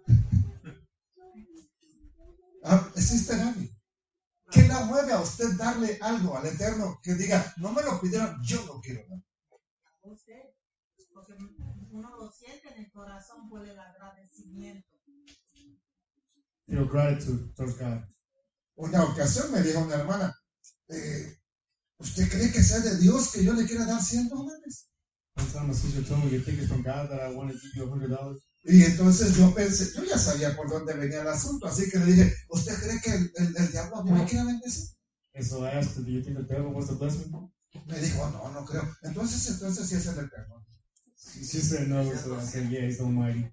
ah, 2.63 2.91
sister 2.95 3.38
¿qué 4.51 4.67
la 4.69 4.86
mueve 4.86 5.11
a 5.11 5.19
usted 5.19 5.57
darle 5.57 5.99
algo 6.01 6.38
al 6.38 6.45
Eterno 6.45 6.97
que 7.03 7.15
diga, 7.15 7.53
no 7.57 7.73
me 7.73 7.84
lo 7.84 7.99
pidieron, 7.99 8.41
yo 8.41 8.65
lo 8.65 8.80
quiero 8.80 9.05
dar? 9.09 9.21
Usted, 10.03 10.55
porque 11.13 11.36
uno 11.91 12.15
lo 12.15 12.32
siente 12.32 12.73
en 12.73 12.86
el 12.86 12.91
corazón 12.93 13.49
por 13.49 13.67
el 13.67 13.78
agradecimiento. 13.78 14.95
Feel 16.68 16.86
gratitude 16.86 17.53
towards 17.55 17.78
God. 17.78 18.01
Una 18.78 19.03
ocasión 19.03 19.51
me 19.51 19.61
dijo 19.61 19.80
una 19.80 19.95
hermana, 19.95 20.34
eh, 20.89 21.38
¿usted 21.99 22.30
cree 22.30 22.51
que 22.51 22.63
sea 22.63 22.80
de 22.80 22.97
Dios 22.97 23.32
que 23.32 23.43
yo 23.43 23.53
le 23.53 23.66
quiera 23.66 23.86
dar 23.86 24.01
100 24.01 24.30
dólares? 24.30 24.89
One 25.38 25.47
time 25.51 25.70
a 25.70 25.74
sister 25.74 26.01
told 26.03 26.24
me, 26.24 26.32
You 26.32 26.39
think 26.41 26.59
it's 26.59 26.68
from 26.70 26.82
God 26.82 27.09
that 27.09 27.20
I 27.22 27.34
want 27.36 27.51
to 27.51 27.57
give 27.57 27.72
you 27.76 27.84
a 27.86 27.89
hundred 27.89 28.09
dollars? 28.09 28.41
Y 28.63 28.84
entonces 28.84 29.36
yo 29.38 29.53
pensé, 29.53 29.91
yo 29.95 30.03
ya 30.03 30.18
sabía 30.18 30.55
por 30.55 30.70
dónde 30.70 30.93
venía 30.93 31.22
el 31.22 31.28
asunto, 31.28 31.68
así 31.68 31.89
que 31.89 31.99
le 31.99 32.05
dije, 32.07 32.34
¿usted 32.49 32.74
cree 32.80 32.99
que 33.01 33.11
el, 33.11 33.32
el- 33.36 33.55
el 33.57 33.72
diablo 33.72 34.03
me 34.03 34.26
bendecir? 34.26 34.89
And 35.36 35.45
so 35.45 35.63
I 35.66 35.70
asked 35.72 35.97
her, 35.97 36.03
Do 36.03 36.11
you 36.11 36.22
think 36.24 36.38
the 36.38 36.43
devil 36.43 36.72
wants 36.72 36.88
to 36.89 36.95
bless 36.95 37.18
me? 37.18 37.26
Me 37.86 37.99
dijo, 37.99 38.30
no, 38.32 38.49
no 38.51 38.66
creo. 38.66 38.84
Entonces, 39.03 39.47
entonces 39.49 39.88
sí 39.89 39.95
es 39.95 40.07
el 40.07 40.20
eterno. 40.26 40.66
She 41.18 41.61
said 41.61 41.88
no, 41.88 42.03
so 42.16 42.36
I 42.39 42.45
said, 42.45 42.70
Yeah, 42.70 42.86
he's 42.86 42.99
almighty. 43.01 43.45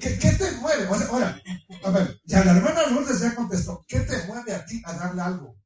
¿Qué, 0.00 0.18
qué 0.18 0.32
te 0.32 0.52
mueve? 0.52 0.86
Ahora, 1.10 1.40
a 1.84 1.90
ver, 1.90 2.18
ya 2.24 2.44
la 2.44 2.52
hermana 2.52 2.86
Lourdes 2.90 3.20
ya 3.20 3.34
contestó, 3.34 3.84
¿qué 3.88 4.00
te 4.00 4.26
mueve 4.26 4.52
a 4.54 4.64
ti 4.64 4.80
a 4.84 4.92
darle 4.94 5.22
algo? 5.22 5.56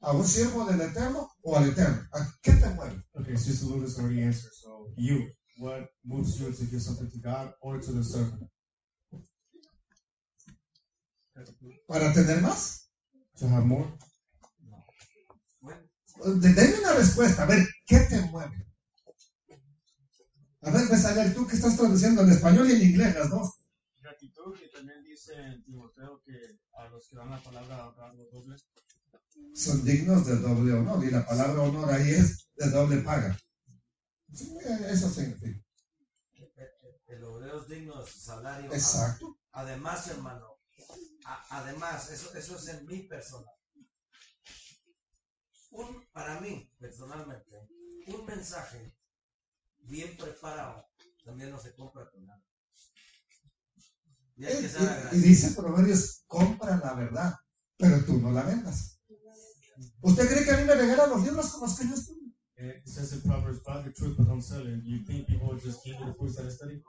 ¿A 0.00 0.12
un 0.12 0.26
siervo 0.26 0.64
del 0.64 0.80
eterno 0.82 1.26
o 1.42 1.56
al 1.56 1.66
eterno? 1.70 2.02
¿A 2.12 2.26
¿Qué 2.42 2.52
te 2.54 2.68
mueve? 2.70 3.00
Okay, 3.14 3.36
Sister 3.36 3.68
Lourdes 3.68 3.98
already 3.98 4.22
answered. 4.22 4.52
So 4.52 4.88
you, 4.96 5.28
what 5.58 5.84
moves 6.04 6.38
you 6.38 6.52
to 6.52 6.64
give 6.66 6.80
something 6.82 7.08
to 7.10 7.18
God 7.20 7.50
or 7.62 7.80
to 7.80 7.92
the 7.92 8.04
servant? 8.04 8.42
¿Para 11.88 12.12
tener 12.12 12.40
más? 12.42 12.88
To 13.38 13.48
have 13.48 13.64
more? 13.66 13.88
Bueno, 15.60 15.82
De- 16.40 16.50
Denme 16.52 16.78
una 16.80 16.92
respuesta, 16.94 17.42
a 17.42 17.46
ver, 17.46 17.64
¿qué 17.86 18.00
te 18.00 18.20
mueve? 18.22 18.65
A 20.66 20.70
ver, 20.70 20.88
Besalel, 20.88 21.32
tú 21.32 21.46
que 21.46 21.54
estás 21.54 21.76
traduciendo 21.76 22.22
en 22.22 22.30
español 22.30 22.68
y 22.68 22.72
en 22.74 22.82
inglés 22.82 23.14
las 23.14 23.30
dos. 23.30 23.54
Gratitud, 24.00 24.58
que 24.58 24.68
también 24.68 25.00
dice 25.04 25.32
en 25.34 25.62
Timoteo 25.62 26.20
que 26.24 26.58
a 26.72 26.88
los 26.88 27.06
que 27.08 27.16
dan 27.16 27.30
la 27.30 27.40
palabra 27.40 27.84
algo 27.84 28.24
doble. 28.32 28.56
Son 29.54 29.84
dignos 29.84 30.26
de 30.26 30.36
doble 30.38 30.72
honor 30.72 31.04
y 31.04 31.10
la 31.12 31.24
palabra 31.24 31.62
honor 31.62 31.90
ahí 31.92 32.10
es 32.10 32.48
de 32.56 32.68
doble 32.70 32.96
paga. 33.02 33.38
Eso 34.90 35.08
significa. 35.08 35.60
el 37.06 37.22
obrero 37.24 37.62
es 37.62 37.68
digno 37.68 38.02
de 38.02 38.10
su 38.10 38.18
salario. 38.18 38.72
Exacto. 38.72 39.38
Además, 39.52 40.08
hermano, 40.08 40.48
a- 41.26 41.58
además, 41.60 42.10
eso, 42.10 42.34
eso 42.34 42.56
es 42.56 42.66
en 42.68 42.86
mi 42.86 43.04
persona. 43.04 43.46
Un, 45.70 46.04
para 46.12 46.40
mí, 46.40 46.68
personalmente, 46.78 47.68
un 48.08 48.26
mensaje 48.26 48.95
bien 49.88 50.16
preparado 50.16 50.84
también 51.24 51.50
no 51.50 51.58
se 51.60 51.74
compra 51.74 52.08
con 52.10 52.24
nada. 52.24 52.42
Y 54.36 54.44
hay 54.44 54.60
que 54.60 54.66
Y, 54.66 54.68
ser 54.68 55.10
y- 55.12 55.18
dice 55.18 55.50
Proverbios, 55.52 56.22
compra 56.26 56.76
la 56.78 56.94
verdad, 56.94 57.34
pero 57.76 58.04
tú 58.04 58.18
no 58.20 58.30
la 58.30 58.44
vendas. 58.44 59.00
¿Usted 60.02 60.28
cree 60.28 60.44
que 60.44 60.52
a 60.52 60.56
mí 60.58 60.64
me 60.64 60.74
regalan 60.74 61.10
los 61.10 61.22
libros 61.24 61.50
con 61.50 61.62
los 61.62 61.76
que 61.78 61.86
yo 61.88 61.94
estudio? 61.94 62.32
And 62.58 62.70
it 62.70 62.88
says 62.88 63.12
in 63.12 63.20
Proverbs, 63.22 63.60
buy 63.64 63.82
the 63.82 63.90
truth 63.92 64.16
but 64.16 64.26
don't 64.26 64.42
sell 64.42 64.66
it. 64.66 64.82
You 64.84 65.04
think 65.04 65.26
people 65.26 65.46
would 65.48 65.62
just 65.62 65.84
give 65.84 65.98
you 65.98 66.06
the 66.06 66.12
books 66.18 66.36
that 66.36 66.46
I 66.46 66.50
study? 66.50 66.80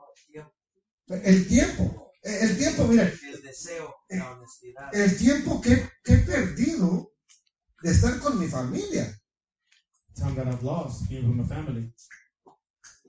El 1.09 1.47
tiempo, 1.47 2.11
el 2.21 2.57
tiempo, 2.57 2.85
mire, 2.87 3.13
El 3.33 3.41
deseo, 3.41 3.93
la 4.09 4.31
honestidad. 4.31 4.93
El 4.93 5.17
tiempo 5.17 5.59
que, 5.61 5.89
que 6.03 6.13
he 6.13 6.17
perdido 6.19 7.11
de 7.81 7.91
estar 7.91 8.19
con 8.19 8.37
mi 8.39 8.47
familia. 8.47 9.13
Time 10.15 10.35
that 10.35 10.47
I've 10.47 10.63
lost 10.63 11.07
being 11.09 11.27
with 11.27 11.35
my 11.35 11.45
family. 11.47 11.91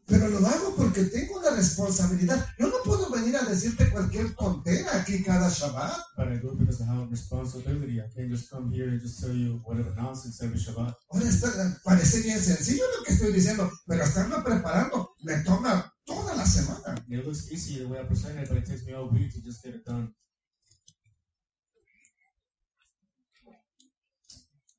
Pero 0.09 0.27
lo 0.31 0.39
hago 0.47 0.75
porque 0.75 1.05
tengo 1.05 1.39
una 1.39 1.51
responsabilidad. 1.51 2.49
Yo 2.59 2.69
no 2.69 2.77
puedo 2.83 3.11
venir 3.11 3.37
a 3.37 3.45
decirte 3.45 3.91
cualquier 3.91 4.35
tontera 4.37 4.97
aquí 5.03 5.23
cada 5.23 5.51
Shabbat. 5.51 5.99
But 6.17 6.29
I 6.29 6.39
do 6.41 6.53
it 6.53 6.59
because 6.61 6.83
I 6.83 6.87
have 6.87 7.03
a 7.03 7.07
responsibility. 7.11 8.01
I 8.01 8.09
can't 8.15 8.31
just 8.31 8.49
come 8.51 8.73
here 8.75 8.89
and 8.89 9.01
just 9.03 9.21
tell 9.21 9.35
you 9.37 9.61
whatever 9.67 9.95
nonsense 9.97 10.43
every 10.43 10.59
Shabbat. 10.59 10.97
Ahora 11.11 11.29
está- 11.29 11.79
parece 11.85 12.23
bien 12.23 12.41
sencillo 12.43 12.85
lo 12.97 13.05
que 13.05 13.13
estoy 13.13 13.33
diciendo, 13.35 13.71
pero 13.87 14.03
estarme 14.03 14.37
preparando 14.43 15.11
me 15.23 15.37
toma 15.45 15.93
toda 16.07 16.35
la 16.35 16.47
semana. 16.47 16.95
It 17.07 17.23
looks 17.27 17.51
easy 17.53 17.79
the 17.81 17.85
way 17.85 18.01
I 18.01 18.07
present 18.07 18.39
it, 18.41 18.49
but 18.49 18.57
it 18.59 18.65
takes 18.67 18.85
me 18.87 18.95
all 18.95 19.11
week 19.11 19.31
to 19.35 19.41
just 19.45 19.63
get 19.63 19.75
it 19.75 19.85
done. 19.85 20.15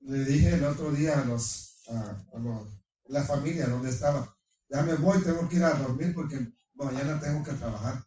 Le 0.01 0.25
dije 0.25 0.55
el 0.55 0.63
otro 0.65 0.91
día 0.91 1.21
a 1.21 1.25
los, 1.25 1.83
a, 1.89 2.25
a 2.33 2.39
los- 2.39 2.67
la 3.09 3.23
familia 3.25 3.67
donde 3.67 3.89
estaba, 3.91 4.35
ya 4.69 4.81
me 4.83 4.95
voy, 4.95 5.21
tengo 5.21 5.47
que 5.49 5.57
ir 5.57 5.63
a 5.63 5.73
dormir 5.73 6.13
porque 6.13 6.53
mañana 6.73 7.19
tengo 7.19 7.43
que 7.43 7.53
trabajar. 7.53 8.03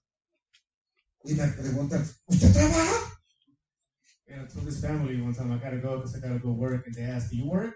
Y 1.24 1.34
me 1.34 1.46
preguntan, 1.48 2.08
¿usted 2.26 2.52
trabaja? 2.52 3.18
And 4.28 4.40
I 4.42 4.46
told 4.46 4.66
this 4.66 4.80
family 4.80 5.20
one 5.20 5.34
time 5.34 5.52
I 5.52 5.58
gotta 5.58 5.78
go 5.78 5.96
because 5.96 6.16
I 6.16 6.20
gotta 6.20 6.38
go 6.38 6.52
work, 6.52 6.86
and 6.86 6.94
they 6.94 7.04
asked, 7.04 7.30
"Do 7.30 7.36
you 7.36 7.50
work?" 7.50 7.74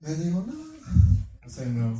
Le 0.00 0.14
digo, 0.16 0.44
no. 0.44 0.54
I 1.44 1.48
said, 1.48 1.68
"No." 1.68 1.94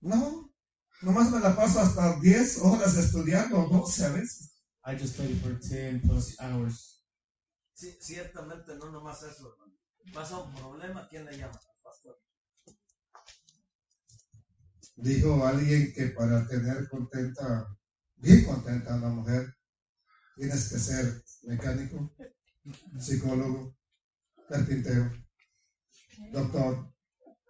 No 0.00 0.48
nomás 1.02 1.30
me 1.30 1.40
la 1.40 1.54
paso 1.54 1.80
hasta 1.80 2.18
10 2.20 2.58
horas 2.58 2.96
estudiando, 2.96 3.68
12 3.68 4.04
a 4.04 4.10
veces. 4.10 4.54
I 4.84 4.96
just 4.96 5.14
study 5.14 5.34
for 5.34 5.58
10 5.58 6.00
plus 6.02 6.36
hours. 6.40 7.04
Sí, 7.74 7.96
ciertamente 8.00 8.74
no 8.76 8.90
nomás 8.90 9.22
eso. 9.22 9.54
Pasa 10.12 10.38
un 10.38 10.54
problema, 10.54 11.06
¿quién 11.08 11.24
le 11.24 11.36
llama? 11.36 11.52
Al 11.54 11.82
pastor. 11.82 12.18
Dijo 15.00 15.46
alguien 15.46 15.92
que 15.92 16.08
para 16.08 16.44
tener 16.48 16.88
contenta, 16.88 17.68
bien 18.16 18.44
contenta 18.44 18.94
a 18.94 18.96
una 18.96 19.08
mujer, 19.10 19.54
tienes 20.36 20.68
que 20.68 20.78
ser 20.78 21.22
mecánico, 21.44 22.12
psicólogo, 22.98 23.76
carpintero, 24.48 25.08
doctor, 26.32 26.92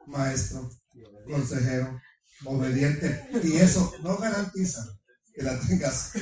maestro, 0.07 0.71
consejero, 1.27 1.99
obediente. 2.45 3.29
Y 3.43 3.57
eso 3.57 3.95
no 4.03 4.19
garantiza 4.19 4.85
que 5.35 5.43
la 5.43 5.59
tengas. 5.59 6.13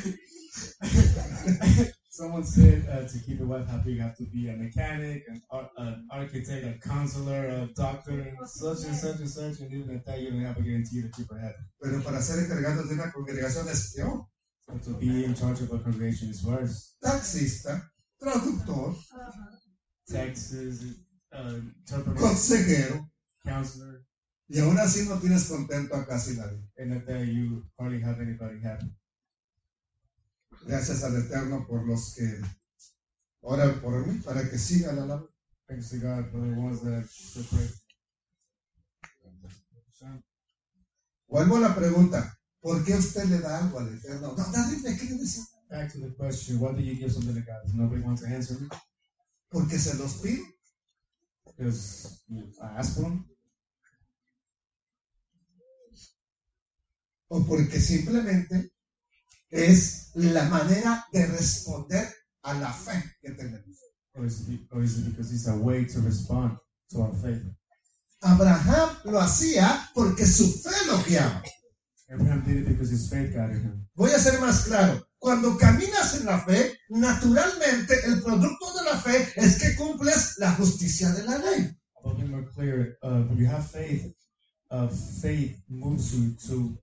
Someone 2.16 2.44
said 2.44 2.88
uh, 2.88 3.06
to 3.06 3.18
keep 3.24 3.38
your 3.38 3.46
wife 3.48 3.66
happy, 3.68 3.92
you 3.92 4.00
have 4.00 4.16
to 4.16 4.24
be 4.24 4.48
a 4.48 4.56
mechanic, 4.56 5.22
an, 5.28 5.38
ar- 5.50 5.70
an 5.76 6.08
architect, 6.10 6.64
a 6.64 6.88
counselor, 6.88 7.42
a 7.48 7.68
doctor, 7.76 8.18
and 8.20 8.36
such 8.48 8.84
and 8.86 8.96
such 8.96 9.18
and 9.20 9.28
such. 9.28 9.60
And 9.60 9.70
even 9.72 9.90
at 9.96 10.04
that, 10.06 10.20
you 10.20 10.30
don't 10.30 10.40
have 10.40 10.56
a 10.56 10.62
guarantee 10.62 11.02
to 11.02 11.10
keep 11.10 11.28
her 11.30 11.38
happy. 11.38 11.62
Pero 11.82 12.00
para 12.02 12.20
ser 12.22 12.38
encargado 12.42 12.84
de 12.88 12.94
una 12.94 13.10
congregación 13.12 13.68
es 13.68 13.92
peor. 13.94 14.24
But 14.66 14.82
to 14.84 14.94
be 14.98 15.24
in 15.24 15.34
charge 15.34 15.60
of 15.60 15.70
a 15.72 15.78
congregation 15.78 16.30
is 16.30 16.42
worse. 16.42 16.94
Taxista, 17.02 17.82
traductor, 18.18 18.94
Ajá. 19.12 19.50
Taxes, 20.08 20.84
uh, 21.32 21.60
interpreter, 21.80 22.20
consejero. 22.20 23.10
counselor, 23.44 24.02
Y 24.48 24.58
aún 24.60 24.78
así 24.78 25.04
no 25.06 25.18
tienes 25.18 25.44
contento 25.48 25.94
a 25.94 26.06
casi 26.06 26.34
nadie. 26.36 26.62
and 26.78 26.92
at 26.94 27.04
that, 27.06 27.26
you 27.26 27.62
hardly 27.78 28.00
have 28.00 28.20
anybody 28.20 28.58
happy. 28.62 28.90
Gracias 30.66 31.04
al 31.04 31.16
Eterno 31.16 31.64
por 31.64 31.86
los 31.86 32.14
que 32.14 32.40
oran 33.40 33.80
por 33.80 34.04
mí 34.04 34.18
para 34.18 34.50
que 34.50 34.58
siga 34.58 34.92
la 34.92 35.06
labor. 35.06 35.32
Thanks 35.68 35.90
to 35.90 35.96
God 35.96 36.30
for 36.30 36.40
the 36.40 36.54
ones 36.58 36.80
that. 36.82 37.04
Vuelvo 41.28 41.56
a 41.56 41.60
la 41.60 41.74
pregunta. 41.74 42.36
¿Por 42.60 42.84
qué 42.84 42.94
usted 42.94 43.24
le 43.26 43.38
da 43.38 43.58
algo 43.58 43.78
al 43.78 43.94
Eterno? 43.94 44.34
No. 44.36 44.36
Back 45.68 45.92
to 45.92 45.98
the 45.98 46.14
question, 46.14 46.60
why 46.60 46.72
do 46.72 46.80
you 46.80 46.94
give 46.94 47.12
something 47.12 47.34
to 47.34 47.40
God? 47.40 47.62
Does 47.64 47.74
nobody 47.74 48.00
want 48.00 48.20
to 48.20 48.26
answer 48.26 48.58
me? 48.60 48.68
Porque 49.50 49.78
se 49.78 49.94
los 49.94 50.20
pido. 50.20 50.44
Because 51.44 52.22
I 52.62 52.78
ask 52.78 52.94
for 52.94 53.02
them? 53.02 53.24
O 57.28 57.44
porque 57.44 57.80
simplemente 57.80 58.72
es 59.50 60.10
la 60.14 60.44
manera 60.48 61.06
de 61.12 61.26
responder 61.26 62.08
a 62.42 62.54
la 62.54 62.72
fe 62.72 63.02
que 63.20 63.32
tenemos. 63.32 63.76
Or 64.14 64.24
is, 64.24 64.48
it, 64.48 64.60
or 64.72 64.82
is 64.82 64.98
it 64.98 65.10
because 65.10 65.32
it's 65.32 65.46
a 65.46 65.56
way 65.56 65.84
to 65.84 66.00
respond 66.00 66.56
to 66.90 67.02
our 67.02 67.12
faith? 67.22 67.42
Abraham 68.22 68.96
lo 69.04 69.20
hacía 69.20 69.90
porque 69.94 70.26
su 70.26 70.52
fe 70.62 70.74
lo 70.86 71.02
guiaba. 71.04 71.42
Abraham 72.08 72.42
did 72.46 72.56
it 72.58 72.68
because 72.68 72.90
his 72.90 73.08
faith 73.10 73.34
guided 73.34 73.62
him. 73.62 73.86
Voy 73.94 74.10
a 74.12 74.18
ser 74.18 74.40
más 74.40 74.64
claro. 74.64 75.06
Cuando 75.18 75.58
caminas 75.58 76.20
en 76.20 76.26
la 76.26 76.44
fe, 76.44 76.78
naturalmente 76.88 77.94
el 78.06 78.22
producto 78.22 78.72
de 78.74 78.84
la 78.84 78.96
fe 78.98 79.32
es 79.36 79.58
que 79.58 79.74
cumples 79.76 80.38
la 80.38 80.52
justicia 80.52 81.10
de 81.12 81.24
la 81.24 81.38
ley. 81.38 81.76
I'll 82.04 82.14
be 82.14 82.24
more 82.24 82.44
clear. 82.54 82.96
Uh, 83.02 83.22
when 83.22 83.38
you 83.38 83.46
have 83.46 83.68
faith, 83.68 84.14
uh, 84.70 84.88
faith 84.88 85.60
moves 85.68 86.14
you 86.14 86.36
to 86.48 86.78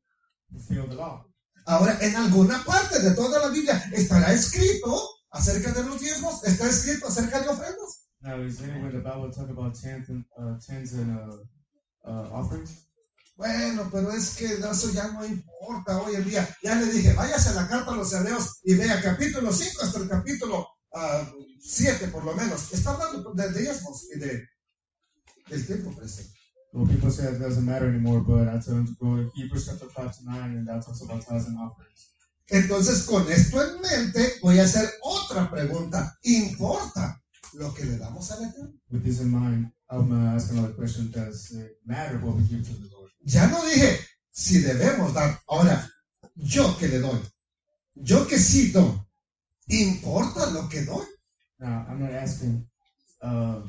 fulfill 0.51 0.87
the 0.87 0.95
law. 0.95 1.25
Ahora, 1.65 1.97
en 2.01 2.15
alguna 2.15 2.63
parte 2.63 2.99
de 2.99 3.11
toda 3.11 3.39
la 3.39 3.47
Biblia 3.47 3.81
estará 3.93 4.33
escrito 4.33 5.09
acerca 5.31 5.71
de 5.71 5.83
los 5.83 5.99
diezmos, 5.99 6.43
está 6.43 6.67
escrito 6.69 7.07
acerca 7.07 7.41
de 7.41 7.49
ofrendas. 7.49 8.09
Now, 8.21 8.41
is 8.41 8.57
there 8.57 8.71
anywhere 8.71 8.91
the 8.91 8.99
Bible 8.99 9.31
talk 9.31 9.49
about 9.49 9.75
tens 9.75 10.09
and 10.09 10.23
uh, 10.37 10.57
tens 10.65 10.93
and 10.93 11.17
uh, 11.17 12.09
uh, 12.09 12.29
offerings? 12.31 12.87
Bueno, 13.35 13.89
pero 13.91 14.11
es 14.11 14.35
que 14.35 14.45
eso 14.45 14.91
ya 14.91 15.07
no 15.07 15.25
importa 15.25 16.01
hoy 16.01 16.15
en 16.15 16.23
día. 16.23 16.47
Ya 16.61 16.75
le 16.75 16.85
dije, 16.85 17.13
váyase 17.13 17.49
a 17.49 17.53
la 17.53 17.67
carta 17.67 17.91
a 17.91 17.95
los 17.95 18.13
hebreos 18.13 18.59
y 18.63 18.75
vea 18.75 19.01
capítulo 19.01 19.51
5 19.51 19.81
hasta 19.81 19.99
el 19.99 20.07
capítulo 20.07 20.67
7 21.59 22.07
por 22.09 22.23
lo 22.23 22.33
menos. 22.35 22.71
Está 22.71 22.91
hablando 22.91 23.33
de 23.33 23.59
diezmos 23.59 24.05
y 24.15 24.19
de, 24.19 24.47
del 25.49 25.65
tiempo 25.65 25.95
presente. 25.95 26.37
Well, 26.73 26.87
people 26.87 27.11
say 27.11 27.25
it 27.25 27.39
doesn't 27.39 27.65
matter 27.65 27.87
anymore, 27.87 28.21
but 28.21 28.47
I 28.49 28.57
tell 28.57 28.73
them 28.73 28.87
to 28.87 28.95
go 28.99 29.15
to 29.15 29.31
Hebrews 29.35 29.67
chapter 29.69 29.85
5 29.85 30.17
to 30.17 30.25
9, 30.25 30.41
and 30.57 30.67
that 30.67 30.83
talks 30.83 31.03
about 31.03 31.21
tithes 31.21 31.47
and 31.47 31.57
offerings. 31.59 32.09
Entonces, 32.49 33.05
con 33.05 33.31
esto 33.31 33.61
en 33.61 33.79
mente, 33.79 34.39
voy 34.41 34.57
a 34.57 34.63
hacer 34.63 34.89
otra 35.03 35.51
pregunta. 35.51 36.17
¿Importa 36.23 37.21
lo 37.53 37.71
que 37.75 37.85
le 37.85 37.97
damos 37.97 38.31
al 38.31 38.45
Eterno? 38.45 38.73
With 38.91 39.03
this 39.03 39.21
in 39.21 39.29
mind, 39.29 39.71
I'm 39.89 40.09
going 40.09 40.21
to 40.21 40.29
ask 40.29 40.51
another 40.51 40.73
question. 40.73 41.11
Does 41.11 41.51
it 41.51 41.77
matter 41.85 42.17
what 42.17 42.35
we 42.35 42.43
give 42.43 42.65
to 42.65 42.73
the 42.73 42.89
Lord? 42.95 43.11
Ya 43.23 43.47
no 43.47 43.63
dije 43.63 43.99
si 44.31 44.61
debemos 44.61 45.13
dar. 45.13 45.39
Ahora, 45.47 45.87
yo 46.35 46.75
que 46.79 46.87
le 46.87 46.99
doy. 46.99 47.21
Yo 47.93 48.25
que 48.25 48.39
sí 48.39 48.71
doy. 48.71 48.99
¿Importa 49.67 50.49
lo 50.49 50.67
que 50.69 50.81
doy? 50.81 51.05
Now, 51.59 51.85
I'm 51.87 51.99
not 51.99 52.11
asking, 52.11 52.67
uh, 53.21 53.61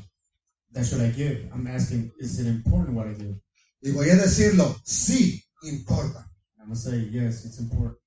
that 0.74 0.84
should 0.84 1.00
I 1.00 1.08
give? 1.08 1.48
I'm 1.52 1.66
asking, 1.66 2.10
is 2.18 2.38
it 2.40 2.46
important 2.46 2.96
what 2.96 3.06
I 3.06 3.14
give? 3.14 3.36
Y 3.82 3.90
voy 3.90 4.10
a 4.10 4.16
decirlo, 4.16 4.76
sí 4.84 5.42
importa. 5.62 6.26
I'm 6.58 6.66
going 6.66 6.74
to 6.74 6.80
say, 6.80 6.98
yes, 7.10 7.44
it's 7.44 7.58
important. 7.58 7.98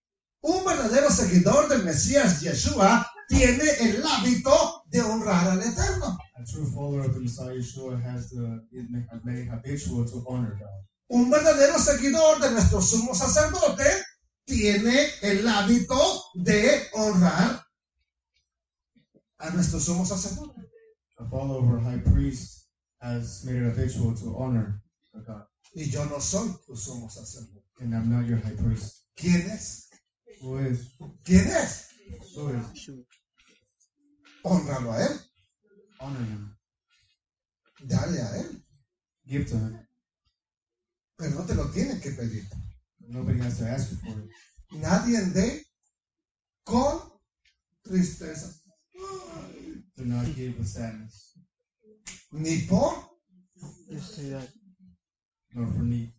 Un 0.42 0.64
verdadero 0.66 1.10
seguidor 1.10 1.68
del 1.70 1.84
Mesías 1.84 2.42
Yeshua 2.42 3.06
tiene 3.28 3.64
el 3.82 4.04
hábito 4.04 4.84
de 4.90 5.02
honrar 5.02 5.48
al 5.48 5.62
Eterno. 5.62 6.18
A 6.36 6.44
true 6.46 6.66
follower 6.66 7.06
of 7.06 7.14
the 7.14 7.20
Messiah 7.20 7.54
Yeshua 7.54 8.02
has 8.02 8.30
the, 8.30 8.62
made 9.24 9.48
habitual 9.50 10.06
to 10.06 10.24
honor 10.28 10.58
God. 10.60 10.86
Un 11.10 11.30
verdadero 11.30 11.78
seguidor 11.80 12.40
de 12.40 12.52
nuestro 12.52 12.82
sumo 12.82 13.14
sacerdote 13.14 13.86
tiene 14.46 15.10
el 15.22 15.48
hábito 15.48 16.24
de 16.36 16.88
honrar 16.94 17.64
a 19.40 19.50
nuestro 19.52 19.80
sumo 19.80 20.06
sacerdote. 20.06 20.57
A 21.20 21.26
follower 21.30 21.80
high 21.80 22.00
priest 22.00 22.68
has 23.02 23.44
made 23.46 23.56
it 23.56 23.64
habitual 23.64 24.16
to 24.16 24.38
honor 24.38 24.82
God. 25.26 25.46
Y 25.76 25.84
yo 25.90 26.06
no 26.06 26.20
soy 26.20 26.48
tu 26.66 26.74
sumo 26.74 27.10
sacerdote. 27.10 27.64
And 27.80 27.94
I'm 27.94 28.10
not 28.10 28.28
your 28.28 28.38
high 28.38 28.56
priest. 28.56 29.06
¿Quién 29.16 29.50
es? 29.50 29.90
Who 30.42 30.58
is? 30.58 30.90
¿Quién 31.24 31.48
es? 31.48 31.90
Who 32.36 32.50
is? 32.50 32.90
Honralo 34.44 34.92
a 34.92 35.02
él. 35.02 35.20
Honor 36.00 36.26
him. 36.26 36.56
Dale 37.88 38.22
a 38.22 38.38
él. 38.38 38.64
Give 39.26 39.46
to 39.46 39.58
him. 39.58 39.88
Pero 41.18 41.32
no 41.32 41.46
te 41.46 41.56
lo 41.56 41.66
tiene 41.72 42.00
que 42.00 42.12
pedir. 42.12 42.46
Nobody 43.08 43.40
has 43.40 43.58
to 43.58 43.66
ask 43.66 43.92
you 43.92 43.98
for 43.98 44.20
it. 44.20 44.30
Nadie 44.72 45.20
dé 45.34 45.66
con 46.64 47.00
tristeza. 47.84 48.54
Give 50.08 50.58
with 50.58 50.68
sadness, 50.68 51.34
Ni 52.32 52.62
por 52.68 52.94
Necesidad. 53.90 54.48
nor 55.54 55.74
for 55.74 55.84
need. 55.84 56.14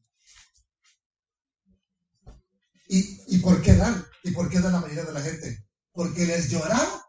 ¿Y, 2.89 3.19
¿Y 3.29 3.39
por 3.39 3.63
qué 3.63 3.75
dan? 3.77 4.05
¿Y 4.25 4.31
por 4.33 4.51
qué 4.51 4.61
dan 4.61 4.73
la 4.73 4.81
mayoría 4.81 5.05
de 5.05 5.13
la 5.13 5.21
gente? 5.23 5.65
¿Porque 5.93 6.27
les 6.27 6.51
lloraron? 6.51 7.01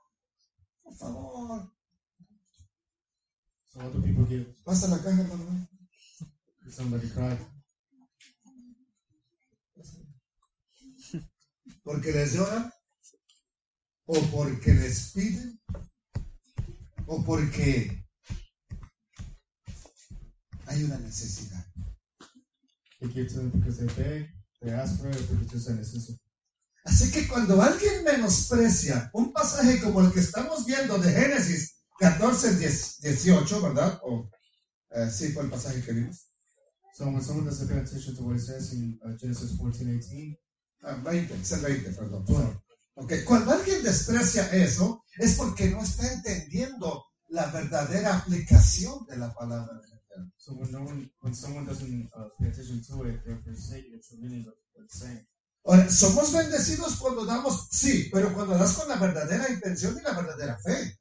Por 0.84 0.96
favor, 0.96 1.74
So 3.74 3.80
what 3.80 3.92
do 3.94 4.02
people 4.02 4.26
give? 4.26 4.46
pasa 4.64 4.88
la 4.88 5.02
caja, 5.02 5.22
hermano. 5.22 5.68
Somebody 6.70 7.10
cried. 7.10 7.40
¿Porque 11.84 12.12
les 12.12 12.34
lloran? 12.34 12.72
¿O 14.06 14.20
porque 14.32 14.74
les 14.74 15.12
piden? 15.14 15.60
o 17.10 17.24
porque 17.24 18.06
hay 20.68 20.84
una 20.84 21.00
necesidad. 21.00 21.66
Así 26.86 27.12
que 27.12 27.28
cuando 27.28 27.62
alguien 27.62 28.04
menosprecia 28.04 29.10
un 29.14 29.34
pasaje 29.34 29.82
como 29.82 30.02
el 30.02 30.12
que 30.12 30.20
estamos 30.20 30.66
viendo 30.66 30.98
de 31.00 31.12
Génesis 31.12 31.78
14, 32.00 32.58
18, 33.02 33.62
¿verdad? 33.62 34.00
O, 34.04 34.30
sí, 35.12 35.32
fue 35.34 35.50
pasaje 35.50 35.82
que 35.84 35.94
vimos. 35.94 36.28
So 36.94 37.06
when 37.06 37.22
someone 37.22 37.46
doesn't 37.46 37.70
pay 37.70 37.80
attention 37.80 38.16
to 38.18 38.24
what 38.24 38.36
it 38.36 38.42
says 38.42 38.74
in 38.74 39.00
Genesis 39.20 39.58
14, 39.58 39.90
18, 39.90 40.38
20, 41.62 41.92
perdón. 41.94 42.26
Okay. 43.02 43.24
Cuando 43.24 43.52
alguien 43.52 43.82
desprecia 43.82 44.48
eso, 44.52 45.04
es 45.18 45.36
porque 45.36 45.70
no 45.70 45.82
está 45.82 46.12
entendiendo 46.12 47.06
la 47.30 47.46
verdadera 47.48 48.18
aplicación 48.18 49.06
de 49.06 49.18
la 49.18 49.34
palabra 49.34 49.74
de 49.76 49.88
Dios. 49.88 50.00
Somos 55.90 56.34
bendecidos 56.34 56.96
cuando 56.98 57.26
damos, 57.26 57.68
sí, 57.72 58.10
pero 58.12 58.34
cuando 58.34 58.58
das 58.58 58.74
con 58.74 58.90
la 58.90 58.96
verdadera 58.96 59.50
intención 59.50 59.98
y 59.98 60.02
la 60.02 60.14
verdadera 60.14 60.58
fe. 60.58 61.00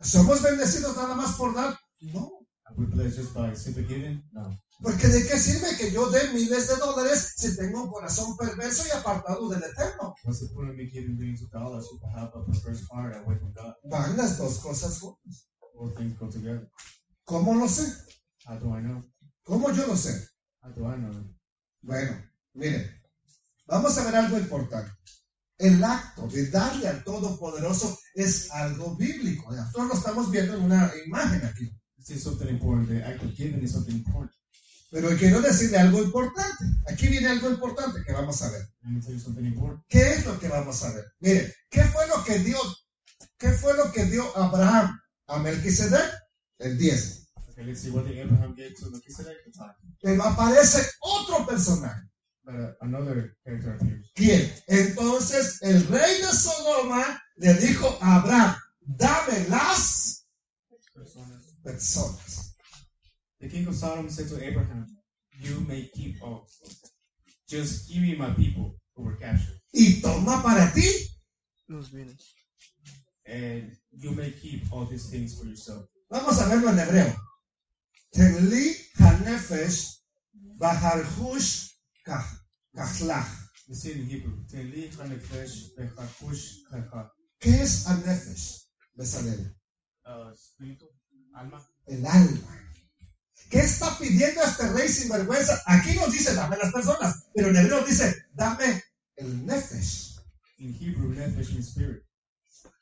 Somos 0.00 0.42
bendecidos 0.42 0.96
nada 0.96 1.14
más 1.14 1.36
por 1.36 1.54
dar, 1.54 1.78
no. 2.00 2.37
No. 4.32 4.58
Porque 4.80 5.08
de 5.08 5.26
qué 5.26 5.36
sirve 5.38 5.76
que 5.76 5.90
yo 5.90 6.08
dé 6.10 6.32
miles 6.32 6.68
de 6.68 6.76
dólares 6.76 7.34
si 7.36 7.56
tengo 7.56 7.84
un 7.84 7.90
corazón 7.90 8.36
perverso 8.36 8.84
y 8.86 8.96
apartado 8.96 9.48
del 9.48 9.62
Eterno. 9.62 10.14
Van 13.84 14.16
las 14.16 14.38
dos 14.38 14.58
cosas 14.60 14.98
juntas. 15.00 15.48
¿Cómo 17.24 17.54
lo 17.54 17.68
sé? 17.68 17.92
How 18.46 18.58
do 18.58 18.78
I 18.78 18.82
know? 18.82 19.04
¿Cómo 19.42 19.70
yo 19.72 19.86
lo 19.86 19.96
sé? 19.96 20.28
Bueno, 21.82 22.22
miren, 22.54 22.88
vamos 23.66 23.96
a 23.98 24.04
ver 24.04 24.16
algo 24.16 24.38
importante. 24.38 24.90
El 25.58 25.82
acto 25.82 26.28
de 26.28 26.50
darle 26.50 26.86
al 26.86 27.02
Todopoderoso 27.02 27.98
es 28.14 28.50
algo 28.52 28.94
bíblico. 28.96 29.50
Nosotros 29.50 29.88
lo 29.88 29.94
estamos 29.94 30.30
viendo 30.30 30.54
en 30.54 30.62
una 30.62 30.92
imagen 31.04 31.44
aquí. 31.44 31.77
Is 32.10 32.22
something 32.22 32.48
important. 32.48 32.88
The 32.88 33.06
act 33.06 33.22
of 33.22 33.36
giving 33.36 33.62
is 33.62 33.72
something 33.72 33.94
important. 33.94 34.32
Pero 34.90 35.14
quiero 35.18 35.42
decirle 35.42 35.76
algo 35.76 36.02
importante. 36.02 36.64
Aquí 36.86 37.06
viene 37.08 37.28
algo 37.28 37.50
importante 37.50 38.02
que 38.06 38.12
vamos 38.14 38.40
a 38.40 38.50
ver. 38.50 38.62
¿Qué 39.88 40.12
es 40.12 40.24
lo 40.24 40.38
que 40.38 40.48
vamos 40.48 40.82
a 40.82 40.94
ver? 40.94 41.04
Miren, 41.20 41.52
¿qué 41.68 41.84
fue 41.84 42.06
lo 42.08 42.24
que 42.24 42.38
dio, 42.38 42.58
qué 43.36 43.50
fue 43.50 43.76
lo 43.76 43.92
que 43.92 44.06
dio 44.06 44.24
Abraham 44.38 44.98
a 45.26 45.38
Melquisedec? 45.38 46.10
El 46.58 46.78
10. 46.78 47.28
Okay, 47.50 47.64
let's 47.64 47.80
see 47.80 47.90
what 47.90 48.04
the 48.04 48.18
Abraham 48.22 48.54
gave 48.54 48.74
to 48.76 48.90
Melchizedek 48.90 49.36
at 49.36 49.44
the 49.44 49.52
time. 49.52 49.74
Pero 50.00 50.22
aparece 50.22 50.88
otro 51.00 51.46
personaje. 51.46 52.08
¿Quién? 54.14 54.50
Entonces 54.68 55.60
el 55.60 55.86
rey 55.88 56.22
de 56.22 56.32
Sodoma 56.32 57.22
le 57.36 57.52
dijo 57.54 57.98
a 58.00 58.16
Abraham, 58.16 58.56
dame 58.80 59.46
las 59.50 60.26
personas. 60.94 61.47
But 61.64 61.80
so 61.80 62.02
the 63.40 63.48
king 63.48 63.66
of 63.66 63.74
Sodom 63.74 64.08
said 64.10 64.28
to 64.28 64.44
Abraham, 64.44 64.86
You 65.40 65.60
may 65.68 65.88
keep 65.94 66.22
all. 66.22 66.46
Just 67.48 67.90
give 67.90 68.02
me 68.02 68.14
my 68.16 68.30
people 68.30 68.74
who 68.94 69.04
were 69.04 69.16
captured, 69.16 69.58
Y 69.72 70.00
toma 70.02 70.42
para 70.42 70.70
ti. 70.74 71.06
Los 71.68 71.90
bienes. 71.90 72.34
and 73.28 73.76
you 73.92 74.10
may 74.12 74.30
keep 74.30 74.62
all 74.72 74.84
these 74.86 75.10
things 75.10 75.38
for 75.38 75.46
yourself. 75.46 75.84
Vamos 76.10 76.40
a 76.40 76.48
verlo 76.48 76.70
en 76.70 76.78
hebreo. 76.78 77.14
Tenli 78.12 78.74
hanefesh 78.98 80.00
baharhush 80.58 81.74
kachlach. 82.06 83.28
Let's 83.68 83.82
see 83.82 83.92
in 83.92 84.06
Hebrew. 84.06 84.44
Tenli 84.50 84.88
hanefesh 84.96 85.74
bechakush 85.76 86.64
kacha. 86.70 87.12
¿Qué 87.38 87.60
es 87.60 87.86
hanefesh? 87.86 88.64
Besalel. 88.96 89.54
Uh, 90.06 90.32
espíritu, 90.32 90.86
alma. 90.86 90.97
El 91.86 92.06
alma. 92.06 92.54
¿Qué 93.50 93.60
está 93.60 93.96
pidiendo 93.98 94.42
este 94.42 94.68
rey 94.72 94.88
sin 94.88 95.08
vergüenza? 95.08 95.62
Aquí 95.66 95.94
nos 95.94 96.12
dice, 96.12 96.34
dame 96.34 96.56
las 96.58 96.72
personas, 96.72 97.24
pero 97.34 97.48
en 97.48 97.56
hebreo 97.56 97.84
dice, 97.84 98.26
dame 98.34 98.82
el 99.16 99.46
nefesh, 99.46 100.18
In 100.58 100.74
Hebrew, 100.74 101.14
nefesh 101.14 101.52
means 101.52 101.68
spirit. 101.68 102.02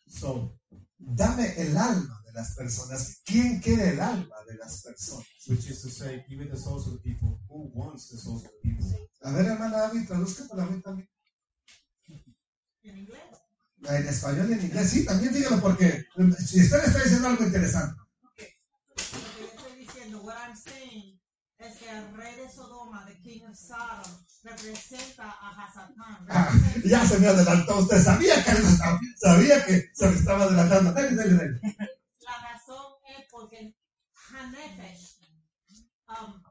So, 0.08 0.58
dame 0.98 1.54
el 1.60 1.76
alma 1.76 2.22
de 2.24 2.32
las 2.32 2.54
personas. 2.54 3.20
¿Quién 3.24 3.60
quiere 3.60 3.90
el 3.90 4.00
alma 4.00 4.34
de 4.48 4.54
las 4.56 4.82
personas? 4.82 5.26
which 5.46 5.70
is 5.70 5.82
to 5.82 5.88
say, 5.88 6.24
give 6.28 6.38
me 6.38 6.46
the 6.46 6.56
souls 6.56 6.86
of 6.86 6.94
the 6.94 6.98
people. 6.98 7.38
Who 7.48 7.70
wants 7.74 8.08
the 8.10 8.16
souls 8.16 8.44
of 8.44 8.50
the 8.50 8.68
people? 8.68 8.86
A 9.22 9.30
ver, 9.32 9.44
hermana 9.44 9.76
David, 9.76 10.06
traduzca 10.06 10.48
para 10.48 10.66
mí 10.66 10.80
también. 10.82 11.08
En 12.82 12.98
inglés. 12.98 13.20
En 13.82 14.08
español 14.08 14.50
y 14.50 14.52
en 14.54 14.64
inglés, 14.64 14.90
sí, 14.90 15.04
también 15.04 15.32
dígalo 15.32 15.60
porque 15.60 16.06
si 16.38 16.62
usted 16.62 16.84
está 16.84 17.02
diciendo 17.02 17.28
algo 17.28 17.44
interesante. 17.44 18.00
Lo 18.22 18.30
que 18.34 18.56
yo 19.38 19.46
estoy 19.46 19.78
diciendo, 19.78 20.22
what 20.22 20.36
I'm 20.36 20.56
saying, 20.56 21.20
es 21.66 21.78
que 21.78 21.90
el 21.90 22.16
rey 22.16 22.34
de 22.36 22.48
Sodoma, 22.48 23.04
the 23.06 23.18
king 23.20 23.44
of 23.44 23.56
Sodom, 23.56 24.24
representa 24.42 25.30
a 25.30 25.50
Hasatán. 25.50 26.26
Ah, 26.30 26.52
ya 26.84 27.04
se 27.06 27.18
me 27.18 27.26
adelantó 27.26 27.78
usted, 27.78 28.02
sabía 28.02 28.44
que, 28.44 28.52
sabía 29.16 29.64
que 29.64 29.90
se 29.94 30.08
me 30.08 30.16
estaba 30.16 30.44
adelantando. 30.44 30.92
Dale, 30.92 31.16
dale, 31.16 31.34
dale. 31.34 31.60
La 32.20 32.52
razón 32.52 32.92
es 33.18 33.26
porque 33.30 33.74
Hanefesh, 34.30 35.18
um, 36.08 36.42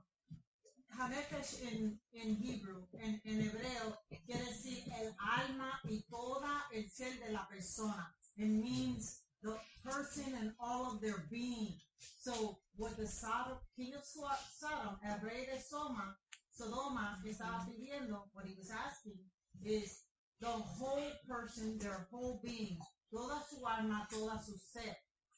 Hanefesh 0.89 1.61
en, 1.63 2.01
en 2.13 2.29
Hebrew, 2.43 2.87
en, 2.93 3.21
en 3.23 3.41
hebreo, 3.41 4.01
quiere 4.25 4.45
decir 4.45 4.83
el 4.99 5.15
alma 5.19 5.79
y 5.85 6.01
toda 6.03 6.65
el 6.71 6.89
ser 6.89 7.19
de 7.19 7.31
la 7.31 7.47
persona. 7.47 8.15
It 8.37 8.47
means 8.47 9.23
the 9.41 9.57
person 9.85 10.33
and 10.39 10.51
all 10.59 10.91
of 10.91 11.01
their 11.01 11.23
being. 11.29 11.73
So, 12.19 12.57
what 12.75 12.97
the 12.97 13.07
Sodom, 13.07 13.57
king 13.77 13.93
of 13.95 14.03
Sodom, 14.03 14.97
el 15.05 15.19
rey 15.21 15.45
de 15.45 15.61
Soma, 15.61 16.15
Sodoma, 16.51 17.21
estaba 17.25 17.65
pidiendo, 17.65 18.23
what 18.33 18.45
he 18.45 18.55
was 18.57 18.71
asking, 18.71 19.19
is 19.63 20.01
the 20.41 20.47
whole 20.47 21.11
person, 21.27 21.77
their 21.77 22.07
whole 22.11 22.41
being, 22.43 22.77
toda 23.11 23.41
su 23.49 23.65
alma, 23.65 24.07
toda 24.11 24.41
su 24.43 24.53
ser. 24.57 24.95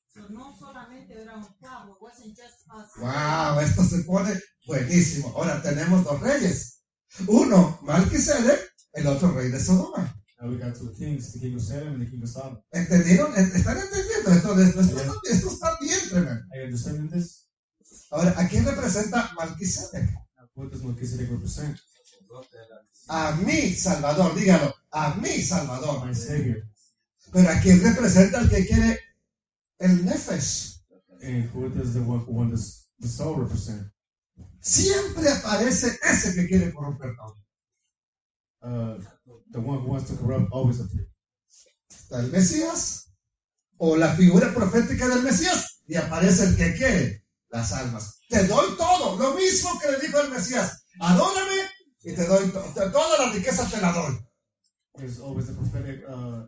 So, 0.08 0.22
no 0.30 0.56
solamente 0.58 1.22
era 1.22 1.36
un 1.36 1.46
pueblo, 1.60 1.94
it 1.94 2.02
wasn't 2.02 2.36
just 2.36 2.66
us. 2.74 2.90
Wow, 2.98 3.60
esto 3.60 3.84
se 3.84 4.04
pone 4.04 4.34
buenísimo. 4.66 5.34
Ahora 5.36 5.62
tenemos 5.62 6.04
dos 6.04 6.20
reyes. 6.22 6.82
Uno, 7.28 7.78
Malquisedec, 7.84 8.72
el 8.94 9.08
otro 9.08 9.32
rey 9.34 9.50
de 9.50 9.60
Sodoma. 9.60 10.17
Now 10.40 10.50
we 10.50 10.58
got 10.58 10.76
two 10.76 10.94
kings, 10.98 11.34
the 11.34 11.40
king 11.40 11.56
of 11.56 11.62
Salem 11.62 11.94
and 11.94 12.02
the 12.02 12.06
king 12.06 12.22
of 12.22 12.30
Sodom. 12.30 12.62
¿Entendieron? 12.72 13.34
¿Están 13.36 13.78
entendiendo? 13.78 14.32
Esto, 14.32 14.60
esto, 15.24 15.50
está 15.50 15.78
bien 15.82 16.00
tremendo. 16.10 16.44
Are 16.52 16.60
you 16.60 16.66
understanding 16.66 17.10
this? 17.10 17.48
Ahora, 18.12 18.34
¿a 18.38 18.48
quién 18.48 18.66
representa 18.66 19.32
Malquisedec? 19.36 20.12
Now, 20.38 20.48
what 20.54 20.70
does 20.70 20.84
Melchizedek 20.84 21.32
represent? 21.32 21.80
A 23.10 23.36
mi 23.44 23.74
Salvador, 23.74 24.36
dígalo. 24.36 24.76
A 24.92 25.16
mi 25.16 25.42
Salvador. 25.42 26.06
My 26.06 26.14
Savior. 26.14 26.68
Pero 27.32 27.50
¿a 27.50 27.60
quién 27.60 27.82
representa 27.82 28.42
el 28.42 28.50
que 28.50 28.68
quiere 28.68 29.00
el 29.80 30.06
Nefesh? 30.06 30.84
And 31.24 31.50
who 31.50 31.70
does 31.70 31.94
the 31.94 32.02
one 32.02 32.20
who 32.20 32.56
the 33.00 33.08
soul 33.08 33.38
represent? 33.38 33.92
Siempre 34.60 35.30
aparece 35.30 35.98
ese 36.04 36.36
que 36.36 36.48
quiere 36.48 36.72
corromper 36.74 37.16
todo. 37.16 37.38
Uh, 38.62 39.00
the 39.52 39.60
one 39.62 39.80
who 39.80 39.90
wants 39.90 40.10
to 40.10 40.16
corrupt 40.18 40.52
always 40.52 40.80
el 42.12 42.32
Mesías 42.32 43.06
o 43.78 43.96
la 43.98 44.14
figura 44.16 44.54
profética 44.54 45.08
del 45.08 45.24
Mesías 45.24 45.84
y 45.88 45.96
aparece 45.96 46.46
el 46.46 46.56
que 46.58 46.74
quiere 46.78 47.24
las 47.52 47.72
almas. 47.74 48.20
Te 48.30 48.48
doy 48.48 48.76
todo, 48.78 49.18
lo 49.18 49.36
mismo 49.36 49.80
que 49.80 49.92
le 49.92 50.00
dijo 50.00 50.20
el 50.20 50.32
Mesías. 50.32 50.84
Adórame 51.00 51.70
y 52.04 52.14
te 52.14 52.26
doy 52.26 52.52
to- 52.52 52.62
te- 52.74 52.90
toda 52.90 53.26
la 53.26 53.32
riqueza 53.32 53.66
te 53.70 53.80
la 53.82 53.92
doy. 53.94 54.18
There's 54.96 55.20
always 55.20 55.46
the 55.48 55.54
prophetic, 55.54 56.04
uh, 56.10 56.44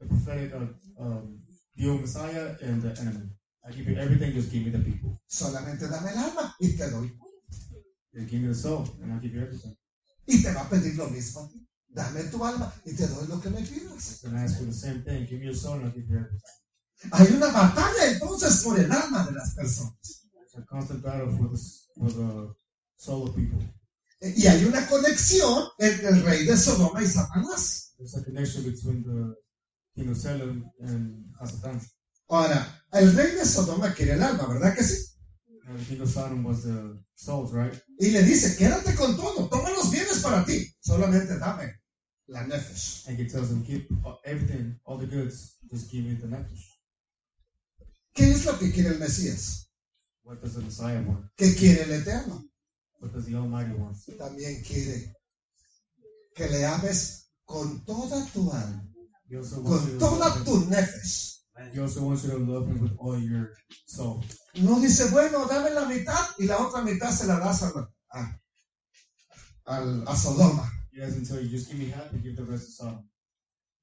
the 0.00 0.06
prophetic, 0.06 0.52
uh, 0.54 0.68
um, 1.02 1.42
Messiah 1.76 2.54
and 2.62 2.82
the 2.82 2.94
enemy. 3.00 3.30
I 3.64 3.72
give 3.72 3.88
you 3.88 3.96
everything, 3.96 4.32
just 4.34 4.50
give 4.50 4.64
me 4.64 4.70
the 4.70 4.78
people. 4.80 5.18
Solamente 5.28 5.88
dame 5.88 6.10
el 6.10 6.18
alma 6.18 6.54
y 6.60 6.76
te 6.76 6.90
doy. 6.90 7.10
They 8.12 8.26
give 8.26 8.40
me 8.42 8.48
the 8.48 8.54
soul, 8.54 8.84
and 9.02 9.12
I'll 9.12 9.20
give 9.20 9.34
you 9.34 9.42
everything. 9.42 9.74
Y 10.30 10.42
te 10.42 10.52
va 10.52 10.60
a 10.60 10.68
pedir 10.68 10.94
lo 10.94 11.10
mismo 11.10 11.40
a 11.40 11.48
ti. 11.48 11.66
Dame 11.88 12.22
tu 12.24 12.44
alma 12.44 12.72
y 12.84 12.94
te 12.94 13.06
doy 13.08 13.26
lo 13.26 13.40
que 13.40 13.50
me 13.50 13.62
pidas. 13.62 14.22
Hay 17.12 17.32
una 17.32 17.46
batalla 17.48 18.12
entonces 18.12 18.62
por 18.62 18.78
el 18.78 18.92
alma 18.92 19.26
de 19.26 19.32
las 19.32 19.54
personas. 19.54 20.28
For 20.52 20.86
the 20.86 21.58
for 21.96 22.12
the 22.12 22.54
soul 22.96 23.28
of 23.28 23.34
people. 23.34 23.58
Y 24.20 24.46
hay 24.46 24.64
una 24.64 24.86
conexión 24.86 25.64
entre 25.78 26.08
el 26.08 26.22
rey 26.22 26.44
de 26.44 26.56
Sodoma 26.56 27.02
y 27.02 27.08
Satanás. 27.08 27.94
There's 27.96 28.16
a 28.16 28.22
connection 28.22 28.64
between 28.64 29.02
the 29.02 29.34
king 29.94 30.10
of 30.10 30.18
Salem 30.18 30.70
and 30.80 31.34
Hasatan. 31.40 31.80
Ahora, 32.28 32.84
el 32.92 33.16
rey 33.16 33.32
de 33.32 33.44
Sodoma 33.44 33.92
quiere 33.94 34.12
el 34.12 34.22
alma, 34.22 34.46
¿verdad 34.46 34.76
que 34.76 34.84
sí? 34.84 35.09
Was 36.44 36.62
the 36.64 36.98
souls, 37.14 37.52
right? 37.52 37.72
Y 37.98 38.10
le 38.10 38.22
dice, 38.22 38.56
quédate 38.56 38.94
con 38.94 39.16
todo, 39.16 39.48
toma 39.48 39.70
los 39.70 39.90
bienes 39.90 40.20
para 40.20 40.44
ti, 40.44 40.74
solamente 40.80 41.38
dame 41.38 41.80
la 42.26 42.44
nefesh. 42.46 43.06
And 43.08 43.18
he 43.18 43.26
tells 43.28 43.50
him, 43.50 43.64
keep 43.64 43.88
everything, 44.24 44.78
all 44.84 44.98
the 44.98 45.06
goods, 45.06 45.58
just 45.70 45.90
give 45.90 46.04
me 46.04 46.14
the 46.14 46.26
nefesh. 46.26 46.78
¿Qué 48.14 48.30
es 48.30 48.44
lo 48.44 48.58
que 48.58 48.70
quiere 48.72 48.90
el 48.90 48.98
Mesías? 48.98 49.70
What 50.24 50.40
does 50.40 50.54
the 50.54 50.62
Messiah 50.62 51.02
want? 51.02 51.26
¿Qué 51.36 51.54
quiere 51.54 51.82
el 51.82 51.92
Eterno? 51.92 52.42
What 53.00 53.12
does 53.12 53.26
the 53.26 53.36
Almighty 53.36 53.72
want? 53.72 53.96
También 54.18 54.62
quiere 54.62 55.14
que 56.34 56.48
le 56.48 56.64
ames 56.66 57.30
con 57.44 57.84
toda 57.84 58.24
tu 58.32 58.50
alma, 58.52 58.88
con 59.64 59.98
toda 59.98 60.44
tu 60.44 60.66
nefesh. 60.66 61.39
He 61.72 61.78
also 61.80 62.02
wants 62.02 62.24
you 62.24 62.30
to 62.30 62.38
love 62.38 62.66
him 62.66 62.80
with 62.80 62.96
all 62.98 63.18
your 63.18 63.52
soul. 63.86 64.22
No 64.56 64.80
dice, 64.80 65.10
bueno, 65.10 65.46
dame 65.46 65.70
la 65.74 65.84
mitad 65.86 66.26
y 66.38 66.46
la 66.46 66.56
otra 66.58 66.82
mitad 66.82 67.10
se 67.10 67.26
la 67.26 67.38
das 67.38 67.62
a, 67.62 67.88
a, 68.12 69.76
a 70.06 70.16
Sodoma. 70.16 70.68
He 70.92 71.00
doesn't 71.00 71.26
tell 71.26 71.40
you, 71.40 71.48
just 71.48 71.68
give 71.70 71.78
me 71.78 71.86
half 71.90 72.10
and 72.12 72.22
give 72.22 72.36
the 72.36 72.44
rest 72.44 72.66
to 72.66 72.72
Sodom. 72.84 73.08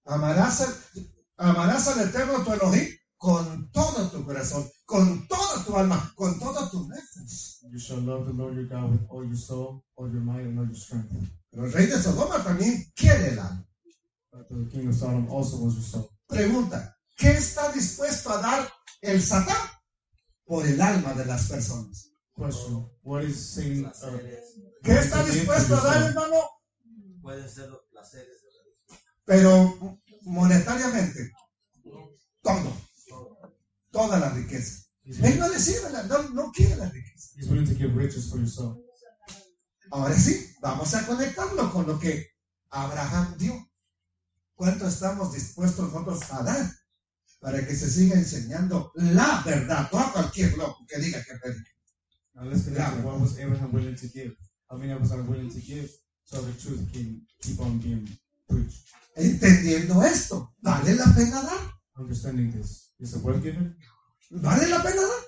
Amarás, 0.07 0.61
al- 0.61 1.49
amarás 1.49 1.88
al 1.88 2.07
Eterno 2.07 2.43
tu 2.43 2.51
Elohim 2.53 2.88
con 3.17 3.69
todo 3.71 4.09
tu 4.09 4.25
corazón, 4.25 4.67
con 4.86 5.28
toda 5.28 5.63
tu 5.65 5.75
alma, 5.75 6.11
con 6.15 6.38
toda 6.39 6.69
tu 6.69 6.88
nefesh. 6.88 7.59
You 7.71 7.80
shall 7.80 7.99
love 8.01 8.25
the 8.25 8.34
Lord 8.34 8.55
your 8.55 8.65
God 8.65 8.91
with 8.91 9.01
all 9.09 9.23
your 9.25 9.36
soul, 9.38 9.84
all 9.97 10.09
your 10.09 10.21
might, 10.21 10.45
and 10.45 10.57
all 10.59 10.65
your 10.65 10.75
strength. 10.75 11.11
Pero 11.51 11.65
el 11.65 11.71
rey 11.71 11.86
de 11.88 11.97
Sodoma 12.01 12.43
también 12.43 12.84
quiere 12.95 13.34
el 13.34 13.39
alma. 13.39 13.65
But 14.32 14.49
the 14.49 14.65
king 14.71 14.88
of 14.88 14.95
Sodom 14.95 15.28
also 15.30 15.57
wants 15.57 15.75
your 15.75 15.84
soul. 15.86 16.09
Pregunta, 16.28 16.96
¿qué 17.18 17.32
está 17.32 17.72
dispuesto 17.72 18.30
a 18.32 18.41
dar 18.41 18.74
el 19.01 19.22
Satán 19.22 19.70
por 20.45 20.65
el 20.65 20.80
alma 20.82 21.13
de 21.13 21.26
las 21.26 21.47
personas? 21.47 22.11
Question: 22.36 22.89
What 23.03 23.24
is 23.24 23.53
Satan? 23.55 23.86
Uh, 23.86 23.91
Placeres, 23.91 24.53
¿Qué 24.84 24.93
está 24.99 25.24
dispuesto 25.26 25.76
a 25.76 25.82
dar, 25.82 26.03
hermano? 26.03 26.36
pueden 27.22 27.49
ser 27.49 27.70
los 27.70 27.82
placeres 27.91 28.41
de 28.41 28.47
la 28.53 28.63
vida. 28.63 29.01
Pero 29.26 29.99
monetariamente, 30.22 31.32
todo, 32.41 32.72
toda 33.91 34.20
la 34.20 34.30
riqueza. 34.30 34.84
Él 35.03 35.39
no 35.39 35.49
le 35.49 35.59
sirve, 35.59 35.89
la- 35.89 36.03
no, 36.03 36.30
no 36.30 36.51
quiere 36.51 36.76
la 36.78 36.89
riqueza. 36.89 37.32
he's 37.36 37.49
willing 37.49 37.65
to 37.68 37.76
give 37.76 37.93
riches 37.95 38.30
for 38.30 38.38
your 38.39 38.47
soul. 38.49 38.82
Ahora 39.91 40.15
sí, 40.18 40.53
vamos 40.61 40.93
a 40.93 41.05
conectarlo 41.05 41.72
con 41.72 41.88
lo 41.88 41.99
que 41.99 42.28
Abraham 42.70 43.38
dio. 43.38 43.70
¿Cuánto 44.55 44.88
estamos 44.88 45.34
dispuestos 45.34 45.91
nosotros 45.91 46.32
a 46.32 46.43
dar 46.43 46.72
para 47.39 47.65
que 47.65 47.75
se 47.75 47.89
siga 47.89 48.15
enseñando 48.15 48.91
la 48.95 49.41
verdad? 49.45 49.89
No 49.91 49.99
a 49.99 50.11
cualquier 50.13 50.57
loco 50.57 50.85
que 50.88 50.99
diga 50.99 51.23
que 51.23 51.38
predica. 51.38 51.71
Now 52.35 52.45
let's 52.45 52.65
connect 52.65 53.03
what 53.03 53.19
was 53.19 53.39
Abraham 53.39 53.71
willing 53.71 53.95
to 53.95 54.07
give? 54.07 54.35
How 54.69 54.77
many 54.77 54.91
of 54.93 55.01
us 55.01 55.11
are 55.11 55.23
willing 55.23 55.49
to 55.49 55.59
give 55.59 55.89
so 56.23 56.41
the 56.41 56.53
truth 56.61 56.81
can 56.91 57.21
keep 57.41 57.59
on 57.59 57.79
being 57.79 58.07
preached? 58.47 58.85
Entendiendo 59.15 60.03
esto, 60.03 60.53
¿vale 60.61 60.95
la 60.95 61.05
pena 61.15 61.41
dar? 61.41 61.73
Understanding 61.97 62.51
this, 62.51 62.91
is 62.99 63.15
it 63.15 63.23
worth 63.23 63.41
giving? 63.41 63.75
¿Vale 64.29 64.67
la 64.67 64.83
pena 64.83 65.01
dar? 65.01 65.27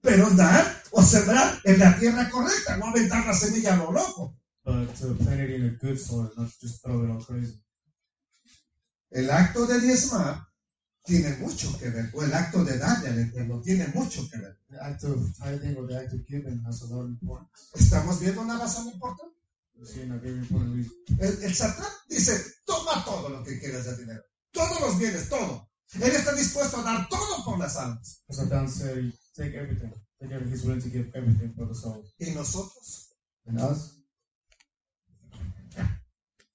Pero 0.00 0.30
dar 0.30 0.82
o 0.90 1.02
sembrar 1.02 1.60
en 1.64 1.78
la 1.78 1.98
tierra 1.98 2.28
correcta, 2.30 2.76
no 2.76 2.86
aventar 2.86 3.26
la 3.26 3.34
semilla 3.34 3.74
a 3.74 3.76
lo 3.76 3.92
loco. 3.92 4.36
But 4.64 4.94
to 4.96 5.14
plant 5.14 5.40
it 5.40 5.50
in 5.50 5.66
a 5.66 5.70
good 5.70 5.98
soil, 5.98 6.32
not 6.36 6.48
just 6.60 6.82
throw 6.82 7.04
it 7.04 7.10
all 7.10 7.22
crazy. 7.22 7.58
El 9.14 9.30
acto 9.30 9.64
de 9.64 9.80
diezmar 9.80 10.44
tiene 11.04 11.36
mucho 11.36 11.78
que 11.78 11.88
ver, 11.88 12.10
o 12.14 12.24
el 12.24 12.34
acto 12.34 12.64
de 12.64 12.76
darle 12.78 13.10
al 13.10 13.18
Eterno 13.20 13.60
tiene 13.60 13.86
mucho 13.94 14.28
que 14.28 14.38
ver. 14.38 14.58
The 14.68 14.78
act 14.80 15.04
of 15.04 15.38
tithing 15.38 15.76
or 15.76 15.86
the 15.86 15.96
act 15.96 16.12
of 16.14 16.26
giving 16.26 16.60
has 16.66 16.82
a 16.82 16.86
lot 16.86 17.04
of 17.04 17.10
importance. 17.10 17.70
¿Estamos 17.74 18.18
viendo 18.18 18.42
una 18.42 18.58
razón 18.58 18.88
importante? 18.88 19.36
El, 21.20 21.42
el 21.44 21.54
Satán 21.54 21.92
dice, 22.08 22.42
toma 22.64 23.04
todo 23.04 23.28
lo 23.28 23.44
que 23.44 23.60
quieras 23.60 23.84
de 23.84 23.96
dinero, 23.98 24.24
todos 24.50 24.80
los 24.80 24.98
bienes, 24.98 25.28
todo. 25.28 25.70
Él 25.94 26.10
está 26.10 26.34
dispuesto 26.34 26.78
a 26.78 26.82
dar 26.82 27.08
todo 27.08 27.44
por 27.44 27.58
las 27.58 27.76
almas. 27.76 28.24
Satan 28.30 28.68
said, 28.68 29.12
take 29.36 29.56
everything. 29.56 29.92
Take 30.18 30.34
everything. 30.34 30.52
He's 30.52 30.64
willing 30.64 30.82
to 30.82 30.88
give 30.88 31.08
everything 31.14 31.54
for 31.54 31.68
the 31.68 31.74
soul. 31.74 32.04
Y 32.18 32.32
nosotros 32.32 33.14
And 33.46 33.60
us, 33.60 33.93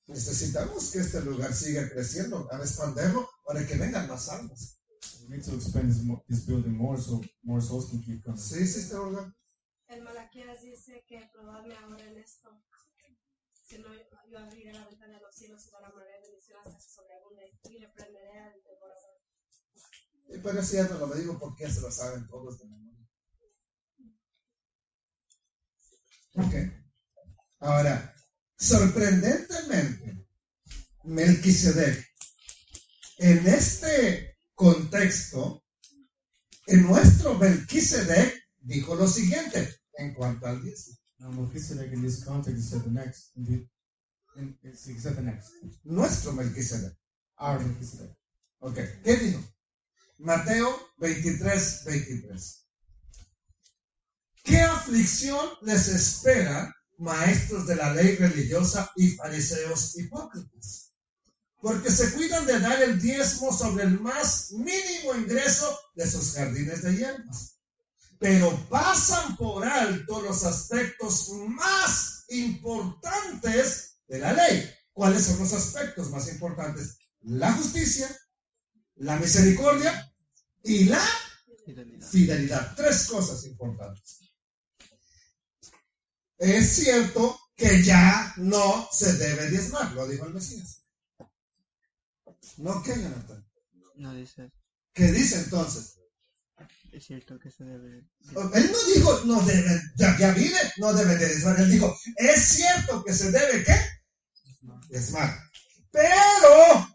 necesitamos 0.10 0.92
que 0.92 1.00
este 1.00 1.22
lugar 1.22 1.54
siga 1.54 1.90
creciendo, 1.90 2.48
a 2.52 2.58
expanderlo 2.58 3.30
para 3.46 3.66
que 3.66 3.76
vengan 3.76 4.08
más 4.08 4.30
almas. 4.30 4.80
we 5.30 5.36
need 5.36 5.44
to 5.44 5.56
expand 5.56 5.90
this, 5.90 6.02
this 6.28 6.46
building 6.46 6.76
more 6.76 6.98
so 6.98 7.22
more 7.44 7.62
souls 7.62 7.90
can 7.90 8.02
keep 8.02 8.24
coming. 8.24 8.40
Sí, 8.40 8.66
sí, 8.66 8.80
este 8.80 8.96
lugar. 8.96 9.34
El 9.88 10.04
Malaquías 10.04 10.62
dice 10.62 11.04
que 11.08 11.30
probadme 11.34 11.76
ahora 11.78 12.06
en 12.06 12.18
esto. 12.18 12.50
Si 13.64 13.78
no, 13.78 13.90
yo 14.30 14.40
abriré 14.40 14.74
la 14.74 14.86
ventana 14.88 15.16
de 15.16 15.22
los 15.22 15.36
cielos 15.36 15.66
y 15.68 15.72
derramaré 15.72 16.22
bendición 16.22 16.60
hasta 16.60 16.78
que 16.78 16.92
sobreabunde 16.92 17.60
y 17.70 17.78
reprenderé 17.78 18.40
al 18.40 18.64
devorador. 18.64 19.22
Y 20.30 20.38
Pero 20.40 20.60
es 20.60 20.68
cierto, 20.68 21.08
lo 21.08 21.14
digo 21.14 21.40
porque 21.40 21.70
se 21.70 21.82
lo 21.82 21.92
saben 21.92 22.28
todos 22.28 22.60
de 22.60 22.66
memoria. 22.66 23.08
Ok. 26.36 26.54
Ahora, 27.60 28.16
sorprendentemente, 28.60 30.28
Melquisedec, 31.04 32.06
en 33.18 33.48
este 33.48 34.38
contexto, 34.54 35.64
en 36.68 36.84
nuestro 36.84 37.36
Melquisedec 37.36 38.34
dijo 38.62 38.96
lo 38.96 39.08
siguiente 39.08 39.76
en 39.94 40.14
cuanto 40.14 40.46
al 40.46 40.62
diezmo. 40.62 40.96
Now 41.20 41.32
Melchizedek 41.32 41.92
in 41.92 42.02
this 42.02 42.24
context 42.24 42.70
said 42.70 42.84
the 42.84 42.92
next. 42.92 43.32
In, 43.36 43.68
it's, 44.64 44.86
he 44.86 44.98
said 44.98 45.16
the 45.16 45.22
next. 45.22 45.52
Nuestro 45.84 46.32
Melquisedec. 46.32 46.96
Our 47.38 47.60
Melchizedek. 47.60 48.16
Ok, 48.60 48.78
¿qué 49.04 49.18
dijo? 49.18 49.40
Mateo 50.20 50.78
23, 51.00 51.84
23. 51.86 52.66
¿Qué 54.44 54.62
aflicción 54.62 55.50
les 55.62 55.88
espera, 55.88 56.74
maestros 57.00 57.68
de 57.68 57.76
la 57.76 57.94
ley 57.94 58.16
religiosa 58.16 58.92
y 58.96 59.10
fariseos 59.12 59.98
hipócritas? 59.98 60.92
Porque 61.62 61.92
se 61.92 62.14
cuidan 62.14 62.46
de 62.46 62.60
dar 62.60 62.82
el 62.82 63.02
diezmo 63.02 63.52
sobre 63.52 63.84
el 63.84 64.00
más 64.00 64.52
mínimo 64.52 65.16
ingreso 65.16 65.78
de 65.96 66.10
sus 66.10 66.34
jardines 66.34 66.84
de 66.84 66.96
hierbas, 66.96 67.58
pero 68.18 68.56
pasan 68.70 69.36
por 69.36 69.66
alto 69.66 70.22
los 70.22 70.44
aspectos 70.44 71.30
más 71.48 72.26
importantes 72.30 73.98
de 74.08 74.20
la 74.20 74.34
ley. 74.34 74.70
¿Cuáles 74.94 75.26
son 75.26 75.40
los 75.40 75.54
aspectos 75.54 76.10
más 76.12 76.28
importantes? 76.30 76.98
La 77.22 77.52
justicia, 77.54 78.10
la 78.96 79.18
misericordia 79.18 80.14
y 80.64 80.86
la 80.86 81.02
Fidelidad. 82.10 82.76
Tres 82.76 83.08
cosas 83.08 83.46
importantes. 83.46 84.20
Es 86.40 86.76
cierto 86.76 87.38
que 87.56 87.84
ya 87.84 88.34
no 88.38 88.90
se 88.92 89.14
debe 89.14 89.50
diezmar, 89.50 89.92
lo 89.92 90.08
dijo 90.08 90.26
el 90.26 90.34
Mesías. 90.34 90.84
No, 92.58 92.82
¿qué, 92.82 92.96
Jonathan? 92.96 93.46
No 93.96 94.14
dice, 94.14 94.52
¿Qué 94.94 95.12
dice 95.12 95.40
entonces? 95.40 96.00
es 96.92 97.06
cierto 97.06 97.40
que 97.40 97.52
se 97.52 97.64
debe. 97.64 98.06
Él 98.54 98.72
no 98.72 98.94
dijo, 98.94 99.22
no 99.26 99.42
debe, 99.42 99.82
ya, 99.96 100.18
ya 100.18 100.32
vive, 100.32 100.58
no 100.78 100.94
debe 100.94 101.16
de 101.18 101.28
diezmar. 101.28 101.60
Él 101.60 101.72
dijo, 101.72 101.98
es 102.16 102.42
cierto 102.42 103.04
que 103.04 103.14
se 103.14 103.32
debe, 103.32 103.64
¿qué? 103.64 103.76
Diezmar. 104.90 105.38
Pero, 105.92 106.90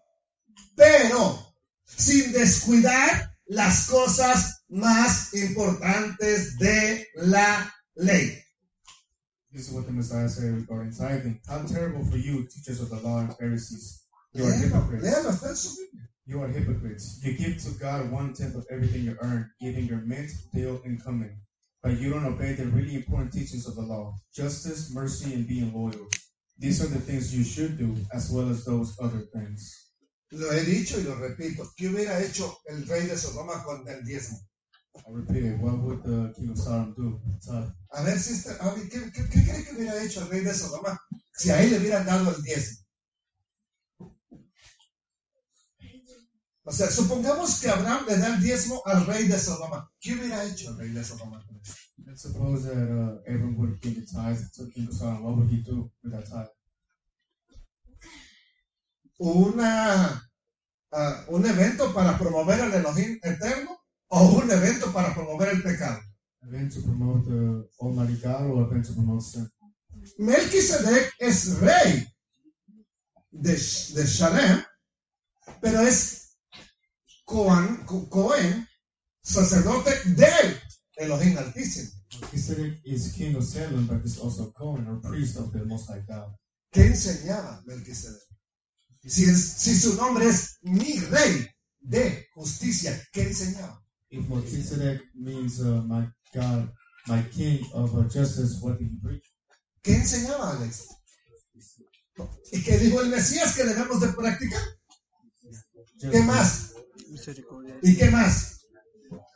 pero, 0.75 1.55
sin 1.85 2.33
descuidar 2.33 3.37
las 3.47 3.87
cosas 3.87 4.65
más 4.69 5.33
importantes 5.35 6.59
de 6.59 7.09
la 7.15 7.73
ley. 7.95 8.44
This 9.55 9.69
is 9.69 9.75
what 9.75 9.87
the 9.87 9.93
Messiah 9.93 10.29
said 10.29 10.53
regarding 10.53 10.93
tithing. 10.93 11.41
How 11.49 11.63
terrible 11.63 12.05
for 12.05 12.17
you, 12.17 12.45
teachers 12.45 12.81
of 12.81 12.91
the 12.91 12.97
law 12.97 13.21
and 13.21 13.37
Pharisees. 13.37 14.03
You 14.33 14.47
are 14.47 14.53
hypocrites. 14.53 15.05
léalo, 15.05 15.31
está 15.31 15.51
en. 15.51 16.09
You 16.27 16.43
are 16.43 16.49
hypocrites. 16.49 17.21
You 17.23 17.39
give 17.39 17.63
to 17.63 17.71
God 17.79 18.11
one 18.11 18.35
tenth 18.35 18.57
of 18.57 18.67
everything 18.69 19.05
you 19.05 19.17
earn, 19.21 19.49
giving 19.61 19.85
your 19.85 20.01
mint, 20.01 20.33
deal, 20.53 20.81
and 20.85 21.01
cumin. 21.01 21.39
but 21.85 22.01
you 22.01 22.11
don't 22.11 22.25
obey 22.25 22.55
the 22.55 22.65
really 22.67 22.95
important 22.97 23.31
teachings 23.31 23.69
of 23.69 23.77
the 23.77 23.83
law 23.83 24.17
justice, 24.35 24.91
mercy, 24.93 25.35
and 25.35 25.47
being 25.47 25.73
loyal. 25.73 26.09
These 26.59 26.83
are 26.83 26.89
the 26.89 26.99
things 26.99 27.37
you 27.37 27.45
should 27.45 27.79
do, 27.79 27.95
as 28.13 28.31
well 28.33 28.49
as 28.49 28.65
those 28.65 28.97
other 29.01 29.21
things. 29.33 29.93
Lo 30.33 30.51
he 30.51 30.65
dicho 30.65 30.99
y 30.99 31.05
lo 31.05 31.15
repito. 31.15 31.69
¿Qué 31.77 31.89
hubiera 31.91 32.21
hecho 32.21 32.57
el 32.67 32.87
rey 32.89 33.07
de 33.07 33.17
Sodoma 33.17 33.63
con 33.63 33.87
el 33.87 34.03
diezmo? 34.03 34.39
I 34.97 35.11
repeat 35.11 35.59
what 35.59 35.79
would 35.83 36.03
the 36.05 36.33
king 36.35 36.51
of 36.51 36.59
Sodom 36.59 36.95
do? 36.95 37.21
Tough. 37.45 37.69
A 37.93 38.03
ver, 38.05 38.19
sister, 38.19 38.57
Abby, 38.61 38.89
¿qué, 38.89 39.11
qué, 39.13 39.29
qué 39.29 39.45
cree 39.45 39.65
que 39.65 39.75
hubiera 39.75 40.03
hecho 40.03 40.23
el 40.23 40.29
rey 40.29 40.41
de 40.41 40.55
Sodoma 40.55 40.99
si 41.33 41.51
a 41.51 41.61
él 41.63 41.71
le 41.71 41.79
hubieran 41.79 42.07
dado 42.07 42.31
el 42.31 42.43
diezmo? 42.43 42.79
O 46.67 46.73
sea, 46.73 46.91
supongamos 46.91 47.61
que 47.61 47.69
Abraham 47.69 48.07
le 48.07 48.17
da 48.17 48.35
el 48.35 48.43
diezmo 48.43 48.81
al 48.87 49.05
rey 49.07 49.27
de 49.27 49.39
Sodoma. 49.39 49.91
¿Qué 50.01 50.15
hubiera 50.15 50.45
hecho 50.45 50.71
el 50.71 50.79
rey 50.79 50.91
de 50.91 51.05
Sodoma? 51.05 51.45
Let's 52.07 52.23
suppose 52.23 52.65
that 52.65 52.89
uh, 52.89 53.21
Abram 53.27 53.57
would 53.59 53.81
given 53.81 54.05
the 54.05 54.13
tithe 54.13 54.41
to 54.57 54.71
king 54.71 54.89
of 54.89 54.95
Sodom. 54.95 55.25
What 55.25 55.37
would 55.37 55.51
he 55.51 55.63
do 55.63 55.91
with 56.03 56.13
that 56.13 56.27
tithe? 56.27 56.49
Una, 59.19 60.23
ah, 60.93 61.25
¿Un 61.29 61.47
evento 61.47 61.93
para 61.93 62.17
promover 62.17 62.61
el 62.61 62.75
Elohim 62.75 63.19
eterno 63.23 63.84
o 64.17 64.39
un 64.41 64.51
evento 64.51 64.93
para 64.93 65.13
promover 65.15 65.49
el 65.49 65.63
pecado? 65.63 66.01
Event 66.43 66.73
to 66.75 66.81
promote 66.83 67.25
the 67.29 67.69
Almighty 67.81 68.17
God 68.23 68.51
or 68.51 68.67
event 68.67 68.87
to 68.87 68.93
promote 68.95 69.23
sin? 69.23 69.49
Melquisedec 70.19 71.13
es 71.19 71.59
rey 71.61 72.07
de, 73.31 73.53
de 73.53 74.07
Shalem, 74.07 74.63
pero 75.61 75.81
es 75.81 76.37
Coan, 77.25 77.85
Co- 77.87 78.09
Cohen, 78.09 78.69
sacerdote 79.23 79.91
del 80.17 80.61
Elohim 80.97 81.39
Altísimo. 81.39 81.91
Melchizedek 82.21 82.81
is 82.85 83.13
king 83.13 83.35
of 83.37 83.45
Salem, 83.45 83.87
but 83.87 84.05
is 84.05 84.19
also 84.19 84.53
Cohen 84.53 84.87
or 84.87 85.01
priest 85.01 85.37
of 85.39 85.51
the 85.53 85.65
Most 85.65 85.89
High 85.89 86.05
God. 86.07 86.35
¿Qué 86.71 86.83
enseñaba 86.87 87.63
Melquisedec? 87.67 88.21
Si, 89.07 89.25
es- 89.25 89.55
si 89.59 89.75
su 89.75 89.95
nombre 89.97 90.27
es 90.29 90.59
mi 90.63 90.99
rey 91.11 91.47
de 91.81 92.27
justicia, 92.35 92.93
¿qué 93.13 93.23
enseñaba? 93.23 93.83
If 94.17 94.29
Melchizedek 94.29 95.01
means 95.15 95.61
uh, 95.61 95.83
my 95.87 96.07
God, 96.33 96.69
my 97.09 97.23
king 97.35 97.59
of 97.75 97.95
uh, 97.99 98.03
justice, 98.09 98.61
what 98.63 98.79
did 98.79 98.89
he 98.93 98.99
preach? 99.03 99.27
¿Qué 99.83 99.95
enseñaba 99.97 100.57
Alex? 100.57 100.87
¿Y 102.53 102.63
qué 102.63 102.79
dijo 102.79 103.01
el 103.01 103.09
Mesías 103.09 103.57
que 103.57 103.65
debemos 103.65 104.01
de 104.01 104.09
practicar? 104.13 104.63
¿Qué 105.99 106.21
más? 106.23 106.75
¿Y 107.83 107.97
qué 107.97 108.11
más? 108.11 108.61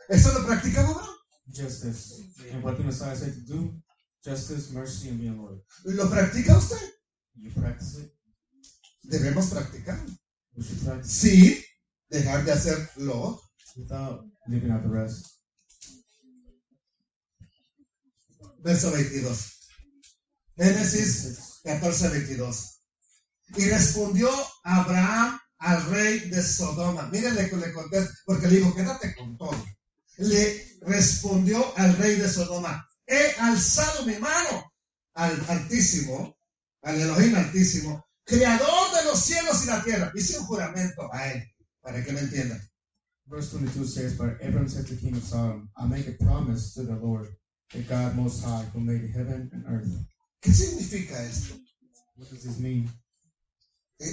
¿Eso 0.09 0.33
lo 0.33 0.41
Abraham? 0.47 1.09
Justice. 1.53 2.23
And 2.53 2.63
what 2.63 2.77
the 2.77 2.85
Messiah 2.85 3.17
said 3.17 3.35
to 3.35 3.41
do? 3.53 3.75
Justice, 4.25 4.73
mercy, 4.73 5.09
and 5.09 5.19
being 5.21 5.39
loyal. 5.39 5.61
¿Lo 5.85 6.09
practica 6.09 6.57
usted? 6.57 6.79
You 7.35 7.51
practice 7.51 7.99
it, 7.99 8.13
Debemos 9.11 9.47
practicarlo. 9.51 10.11
we 10.57 10.63
should 10.63 10.85
practice 10.85 11.11
Sí, 11.11 11.65
dejar 12.11 12.45
de 12.45 12.53
hacerlo. 12.53 13.41
it 13.77 13.83
without 13.83 14.25
living 14.49 14.71
out. 14.71 14.83
Verso 18.61 18.91
22. 18.91 19.59
Génesis 20.57 21.61
14, 21.63 22.09
22. 22.09 22.81
Y 23.57 23.69
respondió 23.71 24.31
Abraham 24.65 25.39
al 25.59 25.91
rey 25.91 26.21
de 26.31 26.43
Sodoma. 26.43 27.09
Mírenle 27.09 27.49
que 27.49 27.57
le 27.57 27.73
conté, 27.73 28.07
porque 28.25 28.49
le 28.49 28.57
dijo, 28.57 28.75
quédate 28.75 29.15
con 29.15 29.39
todo. 29.39 29.65
Le 30.19 30.79
respondió 30.83 31.73
al 31.77 31.97
rey 31.97 32.17
de 32.17 32.29
Sodoma, 32.29 32.87
he 33.07 33.35
alzado 33.39 34.05
mi 34.05 34.17
mano 34.19 34.73
al 35.15 35.45
Altísimo, 35.49 36.37
al 36.83 37.01
Elohim 37.01 37.37
Altísimo, 37.37 38.05
creador 38.25 38.97
de 38.97 39.05
los 39.05 39.21
cielos 39.21 39.63
y 39.63 39.67
la 39.67 39.83
tierra. 39.85 40.13
Hice 40.15 40.39
un 40.39 40.47
juramento 40.47 41.09
a 41.13 41.29
él, 41.33 41.45
para 41.81 42.05
que 42.05 42.13
me 42.13 42.21
entiendan. 42.21 42.68
Verse 43.31 43.51
22 43.51 43.85
says, 43.85 44.15
But 44.19 44.37
Abram 44.43 44.69
said 44.69 44.87
to 44.87 44.97
king 44.97 45.15
of 45.17 45.23
Sodom, 45.23 45.69
I 45.77 45.87
make 45.87 46.07
a 46.09 46.25
promise 46.25 46.75
to 46.75 46.83
the 46.85 46.97
Lord, 46.97 47.29
the 47.73 47.81
God 47.83 48.17
Most 48.17 48.45
High, 48.45 48.65
who 48.73 48.81
made 48.81 49.11
heaven 49.15 49.51
and 49.53 49.65
earth. 49.69 49.89
¿Qué 50.43 50.53
significa 50.53 51.13
esto? 51.29 51.55
What 52.17 52.31
does 52.31 52.43
this 52.45 52.59
mean? 52.59 52.89
He, 53.99 54.07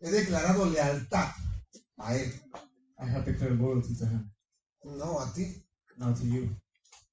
he 0.00 0.10
declarado 0.10 0.66
lealtad 0.66 1.30
a 1.98 2.14
él, 2.14 2.32
I 2.98 3.06
have 3.06 3.24
declared 3.24 3.58
loyalty 3.60 3.94
to 3.96 4.06
him, 4.06 4.30
no 4.84 5.18
a 5.18 5.30
ti. 5.34 5.62
not 5.98 6.16
to 6.16 6.24
you, 6.24 6.48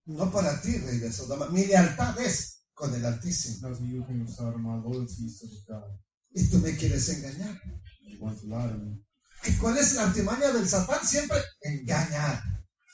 No 0.07 0.27
para 0.31 0.59
ti, 0.61 0.77
rey 0.79 0.99
de 0.99 1.11
Sodoma. 1.11 1.47
Mi 1.47 1.65
lealtad 1.65 2.17
es 2.19 2.63
con 2.75 2.93
el 2.93 3.01
Altísimo. 3.05 3.61
not 3.69 3.77
to 3.77 3.83
you, 3.85 4.03
king 4.05 4.21
of 4.21 4.29
Sodom. 4.29 4.63
My 4.63 4.75
loyalty 4.75 5.23
is 5.25 5.39
to 5.39 5.47
the 5.47 5.73
God. 5.73 5.91
Y 6.35 6.43
tú 6.49 6.59
me 6.59 6.71
quieres 6.75 7.09
engañar. 7.09 7.55
You 8.01 8.19
want 8.19 8.39
to 8.41 8.47
lie 8.47 8.67
to 8.67 8.77
me. 8.77 8.97
¿Y 9.45 9.53
cuál 9.57 9.77
es 9.77 9.93
la 9.95 10.03
artimaña 10.03 10.51
del 10.51 10.67
Satán? 10.67 11.05
Siempre 11.05 11.39
engañar. 11.61 12.41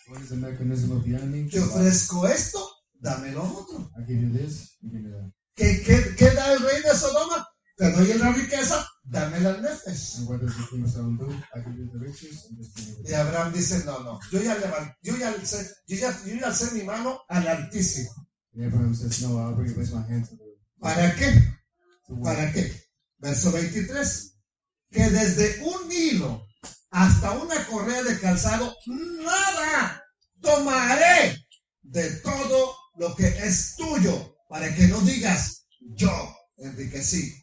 What 0.09 0.21
is 0.21 0.29
the 0.29 0.35
mechanism 0.37 0.91
of 0.93 1.03
the 1.03 1.15
enemy? 1.15 1.49
Te 1.49 1.59
ofrezco 1.59 2.27
esto, 2.27 2.65
dame 3.01 3.31
lo 3.33 3.43
otro. 3.43 3.91
I 3.97 4.05
give 4.07 4.21
you 4.21 4.31
this, 4.31 4.77
you 4.81 4.89
give 4.89 5.01
me 5.03 5.11
that. 5.11 5.31
¿Qué, 5.55 5.81
qué, 5.83 6.15
qué 6.15 6.31
da 6.31 6.53
el 6.53 6.59
rey 6.61 6.81
de 6.81 6.95
Sodoma? 6.95 7.45
Te 7.75 7.91
doy 7.91 8.13
la 8.13 8.31
riqueza, 8.31 8.87
dame 9.03 9.39
las 9.41 9.61
nefes. 9.61 10.15
And 10.19 10.29
what 10.29 10.39
does 10.39 10.55
the 10.55 10.63
king 10.69 10.83
of 10.83 10.89
Sodom 10.91 11.17
do? 11.17 11.27
I 11.53 11.59
give 11.59 11.77
you 11.77 11.89
the 11.91 11.99
riches 11.99 12.45
and 12.49 12.57
just 12.57 12.75
give 12.75 12.87
you 12.87 13.03
Y 13.05 13.13
Abraham 13.13 13.51
dice, 13.51 13.83
no, 13.85 13.99
no, 14.03 14.19
yo 14.31 14.41
ya, 14.41 14.55
levan- 14.55 14.95
yo 15.01 15.17
ya, 15.17 15.29
alcé, 15.29 15.67
yo 15.87 15.97
ya, 15.97 16.17
yo 16.25 16.35
ya 16.35 16.47
alcé 16.47 16.71
mi 16.73 16.83
mano 16.83 17.19
al 17.27 17.45
Altísimo. 17.47 18.11
And 18.55 18.65
Abraham 18.65 18.95
says, 18.95 19.21
No, 19.21 19.37
I'll 19.37 19.53
bring 19.53 19.75
raise 19.75 19.93
my 19.93 20.01
hand 20.07 20.25
to 20.29 20.35
the 20.35 20.57
¿Para 20.79 21.13
qué? 21.15 21.53
¿Para 22.23 22.51
qué? 22.53 22.71
Verso 23.19 23.51
23. 23.51 24.36
Que 24.91 25.09
desde 25.09 25.63
un 25.63 25.91
hilo 25.91 26.47
hasta 26.91 27.31
una 27.31 27.65
correa 27.67 28.03
de 28.03 28.19
calzado, 28.19 28.75
nada 28.87 30.03
tomaré 30.41 31.37
de 31.83 32.09
todo 32.21 32.75
lo 32.97 33.15
que 33.15 33.27
es 33.27 33.75
tuyo, 33.75 34.37
para 34.49 34.73
que 34.73 34.87
no 34.87 34.99
digas, 35.01 35.65
yo 35.79 36.11
enriquecí. 36.57 37.33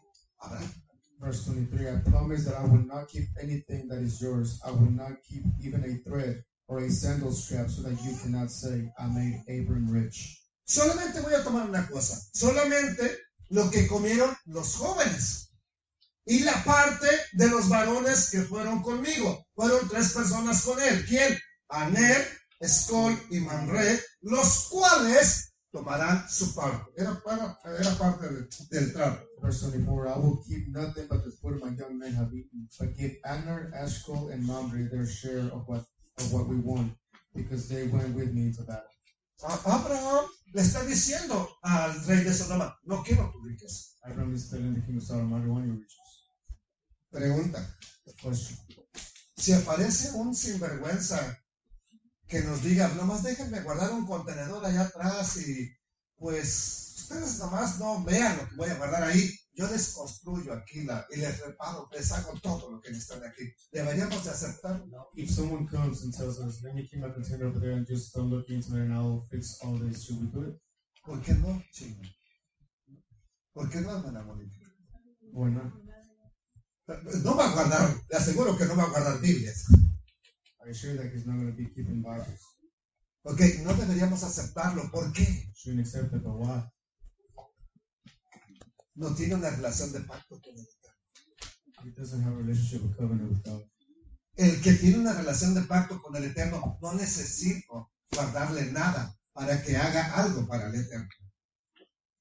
Abraham. 0.41 0.73
Verse 1.21 1.45
23 1.47 1.89
I 1.89 2.11
promise 2.11 2.45
that 2.45 2.59
I 2.59 2.65
will 2.65 2.85
not 2.85 3.09
keep 3.09 3.29
anything 3.41 3.89
that 3.89 4.03
is 4.03 4.21
yours. 4.21 4.61
I 4.67 4.71
will 4.71 4.91
not 4.91 5.23
keep 5.23 5.45
even 5.61 5.85
a 5.85 5.97
thread 6.09 6.45
or 6.67 6.81
a 6.81 6.91
sandal 6.91 7.33
strap 7.33 7.71
so 7.71 7.83
that 7.83 7.99
you 8.03 8.17
cannot 8.23 8.51
say, 8.51 8.91
I 8.99 9.07
made 9.07 9.43
Abram 9.49 9.89
rich. 9.91 10.41
Solamente 10.67 11.21
voy 11.21 11.35
a 11.35 11.45
tomar 11.45 11.69
una 11.69 11.87
cosa, 11.87 12.19
solamente 12.33 13.19
lo 13.51 13.71
que 13.71 13.87
comieron 13.87 14.35
los 14.47 14.75
jóvenes 14.77 15.54
y 16.27 16.41
la 16.41 16.65
parte 16.65 17.07
de 17.33 17.49
los 17.49 17.69
varones 17.69 18.31
que 18.31 18.41
fueron 18.43 18.83
conmigo. 18.83 19.47
Fueron 19.55 19.89
tres 19.89 20.13
personas 20.13 20.63
con 20.63 20.81
él. 20.81 21.05
¿Quién? 21.07 21.39
Aner, 21.69 22.27
Escol 22.61 23.19
y 23.31 23.41
Manre, 23.41 24.01
los 24.23 24.69
cuales 24.69 25.53
tomarán 25.71 26.25
su 26.31 26.55
parte. 26.55 26.93
Era, 26.97 27.21
para- 27.23 27.59
era 27.79 27.99
parte 27.99 28.29
de- 28.29 28.49
del 28.71 28.93
trato. 28.93 29.27
Verse 29.43 29.67
24 29.67 30.09
I 30.09 30.19
will 30.19 30.41
keep 30.47 30.69
nothing 30.69 31.07
but 31.09 31.25
the 31.25 31.31
food 31.33 31.61
my 31.63 31.71
young 31.77 31.99
men 31.99 32.15
have 32.15 32.33
eaten, 32.33 32.69
but 32.79 32.97
give 32.97 33.19
Aner, 33.25 33.71
Ashkol, 33.75 34.33
and 34.33 34.47
Mamre 34.47 34.89
their 34.89 35.07
share 35.07 35.51
of 35.53 35.67
what, 35.69 35.85
of 36.19 36.33
what 36.33 36.47
we 36.49 36.57
won, 36.57 36.97
because 37.35 37.69
they 37.69 37.87
went 37.89 38.15
with 38.15 38.33
me 38.33 38.47
into 38.47 38.63
battle. 38.63 38.89
Abraham 39.67 40.25
le 40.55 40.63
está 40.63 40.83
diciendo 40.85 41.49
al 41.63 41.93
rey 42.07 42.23
de 42.25 42.33
Sodoma, 42.33 42.75
no 42.85 43.03
quiero 43.03 43.31
tu 43.33 43.43
riqueza. 43.43 43.89
Abram 44.05 44.33
is 44.35 44.49
telling 44.49 44.75
the 44.75 44.81
king 44.87 44.97
of 44.97 45.03
Sodom, 45.03 45.35
I 45.35 45.39
don't 45.41 45.49
want 45.51 45.67
your 45.67 45.75
riches. 45.77 45.99
Pregunta, 47.15 47.65
Question. 48.21 48.59
si 49.37 49.53
aparece 49.53 50.11
un 50.19 50.35
sinvergüenza 50.35 51.39
que 52.27 52.43
nos 52.43 52.61
diga, 52.65 52.89
nomás 52.89 53.23
déjenme 53.23 53.61
guardar 53.63 53.93
un 53.93 54.05
contenedor 54.05 54.67
allá 54.67 54.87
atrás 54.87 55.37
y 55.37 55.71
pues 56.17 56.97
ustedes 56.99 57.39
nomás 57.39 57.79
no 57.79 58.03
vean 58.03 58.37
lo 58.37 58.49
que 58.49 58.57
voy 58.57 58.69
a 58.69 58.75
guardar 58.75 59.05
ahí, 59.05 59.31
yo 59.53 59.71
les 59.71 59.91
construyo 59.91 60.55
aquí 60.55 60.83
la, 60.83 61.07
y 61.09 61.19
les 61.19 61.41
reparo, 61.41 61.89
les 61.93 62.11
hago 62.11 62.33
todo 62.41 62.73
lo 62.73 62.81
que 62.81 62.91
necesitan 62.91 63.23
aquí. 63.23 63.45
Deberíamos 63.71 64.25
de 64.25 64.31
aceptarlo. 64.31 65.11
If 65.15 65.31
someone 65.31 65.69
comes 65.69 66.03
and 66.03 66.13
tells 66.13 66.41
us, 66.41 66.65
let 66.65 66.75
me 66.75 66.83
keep 66.83 66.99
my 66.99 67.13
container 67.13 67.47
over 67.47 67.61
there 67.61 67.75
and 67.75 67.87
just 67.87 68.13
don't 68.17 68.29
look 68.29 68.49
into 68.49 68.75
it 68.75 68.83
and 68.83 68.93
I'll 68.93 69.23
fix 69.31 69.61
all 69.63 69.79
this, 69.79 70.03
should 70.03 70.21
we 70.21 70.27
do 70.33 70.49
it? 70.49 70.61
¿Por 71.05 71.23
qué 71.23 71.35
no, 71.35 71.63
chino? 71.71 72.03
¿Por 73.53 73.71
qué 73.71 73.83
no, 73.83 73.91
hermana 73.91 74.25
Mónica? 74.25 74.59
Not? 75.33 75.84
No 76.87 77.37
va 77.37 77.51
a 77.51 77.55
guardar, 77.55 77.97
le 78.11 78.17
aseguro 78.17 78.57
que 78.57 78.67
no 78.67 78.77
va 78.77 78.85
a 78.85 78.91
guardar 78.91 79.21
Biblias. 79.21 79.67
I 80.67 80.71
assure 80.71 80.97
that 80.97 81.13
he's 81.13 81.27
not 81.27 81.37
going 81.37 81.51
to 81.51 81.57
be 81.57 81.67
keeping 81.75 82.03
Bibles. 82.03 82.41
Ok, 83.23 83.41
no 83.63 83.75
deberíamos 83.75 84.23
aceptarlo. 84.23 84.91
¿Por 84.91 85.13
qué? 85.13 85.51
Shouldn't 85.55 85.87
accept 85.87 86.15
it, 86.15 86.23
but 86.23 86.37
why? 86.37 86.63
No 88.97 89.15
tiene 89.15 89.35
una 89.35 89.51
relación 89.51 89.93
de 89.93 90.01
pacto 90.01 90.41
con 90.41 90.55
el 90.55 90.61
Eterno. 90.61 91.85
He 91.85 91.91
doesn't 91.91 92.23
have 92.23 92.35
a 92.35 92.37
relationship 92.37 92.85
or 92.85 92.97
covenant 92.97 93.31
with 93.31 93.43
God. 93.45 93.63
El 94.37 94.61
que 94.61 94.75
tiene 94.75 94.99
una 94.99 95.13
relación 95.13 95.55
de 95.55 95.63
pacto 95.63 96.01
con 96.03 96.17
el 96.17 96.25
Eterno 96.25 96.79
no 96.83 96.93
necesita 96.95 97.89
guardarle 98.13 98.73
nada 98.73 99.17
para 99.33 99.63
que 99.63 99.77
haga 99.77 100.15
algo 100.15 100.47
para 100.47 100.69
el 100.69 100.75
eterno. 100.75 101.09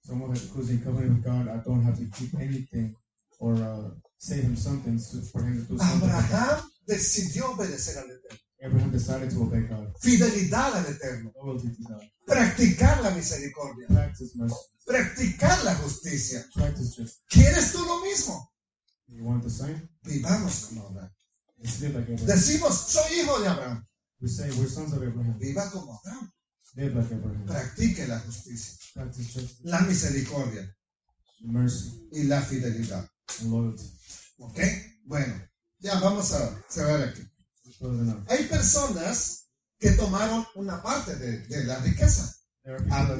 Someone 0.01 0.31
who's 0.53 0.69
in 0.69 0.81
covenant 0.81 1.17
with 1.17 1.23
God, 1.23 1.47
I 1.47 1.61
don't 1.63 1.83
have 1.83 1.97
to 1.97 2.09
keep 2.17 2.33
anything 2.35 2.95
or 3.39 3.53
uh, 3.55 3.91
say 4.23 4.41
him 4.41 4.55
something 4.55 4.97
so- 4.99 5.21
for 5.31 5.43
him 5.43 5.65
to 5.65 5.73
do 5.73 5.77
something. 5.77 6.09
Abraham 6.09 6.61
decidió 6.87 7.51
obedecer 7.51 7.97
al 7.97 8.09
eterno. 8.09 8.39
Abraham 8.61 8.91
decided 8.91 9.29
to 9.31 9.41
obey 9.43 9.67
God, 9.67 9.93
Fidelidad 9.99 10.73
al 10.75 10.85
eterno. 10.85 11.31
loyalty 11.35 11.69
to 11.75 11.83
God, 11.89 12.01
Practicar 12.25 13.01
la 13.01 13.11
misericordia. 13.11 13.87
practice 13.87 14.31
mercy, 14.35 14.55
Practicar 14.85 15.63
la 15.65 15.75
justicia. 15.75 16.45
practice 16.55 16.95
justice. 16.95 17.21
¿Quieres 17.29 17.71
tú 17.73 17.83
lo 17.85 17.99
mismo? 18.01 18.49
You 19.07 19.25
want 19.25 19.43
the 19.43 19.49
same? 19.49 19.89
Vivamos 20.03 20.67
como 20.69 20.87
Abraham. 20.87 21.11
Like. 21.61 22.25
Decimos, 22.25 22.77
soy 22.87 23.19
hijo 23.19 23.39
de 23.41 23.47
Abraham. 23.47 23.85
We 24.21 24.29
say 24.29 24.49
we're 24.51 24.69
sons 24.69 24.93
of 24.93 25.03
Abraham. 25.03 25.37
Viva 25.37 25.69
como 25.71 25.99
Abraham. 25.99 26.31
Live 26.75 26.95
like 26.95 27.13
Abraham. 27.13 27.45
Practique 27.45 28.07
la 28.07 28.19
justicia, 28.21 28.77
Practice 28.93 29.25
justice, 29.33 29.55
la 29.63 29.81
misericordia 29.81 30.73
mercy, 31.41 32.07
y 32.13 32.23
la 32.23 32.41
fidelidad. 32.41 33.07
¿Ok? 34.37 34.59
Bueno, 35.05 35.49
ya 35.79 35.99
vamos 35.99 36.31
a 36.33 36.63
cerrar 36.69 37.09
aquí. 37.09 37.21
Hay 38.27 38.45
personas 38.47 39.47
que 39.79 39.91
tomaron 39.91 40.45
una 40.55 40.81
parte 40.81 41.15
de, 41.15 41.39
de 41.39 41.63
la 41.65 41.79
riqueza. 41.79 42.33
There 42.63 42.75
are 42.75 42.83
people 42.83 42.97
that, 42.97 43.17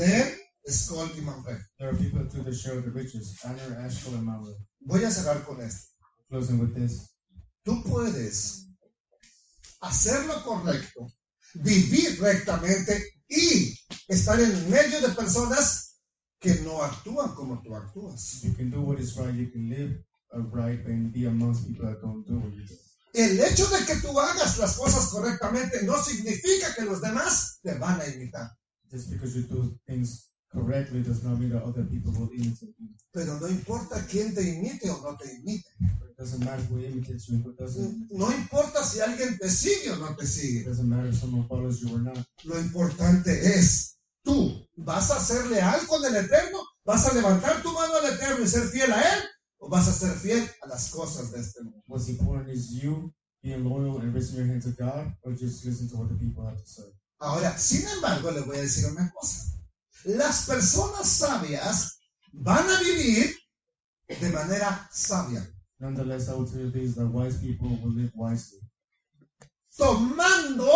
Abner, 3.43 3.91
Skol 3.91 4.15
y 4.15 4.21
Mamre. 4.21 4.55
Voy 4.79 5.03
a 5.03 5.11
cerrar 5.11 5.43
con 5.43 5.61
esto. 5.61 5.89
Closing 6.29 6.59
with 6.59 6.73
this. 6.73 7.09
Tú 7.63 7.83
puedes 7.83 8.67
hacer 9.81 10.25
lo 10.25 10.43
correcto, 10.43 11.13
vivir 11.55 12.19
rectamente 12.21 13.21
y 13.27 13.77
estar 14.07 14.39
en 14.39 14.69
medio 14.69 15.01
de 15.01 15.09
personas 15.09 15.92
que 16.43 16.53
no 16.61 16.83
actúan 16.83 17.33
como 17.33 17.61
tú 17.63 17.73
actúas. 17.73 18.43
You 18.43 18.53
can 18.53 18.69
do 18.69 18.81
what 18.81 18.99
is 18.99 19.15
right. 19.15 19.33
You 19.33 19.49
can 19.49 19.69
live 19.69 20.03
right 20.51 20.85
and 20.85 21.11
be 21.13 21.25
amongst 21.25 21.65
people 21.65 21.87
that 21.87 22.01
don't 22.01 22.25
do 22.27 22.35
what 22.37 22.53
you 22.53 22.65
do. 22.67 22.75
El 23.13 23.39
hecho 23.39 23.65
de 23.69 23.85
que 23.85 23.95
tú 24.01 24.19
hagas 24.19 24.57
las 24.57 24.75
cosas 24.75 25.07
correctamente 25.07 25.83
no 25.83 25.95
significa 26.03 26.73
que 26.75 26.83
los 26.83 26.99
demás 26.99 27.59
te 27.63 27.73
van 27.75 28.01
a 28.01 28.05
imitar. 28.07 28.51
Just 28.91 29.09
because 29.09 29.35
you 29.35 29.43
do 29.43 29.71
things 29.87 30.29
correctly 30.51 31.01
does 31.01 31.23
not 31.23 31.39
mean 31.39 31.51
that 31.51 31.63
other 31.63 31.83
people 31.85 32.11
will 32.11 32.29
imitate 32.33 32.73
you. 32.77 32.89
Pero 33.13 33.39
no 33.39 33.47
importa 33.47 34.05
quién 34.07 34.33
te 34.35 34.41
imite 34.41 34.89
o 34.89 34.99
no 35.01 35.15
te 35.15 35.31
imite. 35.31 35.63
It 36.09 36.17
doesn't 36.17 36.43
matter 36.43 36.63
who 36.69 36.79
imitates 36.83 37.27
you 37.29 37.35
and 37.35 37.45
who 37.45 37.53
doesn't. 37.53 38.09
No 38.11 38.31
importa 38.31 38.83
si 38.83 38.99
alguien 38.99 39.37
te 39.37 39.47
sigue 39.49 39.91
o 39.91 39.95
no 39.97 40.15
te 40.15 40.25
It 40.25 40.27
sigue. 40.29 40.63
doesn't 40.65 40.89
matter 40.89 41.07
if 41.09 41.19
someone 41.19 41.47
follows 41.47 41.81
you 41.81 41.93
or 41.95 42.01
not. 42.01 42.17
Lo 42.43 42.59
importante 42.59 43.31
es, 43.55 43.95
tú 44.23 44.62
vas 44.75 45.11
a 45.11 45.19
ser 45.19 45.47
leal 45.47 45.85
con 45.87 46.03
el 46.05 46.15
Eterno, 46.15 46.59
vas 46.85 47.05
a 47.05 47.13
levantar 47.13 47.61
tu 47.61 47.71
mano 47.71 47.95
al 47.95 48.13
Eterno 48.13 48.43
y 48.43 48.47
ser 48.47 48.67
fiel 48.69 48.91
a 48.91 49.01
Él, 49.01 49.23
o 49.57 49.69
vas 49.69 49.87
a 49.87 49.93
ser 49.93 50.17
fiel 50.17 50.49
a 50.61 50.67
las 50.67 50.89
cosas 50.89 51.31
de 51.31 51.39
este 51.39 51.61
mundo. 51.63 51.83
What's 51.87 52.09
important 52.09 52.49
is 52.49 52.71
you 52.71 53.13
being 53.41 53.63
loyal 53.63 53.99
and 54.01 54.13
raising 54.13 54.37
your 54.37 54.47
hand 54.47 54.63
to 54.63 54.71
God, 54.71 55.15
or 55.23 55.33
just 55.33 55.65
listen 55.65 55.89
to 55.89 55.97
what 55.97 56.09
the 56.09 56.15
people 56.15 56.45
have 56.45 56.57
to 56.57 56.67
say. 56.67 56.91
Ahora, 57.19 57.57
sin 57.57 57.87
embargo, 57.87 58.31
le 58.31 58.41
voy 58.41 58.57
a 58.57 58.61
decir 58.61 58.85
una 58.91 59.11
cosa. 59.11 59.53
Las 60.05 60.45
personas 60.45 61.07
sabias 61.07 61.99
van 62.33 62.69
a 62.69 62.79
vivir 62.79 63.33
de 64.07 64.29
manera 64.29 64.89
sabia, 64.91 65.47
Nonetheless, 65.79 66.29
I 66.29 66.33
will 66.33 66.45
tell 66.45 66.61
you 66.61 66.71
this: 66.71 66.95
that 66.95 67.07
wise 67.07 67.37
people 67.37 67.69
will 67.81 67.91
live 67.91 68.11
wisely, 68.15 68.59
tomando 69.77 70.71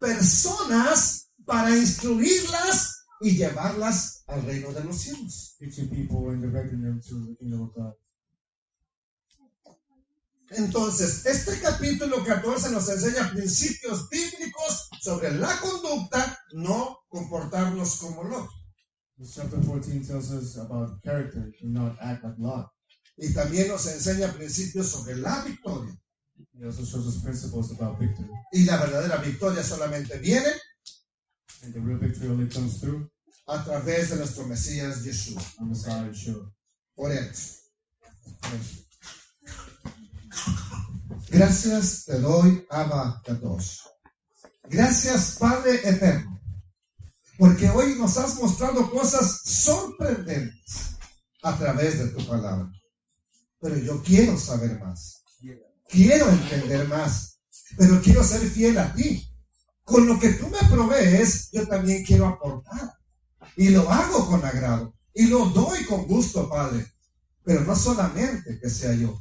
personas 0.00 1.28
para 1.46 1.70
instruirlas 1.70 2.91
y 3.22 3.36
llevarlas 3.36 4.24
al 4.26 4.42
reino 4.42 4.72
de 4.72 4.84
los 4.84 4.98
cielos. 4.98 5.56
Entonces, 10.50 11.24
este 11.24 11.60
capítulo 11.60 12.24
14 12.24 12.70
nos 12.70 12.88
enseña 12.88 13.30
principios 13.30 14.08
bíblicos 14.10 14.88
sobre 15.00 15.32
la 15.32 15.58
conducta, 15.60 16.38
no 16.52 16.98
comportarnos 17.08 17.96
como 17.96 18.24
Lot. 18.24 18.50
This 19.16 19.34
chapter 19.34 19.60
14 19.60 20.04
tells 20.04 20.30
us 20.30 20.56
about 20.58 21.00
character, 21.02 21.52
do 21.60 21.68
not 21.68 21.96
act 22.00 22.24
like 22.24 22.36
Lot. 22.38 22.66
Y 23.16 23.32
también 23.32 23.68
nos 23.68 23.86
enseña 23.86 24.32
principios 24.32 24.88
sobre 24.88 25.16
la 25.16 25.42
victoria. 25.44 25.96
Y 28.52 28.64
la 28.64 28.76
verdadera 28.78 29.16
victoria 29.18 29.62
solamente 29.62 30.18
viene 30.18 30.48
and 31.62 31.72
the 31.74 31.80
real 31.80 31.98
victory 31.98 32.28
only 32.28 32.46
comes 32.48 32.80
through 32.80 33.08
a 33.48 33.58
través 33.58 34.10
de 34.10 34.16
nuestro 34.16 34.44
Mesías 34.46 35.04
Yeshua. 35.04 35.42
Gracias 41.30 42.04
te 42.04 42.18
doy, 42.18 42.66
Abba 42.70 43.22
Kadosh. 43.24 43.80
Gracias, 44.68 45.36
Padre 45.38 45.80
Eterno, 45.84 46.40
porque 47.38 47.68
hoy 47.70 47.94
nos 47.96 48.16
has 48.16 48.36
mostrado 48.40 48.90
cosas 48.90 49.40
sorprendentes 49.44 50.96
a 51.42 51.56
través 51.58 51.98
de 51.98 52.08
tu 52.08 52.26
palabra. 52.26 52.70
Pero 53.60 53.76
yo 53.78 54.02
quiero 54.02 54.38
saber 54.38 54.78
más. 54.80 55.22
Quiero 55.88 56.28
entender 56.28 56.88
más. 56.88 57.38
Pero 57.76 58.00
quiero 58.02 58.24
ser 58.24 58.40
fiel 58.40 58.78
a 58.78 58.92
ti. 58.94 59.31
Con 59.84 60.06
lo 60.06 60.18
que 60.18 60.30
tú 60.30 60.48
me 60.48 60.68
provees, 60.68 61.50
yo 61.52 61.66
también 61.66 62.04
quiero 62.04 62.26
aportar. 62.26 62.94
Y 63.56 63.70
lo 63.70 63.90
hago 63.90 64.26
con 64.26 64.44
agrado. 64.44 64.94
Y 65.14 65.26
lo 65.26 65.46
doy 65.46 65.84
con 65.84 66.06
gusto, 66.06 66.48
Padre. 66.48 66.86
Pero 67.44 67.62
no 67.62 67.74
solamente 67.74 68.58
que 68.60 68.70
sea 68.70 68.94
yo. 68.94 69.20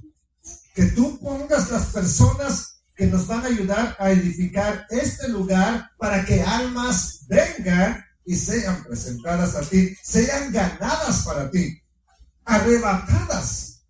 Que 0.75 0.85
tú 0.85 1.19
pongas 1.19 1.69
las 1.71 1.87
personas 1.87 2.83
que 2.95 3.07
nos 3.07 3.27
van 3.27 3.43
a 3.43 3.47
ayudar 3.47 3.95
a 3.99 4.11
edificar 4.11 4.85
este 4.89 5.27
lugar 5.29 5.89
para 5.97 6.23
que 6.23 6.41
almas 6.41 7.25
vengan 7.27 8.03
y 8.25 8.35
sean 8.35 8.83
presentadas 8.83 9.55
a 9.55 9.61
ti, 9.61 9.95
sean 10.03 10.51
ganadas 10.51 11.23
para 11.25 11.49
ti, 11.49 11.81
arrebatadas 12.45 13.83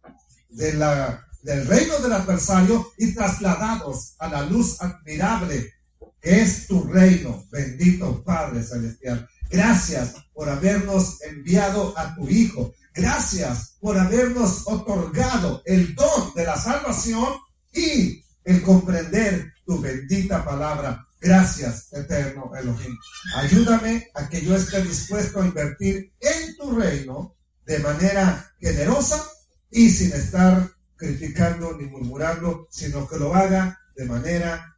del 0.50 1.68
reino 1.68 2.00
del 2.00 2.14
adversario 2.14 2.90
y 2.98 3.14
trasladados 3.14 4.16
a 4.20 4.30
la 4.30 4.44
luz 4.44 4.82
admirable 4.82 5.74
es 6.22 6.68
tu 6.68 6.84
reino, 6.84 7.46
bendito 7.52 8.24
Padre 8.24 8.64
Celestial. 8.64 9.28
Gracias 9.50 10.16
por 10.34 10.50
habernos 10.50 11.22
enviado 11.24 11.98
a 11.98 12.16
tu 12.16 12.30
Hijo. 12.30 12.74
Gracias 12.94 13.78
por 13.80 13.98
habernos 13.98 14.68
otorgado 14.68 15.62
el 15.66 15.96
don 15.96 16.34
de 16.36 16.46
la 16.46 16.58
salvación 16.58 17.34
y 17.74 18.24
el 18.44 18.62
comprender 18.62 19.54
tu 19.66 19.80
bendita 19.80 20.44
palabra. 20.44 21.08
Gracias, 21.20 21.94
eterno 21.94 22.52
Elohim. 22.58 22.98
Ayúdame 23.36 24.08
a 24.16 24.28
que 24.28 24.42
yo 24.44 24.56
esté 24.56 24.84
dispuesto 24.84 25.42
a 25.42 25.46
invertir 25.46 26.12
en 26.20 26.58
tu 26.58 26.72
reino 26.72 27.36
de 27.66 27.80
manera 27.80 28.52
generosa 28.60 29.24
y 29.70 29.90
sin 29.90 30.12
estar 30.14 30.70
criticando 30.96 31.78
ni 31.78 31.86
murmurando, 31.86 32.68
sino 32.72 33.08
que 33.08 33.18
lo 33.18 33.34
haga 33.34 33.80
de 33.96 34.06
manera 34.06 34.76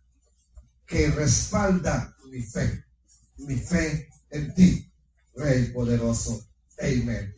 que 0.93 1.09
respalda 1.09 2.15
mi 2.29 2.43
fe, 2.43 2.85
mi 3.37 3.55
fe 3.55 4.07
en 4.29 4.53
ti, 4.53 4.87
Rey 5.35 5.71
poderoso. 5.73 6.45
Amén. 6.79 7.33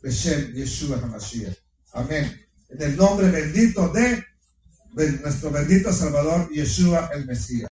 Beshem 0.00 0.54
Yeshua 0.54 1.00
HaMashiach. 1.02 1.56
Amén. 1.92 2.40
En 2.68 2.82
el 2.82 2.96
nombre 2.96 3.28
bendito 3.30 3.88
de 3.92 4.24
nuestro 4.94 5.50
bendito 5.50 5.92
Salvador 5.92 6.48
Yeshua 6.52 7.10
el 7.12 7.26
Mesías. 7.26 7.69